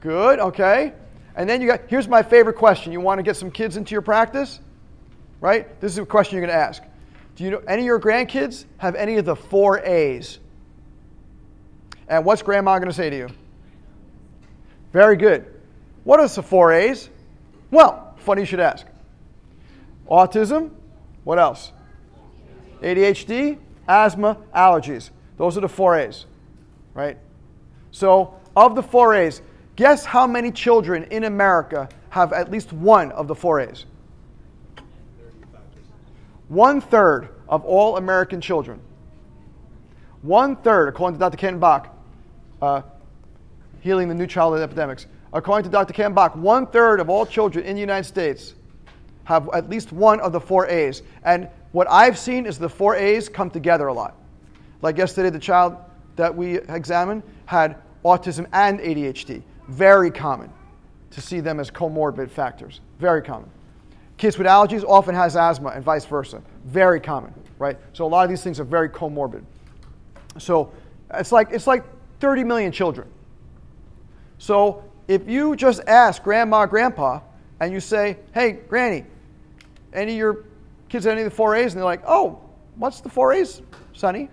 Good. 0.00 0.40
Okay. 0.40 0.92
And 1.36 1.48
then 1.48 1.60
you 1.60 1.68
got 1.68 1.82
here's 1.88 2.08
my 2.08 2.22
favorite 2.22 2.56
question. 2.56 2.92
You 2.92 3.00
want 3.00 3.18
to 3.18 3.22
get 3.22 3.36
some 3.36 3.50
kids 3.50 3.76
into 3.76 3.92
your 3.92 4.02
practice? 4.02 4.60
Right? 5.40 5.80
This 5.80 5.92
is 5.92 5.98
a 5.98 6.06
question 6.06 6.36
you're 6.36 6.46
going 6.46 6.58
to 6.58 6.64
ask. 6.64 6.82
Do 7.36 7.44
you 7.44 7.50
know 7.50 7.62
any 7.68 7.82
of 7.82 7.86
your 7.86 8.00
grandkids 8.00 8.64
have 8.78 8.94
any 8.94 9.18
of 9.18 9.26
the 9.26 9.36
four 9.36 9.80
A's? 9.80 10.38
And 12.08 12.24
what's 12.24 12.40
grandma 12.40 12.78
going 12.78 12.88
to 12.88 12.94
say 12.94 13.10
to 13.10 13.16
you? 13.16 13.28
Very 14.92 15.16
good. 15.16 15.44
What 16.04 16.20
are 16.20 16.28
the 16.28 16.42
four 16.42 16.72
A's? 16.72 17.10
Well, 17.70 18.14
funny 18.18 18.42
you 18.42 18.46
should 18.46 18.60
ask. 18.60 18.86
Autism. 20.08 20.70
What 21.24 21.38
else? 21.38 21.72
ADHD, 22.82 23.58
asthma, 23.88 24.38
allergies. 24.54 25.10
Those 25.36 25.56
are 25.56 25.60
the 25.60 25.68
four 25.68 25.96
A's, 25.96 26.26
right? 26.94 27.18
So, 27.90 28.34
of 28.56 28.74
the 28.74 28.82
four 28.82 29.14
A's, 29.14 29.42
guess 29.76 30.04
how 30.04 30.26
many 30.26 30.50
children 30.50 31.04
in 31.04 31.24
America 31.24 31.88
have 32.10 32.32
at 32.32 32.50
least 32.50 32.72
one 32.72 33.12
of 33.12 33.28
the 33.28 33.34
four 33.34 33.60
A's? 33.60 33.84
One 36.48 36.80
third 36.80 37.28
of 37.48 37.64
all 37.64 37.96
American 37.96 38.40
children. 38.40 38.80
One 40.22 40.56
third, 40.56 40.88
according 40.88 41.18
to 41.18 41.20
Dr. 41.20 41.36
Ken 41.36 41.58
Bock, 41.58 41.96
uh, 42.62 42.82
Healing 43.80 44.08
the 44.08 44.14
New 44.14 44.26
Childhood 44.26 44.62
Epidemics. 44.62 45.06
According 45.32 45.64
to 45.64 45.70
Dr. 45.70 45.92
Ken 45.92 46.12
Bock, 46.12 46.34
one 46.34 46.66
third 46.66 46.98
of 46.98 47.10
all 47.10 47.26
children 47.26 47.64
in 47.64 47.74
the 47.74 47.80
United 47.80 48.04
States 48.04 48.54
have 49.24 49.48
at 49.52 49.68
least 49.68 49.92
one 49.92 50.18
of 50.20 50.32
the 50.32 50.40
four 50.40 50.66
A's. 50.66 51.02
And 51.24 51.48
what 51.76 51.90
I've 51.90 52.18
seen 52.18 52.46
is 52.46 52.58
the 52.58 52.70
four 52.70 52.96
A's 52.96 53.28
come 53.28 53.50
together 53.50 53.88
a 53.88 53.92
lot. 53.92 54.16
Like 54.80 54.96
yesterday, 54.96 55.28
the 55.28 55.38
child 55.38 55.76
that 56.16 56.34
we 56.34 56.54
examined 56.56 57.22
had 57.44 57.76
autism 58.02 58.46
and 58.54 58.80
ADHD. 58.80 59.42
Very 59.68 60.10
common 60.10 60.50
to 61.10 61.20
see 61.20 61.40
them 61.40 61.60
as 61.60 61.70
comorbid 61.70 62.30
factors. 62.30 62.80
Very 62.98 63.20
common. 63.20 63.50
Kids 64.16 64.38
with 64.38 64.46
allergies 64.46 64.84
often 64.84 65.14
has 65.14 65.36
asthma 65.36 65.68
and 65.68 65.84
vice 65.84 66.06
versa. 66.06 66.40
Very 66.64 66.98
common, 66.98 67.34
right? 67.58 67.76
So 67.92 68.06
a 68.06 68.08
lot 68.08 68.22
of 68.22 68.30
these 68.30 68.42
things 68.42 68.58
are 68.58 68.64
very 68.64 68.88
comorbid. 68.88 69.44
So 70.38 70.72
it's 71.12 71.30
like 71.30 71.48
it's 71.50 71.66
like 71.66 71.84
30 72.20 72.42
million 72.42 72.72
children. 72.72 73.06
So 74.38 74.82
if 75.08 75.28
you 75.28 75.54
just 75.54 75.82
ask 75.86 76.22
grandma, 76.22 76.64
grandpa, 76.64 77.20
and 77.60 77.70
you 77.70 77.80
say, 77.80 78.16
"Hey, 78.32 78.52
granny, 78.66 79.04
any 79.92 80.12
of 80.12 80.18
your 80.18 80.44
kids 80.96 81.04
have 81.04 81.12
any 81.12 81.22
of 81.22 81.30
the 81.30 81.36
four 81.36 81.54
A's?" 81.54 81.72
and 81.72 81.80
they're 81.80 81.84
like, 81.84 82.02
"Oh, 82.06 82.40
what's 82.76 83.00
the 83.00 83.08
four 83.08 83.32
A's, 83.32 83.62
Sonny?" 83.92 84.30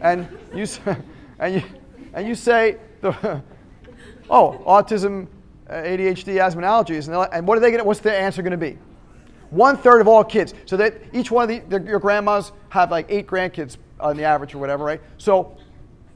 and 0.00 0.28
you 0.54 0.66
and 1.38 1.54
you 1.54 1.62
and 2.14 2.28
you 2.28 2.34
say 2.34 2.78
the 3.00 3.10
oh 4.30 4.62
autism, 4.66 5.26
ADHD, 5.68 6.40
asthma, 6.40 6.62
and 6.62 6.70
allergies, 6.70 7.08
and, 7.08 7.32
and 7.32 7.46
what 7.46 7.58
are 7.58 7.60
they 7.60 7.70
going? 7.70 7.84
What's 7.84 8.00
the 8.00 8.14
answer 8.14 8.42
going 8.42 8.52
to 8.52 8.56
be? 8.56 8.78
One 9.50 9.76
third 9.76 10.00
of 10.00 10.08
all 10.08 10.24
kids. 10.24 10.54
So 10.66 10.76
that 10.76 10.94
each 11.12 11.30
one 11.30 11.50
of 11.50 11.70
the, 11.70 11.80
your 11.82 11.98
grandmas 11.98 12.52
have 12.68 12.90
like 12.90 13.06
eight 13.08 13.26
grandkids 13.26 13.78
on 13.98 14.16
the 14.16 14.24
average 14.24 14.54
or 14.54 14.58
whatever, 14.58 14.84
right? 14.84 15.00
So 15.16 15.56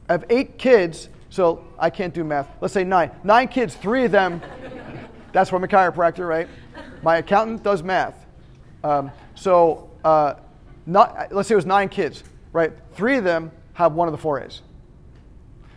have 0.09 0.25
eight 0.31 0.59
kids. 0.59 1.09
So 1.31 1.65
I 1.79 1.89
can't 1.89 2.13
do 2.13 2.25
math. 2.25 2.49
Let's 2.61 2.75
say 2.75 2.85
nine. 2.85 3.11
Nine 3.25 3.49
kids. 3.49 3.75
Three 3.75 4.05
of 4.05 4.13
them. 4.13 4.43
that's 5.33 5.49
from 5.49 5.65
a 5.65 5.69
chiropractor, 5.69 6.29
right? 6.29 6.47
My 7.03 7.17
accountant 7.17 7.63
does 7.63 7.83
math. 7.83 8.27
Um, 8.85 9.11
so 9.43 9.91
uh, 10.05 10.35
not, 10.87 11.33
let's 11.33 11.49
say 11.49 11.55
it 11.55 11.57
was 11.57 11.67
nine 11.67 11.89
kids, 11.89 12.23
right? 12.53 12.73
Three 12.93 13.17
of 13.17 13.25
them 13.25 13.51
have 13.73 13.95
one 13.95 14.07
of 14.07 14.13
the 14.13 14.19
four 14.19 14.41
A's. 14.41 14.63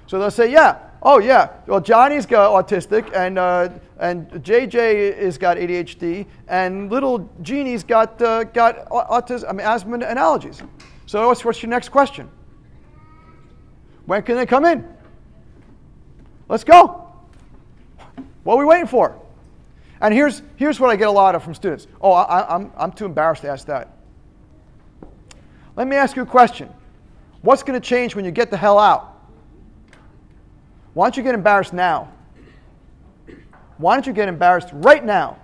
So 0.06 0.20
they'll 0.20 0.30
say, 0.30 0.52
yeah, 0.52 0.78
oh 1.02 1.18
yeah, 1.18 1.50
well 1.66 1.82
Johnny's 1.82 2.28
got 2.28 2.52
autistic, 2.52 3.12
and 3.16 3.40
uh, 3.40 3.70
and 3.98 4.30
JJ 4.30 5.18
has 5.18 5.40
got 5.40 5.58
ADHD, 5.58 6.28
and 6.48 6.92
little 6.92 7.28
Jeannie's 7.42 7.84
got 7.84 8.22
uh, 8.22 8.44
got 8.44 8.88
autism, 8.90 9.50
I 9.50 9.54
mean, 9.54 9.66
asthma 9.66 9.96
and 9.96 10.20
allergies. 10.20 10.62
So 11.08 11.28
what's, 11.28 11.44
what's 11.44 11.64
your 11.64 11.72
next 11.72 11.90
question? 11.90 12.30
When 14.06 14.22
can 14.22 14.36
they 14.36 14.46
come 14.46 14.66
in? 14.66 14.88
Let's 16.48 16.64
go. 16.64 17.12
What 18.44 18.56
are 18.56 18.60
we 18.60 18.66
waiting 18.66 18.86
for? 18.86 19.20
And 20.06 20.14
here's, 20.14 20.44
here's 20.56 20.80
what 20.80 20.92
I 20.92 20.98
get 20.98 21.08
a 21.08 21.12
lot 21.12 21.34
of 21.34 21.44
from 21.44 21.56
students. 21.56 21.88
Oh, 22.00 22.12
I, 22.12 22.54
I'm, 22.54 22.72
I'm 22.78 22.92
too 22.92 23.06
embarrassed 23.06 23.42
to 23.42 23.50
ask 23.50 23.66
that. 23.66 23.92
Let 25.76 25.88
me 25.88 25.96
ask 25.96 26.16
you 26.16 26.22
a 26.22 26.28
question. 26.28 26.70
What's 27.42 27.64
going 27.64 27.74
to 27.74 27.84
change 27.84 28.16
when 28.16 28.24
you 28.24 28.30
get 28.30 28.52
the 28.52 28.58
hell 28.58 28.78
out? 28.78 29.20
Why 30.94 31.08
don't 31.08 31.18
you 31.18 31.24
get 31.24 31.34
embarrassed 31.34 31.74
now? 31.74 32.12
Why 33.80 33.96
don't 33.96 34.06
you 34.06 34.14
get 34.14 34.30
embarrassed 34.30 34.70
right 34.74 35.04
now 35.04 35.40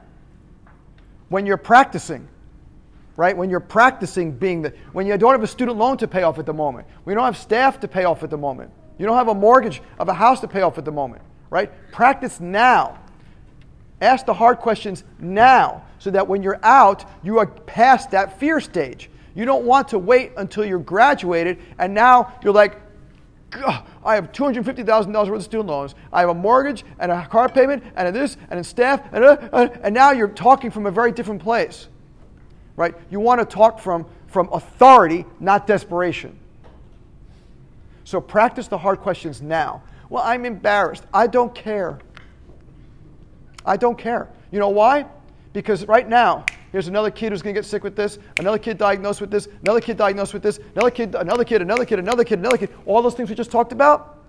when 1.30 1.48
you're 1.48 1.58
practicing? 1.58 2.28
Right? 3.16 3.36
When 3.36 3.50
you're 3.50 3.62
practicing 3.62 4.32
being 4.32 4.62
the, 4.62 4.76
when 4.92 5.08
you 5.08 5.18
don't 5.18 5.32
have 5.32 5.42
a 5.42 5.48
student 5.48 5.80
loan 5.80 5.98
to 5.98 6.08
pay 6.08 6.22
off 6.22 6.38
at 6.38 6.46
the 6.46 6.54
moment, 6.54 6.88
when 7.04 7.14
you 7.14 7.16
don't 7.16 7.26
have 7.26 7.38
staff 7.38 7.80
to 7.80 7.88
pay 7.88 8.04
off 8.04 8.22
at 8.22 8.30
the 8.30 8.38
moment, 8.38 8.70
you 9.00 9.08
don't 9.08 9.18
have 9.18 9.30
a 9.30 9.34
mortgage 9.34 9.82
of 9.98 10.08
a 10.08 10.14
house 10.14 10.40
to 10.42 10.48
pay 10.48 10.62
off 10.62 10.78
at 10.78 10.86
the 10.86 10.92
moment, 10.92 11.24
right? 11.50 11.72
Practice 11.92 12.40
now. 12.40 13.00
Ask 14.02 14.26
the 14.26 14.34
hard 14.34 14.58
questions 14.58 15.04
now 15.20 15.84
so 16.00 16.10
that 16.12 16.28
when 16.28 16.42
you're 16.42 16.60
out, 16.64 17.06
you 17.24 17.38
are 17.38 17.46
past 17.46 18.12
that 18.12 18.40
fear 18.40 18.60
stage. 18.60 19.10
You 19.36 19.46
don't 19.46 19.64
want 19.64 19.90
to 19.90 20.00
wait 20.00 20.32
until 20.36 20.66
you're 20.66 20.80
graduated 20.80 21.60
and 21.78 21.94
now 21.94 22.34
you're 22.44 22.54
like, 22.54 22.82
I 23.54 24.16
have 24.16 24.32
$250,000 24.32 25.14
worth 25.14 25.30
of 25.30 25.44
student 25.44 25.70
loans. 25.70 25.94
I 26.12 26.22
have 26.22 26.30
a 26.30 26.34
mortgage 26.34 26.84
and 27.00 27.12
a 27.12 27.28
car 27.28 27.50
payment 27.50 27.84
and 27.96 28.08
a 28.08 28.12
this 28.12 28.38
and 28.50 28.60
a 28.60 28.64
staff 28.64 29.02
and, 29.12 29.24
a, 29.24 29.54
uh, 29.54 29.68
and 29.84 29.94
now 29.94 30.12
you're 30.12 30.30
talking 30.30 30.72
from 30.72 30.86
a 30.86 30.92
very 30.92 31.12
different 31.12 31.42
place. 31.42 31.88
Right? 32.76 32.96
You 33.10 33.20
want 33.20 33.40
to 33.40 33.46
talk 33.46 33.80
from, 33.80 34.06
from 34.28 34.50
authority, 34.52 35.26
not 35.40 35.68
desperation. 35.68 36.40
So 38.06 38.20
practice 38.20 38.68
the 38.68 38.78
hard 38.78 39.00
questions 39.00 39.42
now. 39.42 39.84
Well, 40.10 40.24
I'm 40.24 40.46
embarrassed. 40.46 41.06
I 41.14 41.28
don't 41.28 41.54
care. 41.54 42.00
I 43.66 43.78
don't 43.78 43.98
care. 43.98 44.30
You 44.52 44.60
know 44.60 44.70
why? 44.70 45.06
Because 45.54 45.86
right 45.86 46.08
now, 46.08 46.46
here's 46.72 46.88
another 46.88 47.12
kid 47.12 47.32
who's 47.32 47.42
going 47.42 47.54
to 47.54 47.62
get 47.62 47.66
sick 47.66 47.84
with 47.84 47.96
this, 47.96 48.20
another 48.40 48.58
kid 48.58 48.78
diagnosed 48.78 49.22
with 49.22 49.32
this, 49.32 49.48
another 49.62 49.82
kid 49.82 49.98
diagnosed 49.98 50.34
with 50.34 50.44
this, 50.44 50.60
another 50.76 50.92
kid, 50.92 51.16
another 51.16 51.44
kid, 51.44 51.62
another 51.62 51.86
kid, 51.86 52.00
another 52.00 52.24
kid, 52.24 52.40
another 52.40 52.58
kid. 52.58 52.70
All 52.86 53.02
those 53.02 53.14
things 53.14 53.30
we 53.30 53.36
just 53.36 53.52
talked 53.52 53.72
about, 53.72 54.20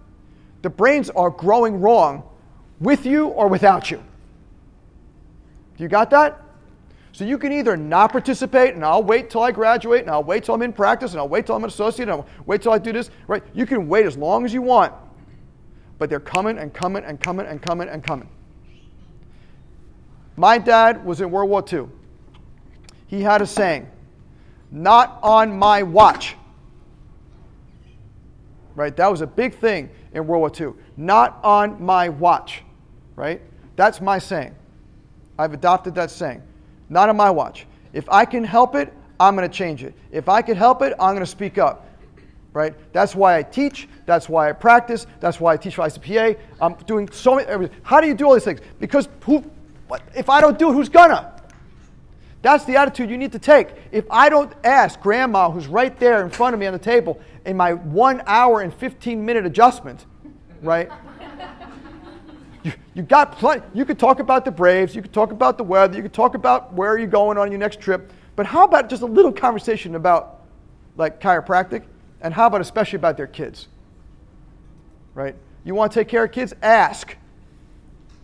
the 0.62 0.71
brains 0.71 1.11
are 1.11 1.31
growing 1.31 1.81
wrong 1.81 2.25
with 2.81 3.07
you 3.07 3.29
or 3.29 3.49
without 3.49 3.90
you. 3.90 4.03
You 5.79 5.88
got 5.88 6.11
that? 6.11 6.40
So 7.12 7.25
you 7.25 7.37
can 7.37 7.53
either 7.53 7.77
not 7.77 8.11
participate 8.11 8.75
and 8.75 8.85
I'll 8.85 9.03
wait 9.03 9.29
till 9.29 9.42
I 9.42 9.53
graduate 9.53 10.03
and 10.03 10.11
I'll 10.11 10.25
wait 10.25 10.45
till 10.45 10.55
I'm 10.55 10.62
in 10.62 10.73
practice 10.73 11.12
and 11.12 11.21
I'll 11.21 11.29
wait 11.29 11.47
till 11.47 11.55
I'm 11.55 11.62
an 11.62 11.68
associate 11.68 12.09
and 12.09 12.12
I'll 12.12 12.27
wait 12.47 12.62
till 12.62 12.73
I 12.73 12.79
do 12.79 12.92
this, 12.92 13.11
right? 13.27 13.42
You 13.53 13.66
can 13.66 13.87
wait 13.87 14.07
as 14.07 14.16
long 14.16 14.45
as 14.45 14.55
you 14.55 14.62
want. 14.62 14.95
But 15.99 16.09
they're 16.09 16.21
coming 16.21 16.59
and 16.59 16.73
coming 16.73 17.05
and 17.05 17.21
coming 17.21 17.47
and 17.47 17.61
coming 17.61 17.88
and 17.88 18.03
coming. 18.03 18.29
My 20.37 20.59
dad 20.59 21.05
was 21.05 21.21
in 21.21 21.31
World 21.31 21.51
War 21.51 21.64
II. 21.71 21.88
He 23.07 23.21
had 23.21 23.42
a 23.42 23.47
saying, 23.47 23.88
not 24.71 25.18
on 25.23 25.57
my 25.59 25.83
watch. 25.83 26.37
Right? 28.75 28.97
That 28.97 29.11
was 29.11 29.21
a 29.21 29.27
big 29.27 29.55
thing 29.55 29.90
in 30.14 30.27
World 30.27 30.40
War 30.40 30.68
II. 30.68 30.75
Not 30.97 31.38
on 31.45 31.83
my 31.83 32.09
watch. 32.09 32.62
Right? 33.16 33.42
That's 33.77 34.01
my 34.01 34.18
saying. 34.18 34.55
I've 35.38 35.53
adopted 35.53 35.95
that 35.97 36.11
saying. 36.11 36.42
Not 36.88 37.11
on 37.11 37.16
my 37.16 37.31
watch. 37.31 37.66
If 37.92 38.09
I 38.09 38.25
can 38.25 38.45
help 38.45 38.75
it, 38.75 38.92
I'm 39.21 39.37
going 39.37 39.49
to 39.49 39.55
change 39.55 39.85
it. 39.85 39.95
If 40.11 40.29
I 40.29 40.40
can 40.40 40.57
help 40.57 40.81
it, 40.83 40.95
I'm 40.99 41.14
going 41.14 41.21
to 41.21 41.27
speak 41.27 41.59
up. 41.59 41.87
Right? 42.55 42.75
That's 42.92 43.14
why 43.14 43.37
I 43.37 43.42
teach. 43.42 43.88
That's 44.07 44.29
why 44.29 44.49
I 44.49 44.53
practice. 44.53 45.07
That's 45.21 45.40
why 45.40 45.55
I 45.55 45.57
teach 45.57 45.75
for 45.75 45.87
ICPA. 45.87 46.38
I'm 46.61 46.75
doing 46.87 47.11
so 47.11 47.37
many. 47.37 47.68
How 47.83 48.01
do 48.01 48.07
you 48.07 48.14
do 48.14 48.27
all 48.27 48.35
these 48.35 48.45
things? 48.45 48.61
Because 48.79 49.09
who, 49.25 49.45
if 50.14 50.31
I 50.31 50.40
don't 50.40 50.59
do 50.59 50.70
it, 50.70 50.74
who's 50.74 50.88
gonna? 50.88 51.33
That's 52.42 52.64
the 52.64 52.76
attitude 52.76 53.09
you 53.09 53.16
need 53.16 53.33
to 53.33 53.38
take. 53.38 53.68
If 53.92 54.05
I 54.11 54.28
don't 54.28 54.52
ask 54.64 55.00
grandma, 55.00 55.50
who's 55.50 55.68
right 55.68 55.96
there 55.98 56.22
in 56.22 56.31
front 56.31 56.55
of 56.55 56.61
me 56.61 56.66
on 56.66 56.72
the 56.72 56.78
table, 56.78 57.20
in 57.44 57.57
my 57.57 57.72
one 57.72 58.22
hour 58.26 58.61
and 58.61 58.74
15 58.74 59.24
minute 59.24 59.46
adjustment, 59.46 60.07
right? 60.61 60.90
you, 62.64 62.72
you 62.94 63.02
got 63.02 63.38
plenty. 63.38 63.64
You 63.74 63.85
could 63.85 63.98
talk 63.98 64.18
about 64.18 64.44
the 64.44 64.50
Braves, 64.50 64.94
you 64.94 65.02
could 65.02 65.12
talk 65.12 65.31
about 65.31 65.57
the 65.57 65.64
weather, 65.64 65.96
you 65.96 66.02
could 66.02 66.12
talk 66.12 66.35
about 66.35 66.72
where 66.72 66.98
you're 66.98 67.07
going 67.07 67.38
on 67.38 67.52
your 67.52 67.61
next 67.61 67.81
trip, 67.81 68.12
but 68.35 68.44
how 68.44 68.64
about 68.64 68.88
just 68.88 69.02
a 69.02 69.07
little 69.07 69.33
conversation 69.33 69.94
about 69.94 70.40
like 70.96 71.20
chiropractic, 71.20 71.85
and 72.20 72.35
how 72.35 72.48
about 72.48 72.61
especially 72.61 72.96
about 72.96 73.16
their 73.16 73.26
kids? 73.26 73.68
Right? 75.14 75.37
You 75.64 75.74
want 75.74 75.92
to 75.92 76.00
take 76.00 76.09
care 76.09 76.24
of 76.24 76.33
kids? 76.33 76.52
Ask. 76.61 77.16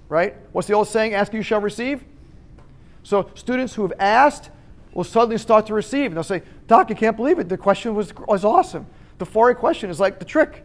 Right? 0.09 0.35
What's 0.53 0.69
the 0.69 0.75
old 0.75 0.89
saying? 0.89 1.15
Ask 1.15 1.33
you 1.33 1.43
shall 1.43 1.61
receive. 1.61 2.05
So 3.03 3.31
students 3.35 3.75
who 3.75 3.83
have 3.83 3.93
asked 3.99 4.51
will 4.93 5.05
suddenly 5.05 5.39
start 5.39 5.67
to 5.67 5.75
receive. 5.75 6.07
And 6.07 6.17
they'll 6.17 6.23
say, 6.23 6.43
Doc, 6.67 6.89
I 6.91 6.95
can't 6.95 7.17
believe 7.17 7.39
it. 7.39 7.49
The 7.49 7.57
question 7.57 7.95
was, 7.95 8.15
was 8.27 8.45
awesome. 8.45 8.87
The 9.19 9.27
4A 9.27 9.57
question 9.57 9.91
is 9.91 10.01
like 10.01 10.19
the 10.19 10.25
trick. 10.25 10.65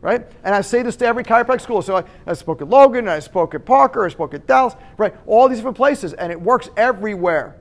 Right? 0.00 0.26
And 0.44 0.54
I 0.54 0.60
say 0.60 0.82
this 0.82 0.96
to 0.96 1.06
every 1.06 1.24
chiropractic 1.24 1.62
school. 1.62 1.82
So 1.82 1.96
I, 1.96 2.04
I 2.26 2.34
spoke 2.34 2.62
at 2.62 2.68
Logan, 2.68 3.08
I 3.08 3.18
spoke 3.18 3.54
at 3.54 3.64
Parker, 3.64 4.04
I 4.04 4.08
spoke 4.08 4.34
at 4.34 4.46
Dallas, 4.46 4.74
right? 4.96 5.14
All 5.26 5.48
these 5.48 5.58
different 5.58 5.76
places. 5.76 6.12
And 6.12 6.30
it 6.30 6.40
works 6.40 6.68
everywhere. 6.76 7.56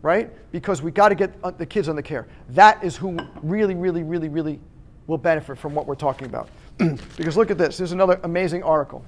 Right? 0.00 0.30
Because 0.52 0.82
we 0.82 0.90
got 0.90 1.10
to 1.10 1.14
get 1.14 1.34
uh, 1.42 1.50
the 1.50 1.66
kids 1.66 1.88
on 1.88 1.96
the 1.96 2.02
care. 2.02 2.26
That 2.50 2.82
is 2.84 2.96
who 2.96 3.18
really, 3.42 3.74
really, 3.74 4.02
really, 4.02 4.28
really 4.28 4.60
will 5.06 5.18
benefit 5.18 5.58
from 5.58 5.74
what 5.74 5.86
we're 5.86 5.94
talking 5.94 6.26
about. 6.26 6.48
because 7.16 7.36
look 7.36 7.50
at 7.50 7.58
this. 7.58 7.76
There's 7.78 7.92
another 7.92 8.20
amazing 8.22 8.62
article. 8.62 9.04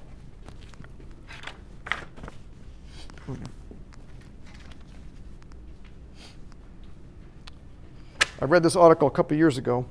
I 8.39 8.45
read 8.45 8.63
this 8.63 8.75
article 8.75 9.07
a 9.07 9.11
couple 9.11 9.35
years 9.35 9.57
ago. 9.57 9.85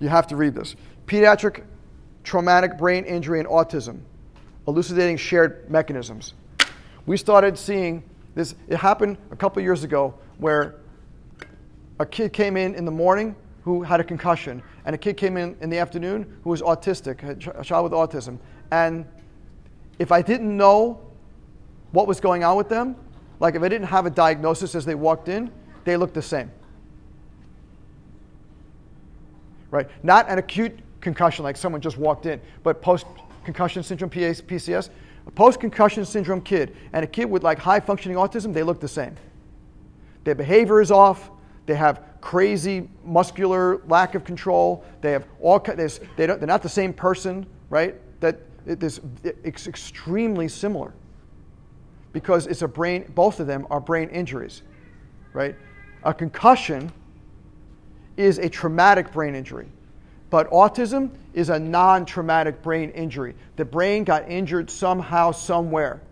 You 0.00 0.08
have 0.08 0.26
to 0.28 0.36
read 0.36 0.54
this. 0.54 0.76
Pediatric 1.06 1.62
traumatic 2.24 2.76
brain 2.76 3.04
injury 3.04 3.38
and 3.38 3.48
autism, 3.48 4.00
elucidating 4.66 5.16
shared 5.16 5.70
mechanisms. 5.70 6.34
We 7.06 7.16
started 7.16 7.56
seeing 7.56 8.02
this, 8.34 8.54
it 8.68 8.76
happened 8.76 9.16
a 9.30 9.36
couple 9.36 9.62
years 9.62 9.84
ago 9.84 10.14
where 10.38 10.74
a 12.00 12.04
kid 12.04 12.32
came 12.32 12.56
in 12.56 12.74
in 12.74 12.84
the 12.84 12.90
morning 12.90 13.36
who 13.66 13.82
had 13.82 13.98
a 13.98 14.04
concussion, 14.04 14.62
and 14.84 14.94
a 14.94 14.98
kid 14.98 15.16
came 15.16 15.36
in 15.36 15.56
in 15.60 15.68
the 15.68 15.76
afternoon 15.76 16.38
who 16.44 16.50
was 16.50 16.62
autistic, 16.62 17.24
a 17.58 17.64
child 17.64 17.82
with 17.82 17.92
autism. 17.92 18.38
And 18.70 19.04
if 19.98 20.12
I 20.12 20.22
didn't 20.22 20.56
know 20.56 21.00
what 21.90 22.06
was 22.06 22.20
going 22.20 22.44
on 22.44 22.56
with 22.56 22.68
them, 22.68 22.94
like 23.40 23.56
if 23.56 23.62
I 23.64 23.68
didn't 23.68 23.88
have 23.88 24.06
a 24.06 24.10
diagnosis 24.10 24.76
as 24.76 24.84
they 24.84 24.94
walked 24.94 25.28
in, 25.28 25.50
they 25.82 25.96
looked 25.96 26.14
the 26.14 26.22
same. 26.22 26.48
Right? 29.72 29.90
Not 30.04 30.28
an 30.30 30.38
acute 30.38 30.78
concussion 31.00 31.42
like 31.42 31.56
someone 31.56 31.80
just 31.80 31.98
walked 31.98 32.26
in, 32.26 32.40
but 32.62 32.80
post 32.80 33.04
concussion 33.44 33.82
syndrome, 33.82 34.10
PCS, 34.10 34.90
A 35.26 35.30
post 35.32 35.58
concussion 35.58 36.04
syndrome 36.04 36.40
kid 36.40 36.76
and 36.92 37.02
a 37.02 37.08
kid 37.08 37.24
with 37.24 37.42
like 37.42 37.58
high 37.58 37.80
functioning 37.80 38.16
autism, 38.16 38.54
they 38.54 38.62
look 38.62 38.78
the 38.78 38.86
same. 38.86 39.16
Their 40.22 40.36
behavior 40.36 40.80
is 40.80 40.92
off. 40.92 41.30
They 41.66 41.74
have 41.74 42.15
crazy 42.26 42.88
muscular 43.04 43.80
lack 43.86 44.16
of 44.16 44.24
control. 44.24 44.84
They 45.00 45.12
have 45.12 45.28
all 45.40 45.60
this. 45.60 46.00
They 46.16 46.26
don't, 46.26 46.40
they're 46.40 46.48
not 46.48 46.60
the 46.60 46.68
same 46.68 46.92
person, 46.92 47.46
right? 47.70 47.94
That 48.18 48.40
this, 48.66 48.98
it's 49.22 49.68
extremely 49.68 50.48
similar 50.48 50.92
because 52.12 52.48
it's 52.48 52.62
a 52.62 52.68
brain. 52.68 53.04
Both 53.14 53.38
of 53.38 53.46
them 53.46 53.64
are 53.70 53.78
brain 53.78 54.08
injuries, 54.08 54.62
right? 55.34 55.54
A 56.02 56.12
concussion 56.12 56.90
is 58.16 58.38
a 58.38 58.48
traumatic 58.48 59.12
brain 59.12 59.36
injury. 59.36 59.68
But 60.28 60.50
autism 60.50 61.12
is 61.32 61.50
a 61.50 61.60
non 61.60 62.04
traumatic 62.04 62.60
brain 62.60 62.90
injury. 62.90 63.36
The 63.54 63.64
brain 63.64 64.02
got 64.02 64.28
injured 64.28 64.68
somehow, 64.68 65.30
somewhere, 65.30 66.02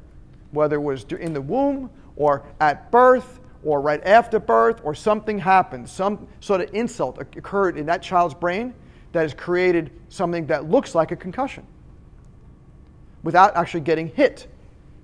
whether 0.53 0.77
it 0.77 0.83
was 0.83 1.07
in 1.11 1.33
the 1.33 1.43
womb 1.43 1.91
or 2.15 2.47
at 2.61 2.93
birth 2.93 3.41
or 3.65 3.81
right 3.81 4.05
after 4.05 4.39
birth 4.39 4.81
or 4.85 4.95
something 4.95 5.39
happened. 5.39 5.89
Some 5.89 6.29
sort 6.41 6.61
of 6.61 6.75
insult 6.75 7.19
occurred 7.19 7.77
in 7.79 7.87
that 7.87 8.03
child's 8.03 8.35
brain 8.35 8.75
that 9.13 9.23
has 9.23 9.35
created 9.35 9.91
something 10.09 10.47
that 10.47 10.69
looks 10.69 10.95
like 10.95 11.13
a 11.13 11.17
concussion 11.17 11.67
without 13.23 13.57
actually 13.57 13.81
getting 13.81 14.09
hit, 14.09 14.47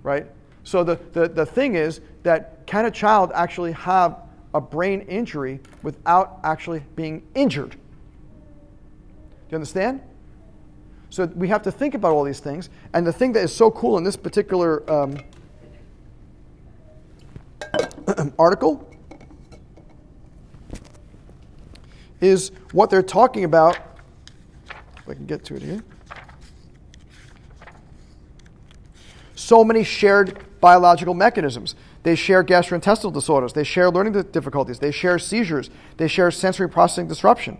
right? 0.02 0.26
So 0.64 0.84
the, 0.84 1.00
the, 1.12 1.28
the 1.28 1.46
thing 1.46 1.74
is 1.74 2.00
that 2.22 2.66
can 2.66 2.84
a 2.84 2.90
child 2.90 3.32
actually 3.34 3.72
have 3.72 4.18
a 4.52 4.61
brain 4.61 5.00
injury 5.02 5.61
without 5.82 6.40
actually 6.44 6.82
being 6.96 7.22
injured? 7.34 7.70
Do 7.70 7.76
you 9.50 9.54
understand? 9.56 10.02
So 11.08 11.26
we 11.26 11.48
have 11.48 11.62
to 11.62 11.72
think 11.72 11.94
about 11.94 12.12
all 12.12 12.24
these 12.24 12.40
things. 12.40 12.68
And 12.92 13.06
the 13.06 13.12
thing 13.12 13.32
that 13.32 13.42
is 13.42 13.54
so 13.54 13.70
cool 13.70 13.98
in 13.98 14.04
this 14.04 14.16
particular 14.16 14.88
um, 14.90 15.18
article 18.38 18.86
is 22.20 22.52
what 22.72 22.90
they're 22.90 23.02
talking 23.02 23.44
about. 23.44 23.76
If 24.98 25.08
I 25.08 25.14
can 25.14 25.26
get 25.26 25.44
to 25.46 25.56
it 25.56 25.62
here. 25.62 25.82
So 29.34 29.64
many 29.64 29.82
shared 29.84 30.38
biological 30.61 31.14
mechanisms. 31.14 31.74
They 32.02 32.14
share 32.14 32.44
gastrointestinal 32.44 33.12
disorders. 33.12 33.52
They 33.52 33.64
share 33.64 33.90
learning 33.90 34.20
difficulties. 34.32 34.78
They 34.78 34.90
share 34.90 35.18
seizures. 35.18 35.70
They 35.96 36.08
share 36.08 36.30
sensory 36.30 36.68
processing 36.68 37.08
disruption 37.08 37.58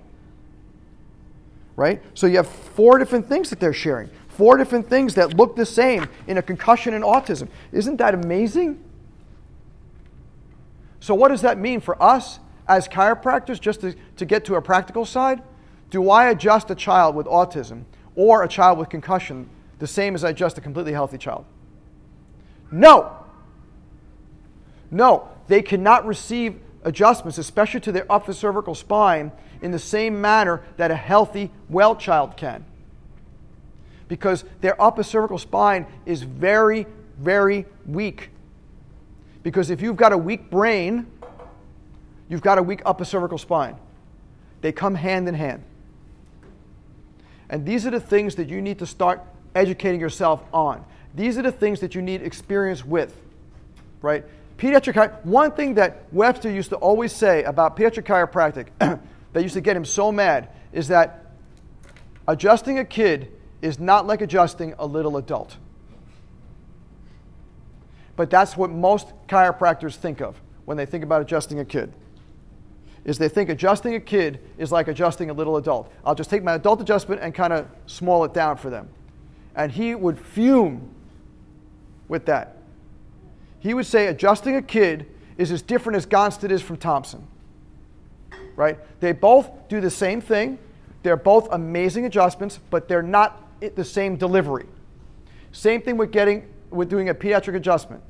right? 1.81 2.03
So 2.13 2.27
you 2.27 2.37
have 2.37 2.47
four 2.47 2.99
different 2.99 3.27
things 3.27 3.49
that 3.49 3.59
they're 3.59 3.73
sharing, 3.73 4.11
four 4.29 4.59
different 4.59 4.91
things 4.91 5.15
that 5.15 5.35
look 5.35 5.57
the 5.57 5.65
same 5.65 6.07
in 6.27 6.37
a 6.37 6.43
concussion 6.43 6.93
and 6.93 7.03
autism. 7.03 7.49
Isn't 7.73 7.97
that 7.97 8.13
amazing? 8.13 8.85
So, 11.01 11.15
what 11.15 11.29
does 11.29 11.43
that 11.43 11.59
mean 11.59 11.81
for 11.81 12.01
us 12.03 12.39
as 12.69 12.87
chiropractors, 12.87 13.61
just 13.61 13.81
to, 13.81 13.95
to 14.17 14.25
get 14.25 14.45
to 14.45 14.55
a 14.55 14.63
practical 14.63 15.05
side? 15.05 15.43
Do 15.89 16.11
I 16.11 16.29
adjust 16.29 16.71
a 16.71 16.75
child 16.75 17.17
with 17.17 17.27
autism 17.27 17.85
or 18.15 18.45
a 18.45 18.49
child 18.49 18.79
with 18.79 18.89
concussion 18.89 19.49
the 19.79 19.87
same 19.87 20.15
as 20.15 20.23
I 20.23 20.31
adjust 20.31 20.59
a 20.59 20.61
completely 20.61 20.93
healthy 20.93 21.19
child? 21.19 21.45
No. 22.71 23.17
No, 24.91 25.29
they 25.49 25.63
cannot 25.63 26.07
receive 26.07 26.61
adjustments, 26.85 27.39
especially 27.39 27.81
to 27.81 27.93
their 27.93 28.11
upper 28.11 28.33
cervical 28.33 28.75
spine, 28.75 29.33
in 29.63 29.71
the 29.71 29.79
same 29.79 30.21
manner 30.21 30.63
that 30.77 30.91
a 30.91 30.97
healthy, 30.97 31.51
well 31.69 31.95
child 31.95 32.37
can. 32.37 32.65
Because 34.09 34.45
their 34.61 34.81
upper 34.81 35.03
cervical 35.03 35.39
spine 35.39 35.87
is 36.07 36.23
very, 36.23 36.87
very 37.19 37.67
weak. 37.87 38.31
Because 39.43 39.71
if 39.71 39.81
you've 39.81 39.97
got 39.97 40.13
a 40.13 40.19
weak 40.19 40.51
brain, 40.51 41.07
you've 42.29 42.43
got 42.43 42.59
a 42.59 42.63
weak 42.63 42.83
upper 42.85 43.05
cervical 43.05 43.39
spine. 43.39 43.77
They 44.61 44.73
come 44.73 44.95
hand 44.95 45.29
in 45.29 45.35
hand. 45.35 45.63
And 47.49 47.67
these 47.67 47.87
are 47.87 47.91
the 47.91 48.01
things 48.01 48.37
that 48.37 48.49
you 48.49 48.61
need 48.63 48.79
to 48.79 48.87
start 48.87 49.23
educating 49.55 50.01
yourself 50.01 50.43
on. 50.53 50.85
These 51.15 51.39
are 51.39 51.43
the 51.43 51.53
things 51.53 51.81
that 51.81 51.95
you 51.95 52.03
need 52.03 52.23
experience 52.23 52.85
with, 52.85 53.15
right? 54.01 54.25
Pediatric, 54.59 55.25
one 55.25 55.53
thing 55.53 55.75
that 55.75 56.05
Webster 56.13 56.51
used 56.51 56.71
to 56.71 56.77
always 56.77 57.13
say 57.13 57.43
about 57.43 57.77
pediatric 57.77 58.05
chiropractic 58.05 58.67
that 59.33 59.43
used 59.43 59.55
to 59.55 59.61
get 59.61 59.77
him 59.77 59.85
so 59.85 60.13
mad 60.13 60.51
is 60.73 60.89
that 60.89 61.33
adjusting 62.29 62.79
a 62.79 62.85
kid 62.85 63.33
is 63.63 63.81
not 63.81 64.07
like 64.07 64.21
adjusting 64.21 64.75
a 64.79 64.87
little 64.87 65.17
adult. 65.17 65.57
But 68.21 68.29
that's 68.29 68.55
what 68.55 68.69
most 68.69 69.15
chiropractors 69.29 69.97
think 69.97 70.21
of 70.21 70.39
when 70.67 70.77
they 70.77 70.85
think 70.85 71.05
about 71.05 71.23
adjusting 71.23 71.59
a 71.59 71.65
kid. 71.65 71.91
Is 73.07 73.17
they 73.17 73.31
think 73.31 73.49
adjusting 73.49 73.95
a 73.95 74.01
kid 74.01 74.41
is 74.59 74.71
like 74.71 74.89
adjusting 74.89 75.31
a 75.31 75.33
little 75.33 75.57
adult. 75.57 75.91
I'll 76.05 76.15
just 76.15 76.29
take 76.29 76.43
my 76.43 76.53
adult 76.53 76.83
adjustment 76.83 77.23
and 77.23 77.35
kind 77.35 77.51
of 77.51 77.67
small 77.87 78.23
it 78.25 78.35
down 78.35 78.59
for 78.59 78.69
them. 78.69 78.91
And 79.57 79.73
he 79.73 79.95
would 79.95 80.19
fume 80.19 80.91
with 82.09 82.27
that. 82.27 82.59
He 83.59 83.73
would 83.73 83.87
say 83.87 84.09
adjusting 84.09 84.55
a 84.55 84.61
kid 84.61 85.07
is 85.39 85.51
as 85.51 85.63
different 85.63 85.97
as 85.97 86.05
Gonstead 86.05 86.51
is 86.51 86.61
from 86.61 86.77
Thompson 86.77 87.27
right? 88.55 88.79
They 89.01 89.13
both 89.13 89.49
do 89.71 89.81
the 89.81 89.89
same 89.89 90.21
thing. 90.21 90.59
They're 91.03 91.17
both 91.17 91.49
amazing 91.53 92.05
adjustments, 92.05 92.61
but 92.69 92.87
they're 92.87 93.01
not 93.01 93.43
the 93.75 93.83
same 93.83 94.17
delivery. 94.17 94.67
Same 95.53 95.81
thing 95.81 95.97
with 95.97 96.13
getting 96.13 96.47
with 96.71 96.89
doing 96.89 97.09
a 97.09 97.15
pediatric 97.15 97.57
adjustment, 97.57 98.03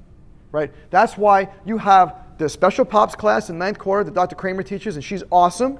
right? 0.53 0.72
That's 0.90 1.16
why 1.16 1.48
you 1.64 1.78
have 1.78 2.16
the 2.38 2.48
special 2.48 2.84
pops 2.84 3.14
class 3.14 3.51
in 3.51 3.59
ninth 3.59 3.78
quarter 3.78 4.05
that 4.05 4.14
Dr. 4.14 4.34
Kramer 4.34 4.62
teaches, 4.62 4.96
and 4.96 5.05
she's 5.05 5.22
awesome. 5.30 5.78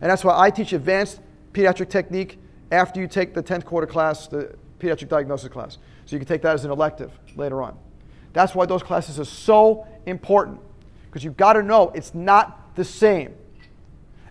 And 0.00 0.10
that's 0.10 0.24
why 0.24 0.38
I 0.38 0.50
teach 0.50 0.72
advanced 0.72 1.20
pediatric 1.52 1.88
technique 1.88 2.38
after 2.70 3.00
you 3.00 3.08
take 3.08 3.34
the 3.34 3.42
10th 3.42 3.64
quarter 3.64 3.86
class, 3.86 4.28
the 4.28 4.54
pediatric 4.78 5.08
diagnosis 5.08 5.48
class. 5.48 5.78
So 6.06 6.16
you 6.16 6.20
can 6.20 6.28
take 6.28 6.42
that 6.42 6.54
as 6.54 6.64
an 6.64 6.70
elective 6.70 7.12
later 7.36 7.62
on. 7.62 7.76
That's 8.32 8.54
why 8.54 8.66
those 8.66 8.82
classes 8.82 9.18
are 9.18 9.24
so 9.24 9.86
important 10.06 10.60
because 11.06 11.24
you've 11.24 11.36
got 11.36 11.54
to 11.54 11.62
know 11.62 11.90
it's 11.94 12.14
not 12.14 12.76
the 12.76 12.84
same. 12.84 13.34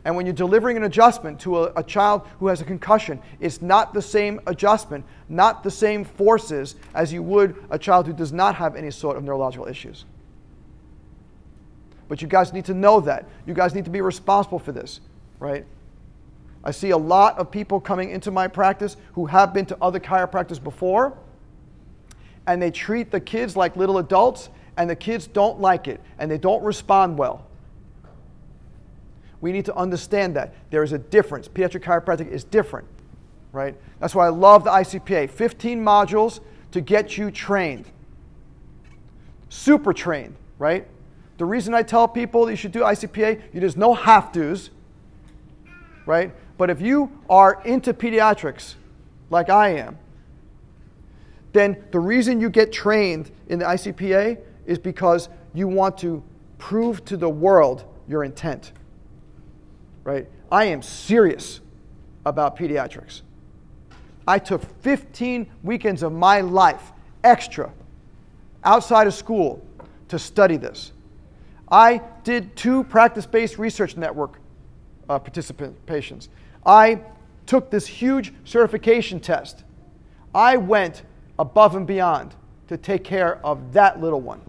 And 0.07 0.15
when 0.15 0.25
you're 0.25 0.33
delivering 0.33 0.77
an 0.77 0.83
adjustment 0.83 1.37
to 1.41 1.65
a, 1.65 1.73
a, 1.75 1.83
child 1.83 2.21
who 2.39 2.47
has 2.47 2.61
a 2.61 2.63
concussion, 2.63 3.19
it's 3.41 3.61
not 3.61 3.93
the 3.93 4.01
same 4.01 4.39
adjustment, 4.47 5.03
not 5.27 5.63
the 5.63 5.69
same 5.69 6.05
forces 6.05 6.77
as 6.95 7.11
you 7.11 7.21
would 7.21 7.61
a 7.71 7.77
child 7.77 8.07
who 8.07 8.13
does 8.13 8.31
not 8.31 8.55
have 8.55 8.77
any 8.77 8.89
sort 8.89 9.17
of 9.17 9.25
neurological 9.25 9.67
issues. 9.67 10.05
But 12.07 12.21
you 12.21 12.29
guys 12.29 12.53
need 12.53 12.63
to 12.65 12.73
know 12.73 13.01
that. 13.01 13.25
You 13.45 13.53
guys 13.53 13.75
need 13.75 13.83
to 13.83 13.91
be 13.91 13.99
responsible 13.99 14.59
for 14.59 14.71
this, 14.71 15.01
right? 15.39 15.65
I 16.63 16.71
see 16.71 16.91
a 16.91 16.97
lot 16.97 17.37
of 17.37 17.51
people 17.51 17.81
coming 17.81 18.09
into 18.09 18.31
my 18.31 18.47
practice 18.47 18.95
who 19.11 19.25
have 19.25 19.53
been 19.53 19.65
to 19.65 19.77
other 19.81 19.99
chiropractors 19.99 20.63
before, 20.63 21.17
and 22.47 22.61
they 22.61 22.71
treat 22.71 23.11
the 23.11 23.19
kids 23.19 23.57
like 23.57 23.75
little 23.75 23.97
adults, 23.97 24.47
and 24.77 24.89
the 24.89 24.95
kids 24.95 25.27
don't 25.27 25.59
like 25.59 25.89
it, 25.89 25.99
and 26.17 26.31
they 26.31 26.37
don't 26.37 26.63
respond 26.63 27.17
well. 27.17 27.46
We 29.41 29.51
need 29.51 29.65
to 29.65 29.75
understand 29.75 30.35
that. 30.35 30.53
There 30.71 30.83
is 30.83 30.93
a 30.93 30.97
difference. 30.97 31.47
Pediatric 31.47 31.83
chiropractic 31.83 32.29
is 32.29 32.43
different, 32.43 32.87
right? 33.51 33.75
That's 33.99 34.15
why 34.15 34.25
I 34.25 34.29
love 34.29 34.63
the 34.63 34.71
ICPA. 34.71 35.29
15 35.29 35.83
modules 35.83 36.39
to 36.71 36.81
get 36.81 37.17
you 37.17 37.31
trained. 37.31 37.85
Super 39.49 39.93
trained, 39.93 40.35
right? 40.57 40.87
The 41.37 41.45
reason 41.45 41.73
I 41.73 41.83
tell 41.83 42.07
people 42.07 42.49
you 42.49 42.55
should 42.55 42.71
do 42.71 42.81
ICPA, 42.81 43.41
there's 43.53 43.77
no 43.77 43.93
have 43.93 44.31
tos, 44.31 44.71
right? 46.05 46.31
But 46.57 46.69
if 46.71 46.81
you 46.81 47.11
are 47.29 47.61
into 47.63 47.93
pediatrics, 47.93 48.75
like 49.29 49.49
I 49.49 49.69
am, 49.69 49.99
then 51.53 51.83
the 51.91 51.99
reason 51.99 52.41
you 52.41 52.49
get 52.49 52.71
trained 52.71 53.31
in 53.47 53.59
the 53.59 53.65
ICPA 53.65 54.39
is 54.65 54.79
because 54.79 55.29
you 55.53 55.67
want 55.67 55.97
to 55.99 56.23
prove 56.57 57.05
to 57.05 57.17
the 57.17 57.29
world 57.29 57.85
your 58.07 58.23
intent 58.23 58.71
right? 60.07 60.25
I 60.49 60.63
am 60.65 60.81
serious 60.81 61.59
about 62.25 62.57
pediatrics. 62.57 63.23
I 64.25 64.39
took 64.39 64.63
15 64.81 65.45
weekends 65.63 66.01
of 66.01 66.13
my 66.13 66.39
life 66.39 66.93
extra 67.25 67.73
outside 68.63 69.05
of 69.05 69.13
school 69.13 69.61
to 70.07 70.17
study 70.17 70.55
this. 70.55 70.93
I 71.69 72.01
did 72.23 72.55
two 72.55 72.85
practice 72.85 73.25
based 73.25 73.57
research 73.57 73.97
network 73.97 74.39
uh, 75.09 75.19
participations. 75.19 76.29
I 76.65 77.01
took 77.45 77.69
this 77.69 77.85
huge 77.85 78.33
certification 78.45 79.19
test. 79.19 79.65
I 80.33 80.55
went 80.55 81.03
above 81.37 81.75
and 81.75 81.85
beyond 81.85 82.33
to 82.69 82.77
take 82.77 83.03
care 83.03 83.45
of 83.45 83.73
that 83.73 83.99
little 83.99 84.21
one. 84.21 84.39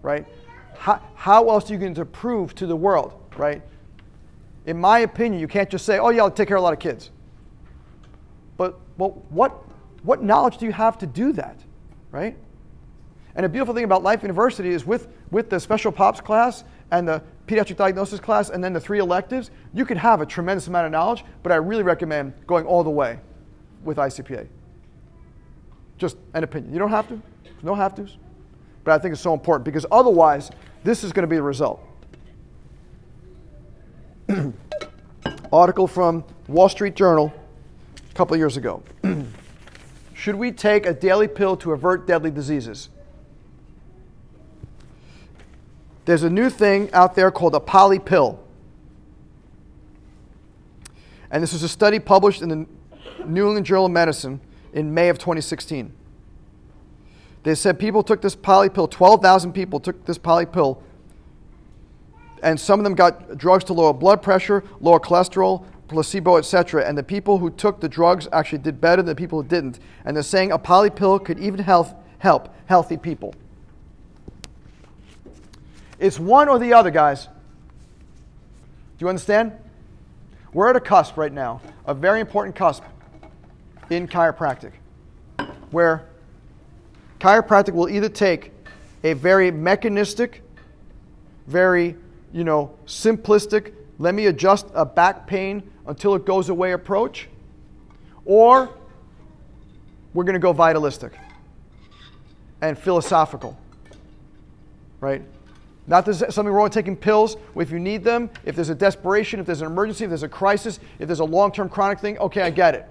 Right? 0.00 0.26
How, 0.76 1.02
how 1.16 1.50
else 1.50 1.68
are 1.68 1.72
you 1.72 1.80
going 1.80 1.94
to 1.94 2.04
prove 2.04 2.54
to 2.54 2.66
the 2.68 2.76
world 2.76 3.27
right? 3.38 3.62
In 4.66 4.78
my 4.78 5.00
opinion, 5.00 5.40
you 5.40 5.48
can't 5.48 5.70
just 5.70 5.86
say, 5.86 5.98
oh, 5.98 6.10
yeah, 6.10 6.22
I'll 6.22 6.30
take 6.30 6.48
care 6.48 6.56
of 6.56 6.60
a 6.60 6.64
lot 6.64 6.72
of 6.72 6.78
kids. 6.78 7.10
But, 8.56 8.78
well, 8.98 9.22
what, 9.30 9.52
what 10.02 10.22
knowledge 10.22 10.58
do 10.58 10.66
you 10.66 10.72
have 10.72 10.98
to 10.98 11.06
do 11.06 11.32
that, 11.32 11.58
right? 12.10 12.36
And 13.34 13.46
a 13.46 13.48
beautiful 13.48 13.74
thing 13.74 13.84
about 13.84 14.02
Life 14.02 14.22
University 14.22 14.70
is 14.70 14.84
with, 14.84 15.08
with 15.30 15.48
the 15.48 15.60
special 15.60 15.92
pops 15.92 16.20
class 16.20 16.64
and 16.90 17.06
the 17.06 17.22
pediatric 17.46 17.76
diagnosis 17.76 18.20
class 18.20 18.50
and 18.50 18.62
then 18.62 18.72
the 18.72 18.80
three 18.80 18.98
electives, 18.98 19.50
you 19.72 19.84
can 19.84 19.96
have 19.96 20.20
a 20.20 20.26
tremendous 20.26 20.66
amount 20.66 20.86
of 20.86 20.92
knowledge, 20.92 21.24
but 21.42 21.52
I 21.52 21.56
really 21.56 21.82
recommend 21.82 22.34
going 22.46 22.66
all 22.66 22.82
the 22.82 22.90
way 22.90 23.18
with 23.84 23.96
ICPA. 23.96 24.48
Just 25.96 26.16
an 26.34 26.44
opinion. 26.44 26.72
You 26.72 26.78
don't 26.78 26.90
have 26.90 27.08
to, 27.08 27.20
no 27.62 27.74
have 27.74 27.94
tos, 27.94 28.18
but 28.84 28.92
I 28.92 28.98
think 28.98 29.12
it's 29.12 29.22
so 29.22 29.34
important 29.34 29.64
because 29.64 29.86
otherwise, 29.90 30.50
this 30.84 31.04
is 31.04 31.12
going 31.12 31.22
to 31.22 31.28
be 31.28 31.36
the 31.36 31.42
result. 31.42 31.87
Article 35.52 35.86
from 35.86 36.24
Wall 36.48 36.68
Street 36.68 36.94
Journal 36.94 37.32
a 38.10 38.14
couple 38.14 38.36
years 38.36 38.56
ago. 38.56 38.82
Should 40.14 40.34
we 40.34 40.52
take 40.52 40.86
a 40.86 40.92
daily 40.92 41.28
pill 41.28 41.56
to 41.58 41.72
avert 41.72 42.06
deadly 42.06 42.30
diseases? 42.30 42.88
There's 46.04 46.22
a 46.22 46.30
new 46.30 46.50
thing 46.50 46.92
out 46.92 47.14
there 47.14 47.30
called 47.30 47.54
a 47.54 47.60
poly 47.60 47.98
pill. 47.98 48.40
And 51.30 51.42
this 51.42 51.52
is 51.52 51.62
a 51.62 51.68
study 51.68 51.98
published 51.98 52.42
in 52.42 52.48
the 52.48 52.66
New 53.26 53.46
England 53.46 53.66
Journal 53.66 53.86
of 53.86 53.92
Medicine 53.92 54.40
in 54.72 54.92
May 54.92 55.08
of 55.08 55.18
2016. 55.18 55.92
They 57.42 57.54
said 57.54 57.78
people 57.78 58.02
took 58.02 58.20
this 58.20 58.34
poly 58.34 58.68
pill, 58.68 58.88
12,000 58.88 59.52
people 59.52 59.80
took 59.80 60.04
this 60.04 60.18
poly 60.18 60.46
pill, 60.46 60.82
and 62.42 62.58
some 62.58 62.80
of 62.80 62.84
them 62.84 62.94
got 62.94 63.36
drugs 63.38 63.64
to 63.64 63.72
lower 63.72 63.92
blood 63.92 64.22
pressure, 64.22 64.64
lower 64.80 65.00
cholesterol, 65.00 65.64
placebo, 65.88 66.36
etc. 66.36 66.86
And 66.86 66.96
the 66.96 67.02
people 67.02 67.38
who 67.38 67.50
took 67.50 67.80
the 67.80 67.88
drugs 67.88 68.28
actually 68.32 68.58
did 68.58 68.80
better 68.80 69.02
than 69.02 69.14
the 69.14 69.14
people 69.14 69.42
who 69.42 69.48
didn't. 69.48 69.80
And 70.04 70.16
they're 70.16 70.22
saying 70.22 70.52
a 70.52 70.58
poly 70.58 70.90
pill 70.90 71.18
could 71.18 71.38
even 71.38 71.60
help, 71.60 71.88
help 72.18 72.54
healthy 72.66 72.96
people. 72.96 73.34
It's 75.98 76.18
one 76.18 76.48
or 76.48 76.58
the 76.58 76.72
other, 76.74 76.90
guys. 76.90 77.24
Do 77.24 79.04
you 79.04 79.08
understand? 79.08 79.52
We're 80.52 80.70
at 80.70 80.76
a 80.76 80.80
cusp 80.80 81.16
right 81.16 81.32
now, 81.32 81.60
a 81.86 81.94
very 81.94 82.20
important 82.20 82.56
cusp 82.56 82.82
in 83.90 84.06
chiropractic, 84.08 84.72
where 85.70 86.08
chiropractic 87.20 87.74
will 87.74 87.88
either 87.88 88.08
take 88.08 88.52
a 89.04 89.12
very 89.12 89.50
mechanistic, 89.50 90.42
very, 91.46 91.96
you 92.32 92.44
know, 92.44 92.76
simplistic, 92.86 93.72
let 93.98 94.14
me 94.14 94.26
adjust 94.26 94.66
a 94.74 94.84
back 94.84 95.26
pain 95.26 95.62
until 95.86 96.14
it 96.14 96.24
goes 96.24 96.48
away 96.48 96.72
approach, 96.72 97.28
or 98.24 98.70
we're 100.14 100.24
going 100.24 100.34
to 100.34 100.40
go 100.40 100.52
vitalistic 100.52 101.12
and 102.60 102.78
philosophical, 102.78 103.58
right? 105.00 105.22
Not 105.86 106.04
there's 106.04 106.18
something 106.18 106.52
wrong 106.52 106.64
with 106.64 106.74
taking 106.74 106.96
pills 106.96 107.38
if 107.56 107.70
you 107.70 107.78
need 107.78 108.04
them, 108.04 108.28
if 108.44 108.54
there's 108.54 108.68
a 108.68 108.74
desperation, 108.74 109.40
if 109.40 109.46
there's 109.46 109.62
an 109.62 109.66
emergency, 109.66 110.04
if 110.04 110.10
there's 110.10 110.22
a 110.22 110.28
crisis, 110.28 110.78
if 110.98 111.08
there's 111.08 111.20
a 111.20 111.24
long 111.24 111.50
term 111.50 111.68
chronic 111.68 111.98
thing, 111.98 112.18
okay, 112.18 112.42
I 112.42 112.50
get 112.50 112.74
it. 112.74 112.86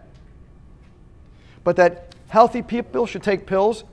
But 1.64 1.76
that 1.76 2.16
healthy 2.30 2.64
people 2.64 3.06
should 3.06 3.22
take 3.22 3.46
pills 3.46 3.84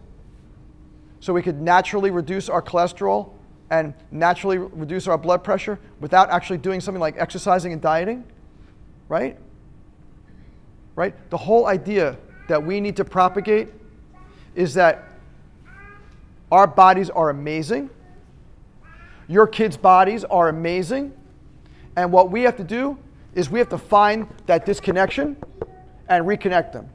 so 1.20 1.34
we 1.34 1.42
could 1.42 1.60
naturally 1.60 2.10
reduce 2.10 2.48
our 2.48 2.62
cholesterol 2.62 3.33
and 3.70 3.94
naturally 4.10 4.58
reduce 4.58 5.06
our 5.08 5.18
blood 5.18 5.42
pressure 5.42 5.78
without 6.00 6.30
actually 6.30 6.58
doing 6.58 6.80
something 6.80 7.00
like 7.00 7.16
exercising 7.18 7.72
and 7.72 7.80
dieting, 7.80 8.24
right? 9.08 9.38
Right? 10.96 11.14
The 11.30 11.38
whole 11.38 11.66
idea 11.66 12.16
that 12.48 12.62
we 12.62 12.80
need 12.80 12.96
to 12.96 13.04
propagate 13.04 13.68
is 14.54 14.74
that 14.74 15.04
our 16.52 16.66
bodies 16.66 17.10
are 17.10 17.30
amazing 17.30 17.90
your 19.28 19.46
kids' 19.46 19.76
bodies 19.76 20.24
are 20.24 20.48
amazing. 20.48 21.12
And 21.96 22.12
what 22.12 22.30
we 22.30 22.42
have 22.42 22.56
to 22.56 22.64
do 22.64 22.98
is 23.34 23.50
we 23.50 23.58
have 23.58 23.68
to 23.70 23.78
find 23.78 24.28
that 24.46 24.66
disconnection 24.66 25.36
and 26.08 26.26
reconnect 26.26 26.72
them. 26.72 26.88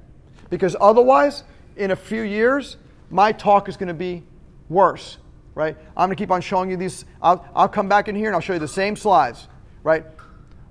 Because 0.50 0.76
otherwise, 0.80 1.44
in 1.76 1.92
a 1.92 1.96
few 1.96 2.22
years, 2.22 2.78
my 3.10 3.32
talk 3.32 3.70
is 3.70 3.78
going 3.78 3.88
to 3.88 3.94
be 3.94 4.24
worse, 4.68 5.18
right? 5.60 5.76
I'm 5.97 6.07
going 6.07 6.16
to 6.16 6.16
keep 6.16 6.32
on 6.32 6.39
showing 6.39 6.70
you 6.70 6.78
these. 6.78 7.03
I'll, 7.22 7.45
I'll 7.53 7.68
come 7.68 7.89
back 7.89 8.07
in 8.07 8.16
here 8.16 8.28
and 8.28 8.36
I'll 8.36 8.41
show 8.41 8.53
you 8.53 8.60
the 8.60 8.68
same 8.68 8.95
slides, 8.95 9.49
right? 9.84 10.05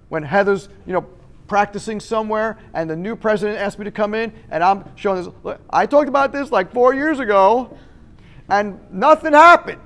When 0.08 0.22
Heather's, 0.22 0.70
you 0.86 0.94
know, 0.94 1.02
practicing 1.46 2.00
somewhere 2.00 2.56
and 2.72 2.88
the 2.88 2.96
new 2.96 3.14
president 3.14 3.58
asked 3.58 3.78
me 3.78 3.84
to 3.84 3.90
come 3.90 4.14
in 4.14 4.32
and 4.50 4.64
I'm 4.64 4.84
showing 4.96 5.22
this. 5.22 5.34
Look, 5.44 5.60
I 5.68 5.84
talked 5.84 6.08
about 6.08 6.32
this 6.32 6.50
like 6.50 6.72
four 6.72 6.94
years 6.94 7.20
ago 7.20 7.76
and 8.48 8.80
nothing 8.90 9.34
happened 9.34 9.82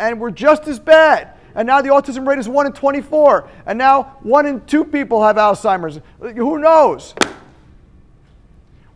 and 0.00 0.20
we're 0.20 0.32
just 0.32 0.66
as 0.66 0.80
bad. 0.80 1.38
And 1.54 1.64
now 1.64 1.80
the 1.80 1.90
autism 1.90 2.26
rate 2.26 2.40
is 2.40 2.48
1 2.48 2.66
in 2.66 2.72
24. 2.72 3.48
And 3.66 3.78
now 3.78 4.16
1 4.22 4.46
in 4.46 4.64
2 4.66 4.84
people 4.86 5.22
have 5.22 5.36
Alzheimer's. 5.36 6.00
Who 6.18 6.58
knows? 6.58 7.14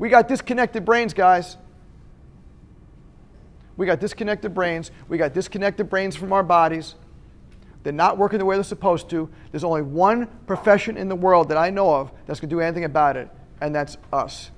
We 0.00 0.08
got 0.08 0.26
disconnected 0.26 0.84
brains, 0.84 1.14
guys. 1.14 1.58
We 3.76 3.86
got 3.86 4.00
disconnected 4.00 4.54
brains. 4.54 4.90
We 5.08 5.18
got 5.18 5.34
disconnected 5.34 5.90
brains 5.90 6.16
from 6.16 6.32
our 6.32 6.42
bodies. 6.42 6.94
They're 7.82 7.92
not 7.92 8.18
working 8.18 8.38
the 8.38 8.44
way 8.44 8.56
they're 8.56 8.64
supposed 8.64 9.08
to. 9.10 9.28
There's 9.52 9.64
only 9.64 9.82
one 9.82 10.26
profession 10.46 10.96
in 10.96 11.08
the 11.08 11.14
world 11.14 11.48
that 11.50 11.58
I 11.58 11.70
know 11.70 11.94
of 11.94 12.10
that's 12.26 12.40
going 12.40 12.50
to 12.50 12.56
do 12.56 12.60
anything 12.60 12.84
about 12.84 13.16
it, 13.16 13.28
and 13.60 13.74
that's 13.74 13.96
us. 14.12 14.50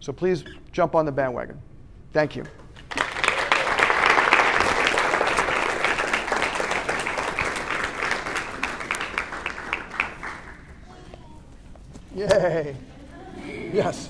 So 0.00 0.12
please 0.12 0.44
jump 0.70 0.94
on 0.94 1.06
the 1.06 1.12
bandwagon. 1.12 1.60
Thank 2.12 2.36
you. 2.36 2.44
Yay. 12.14 12.76
Yes. 13.72 14.08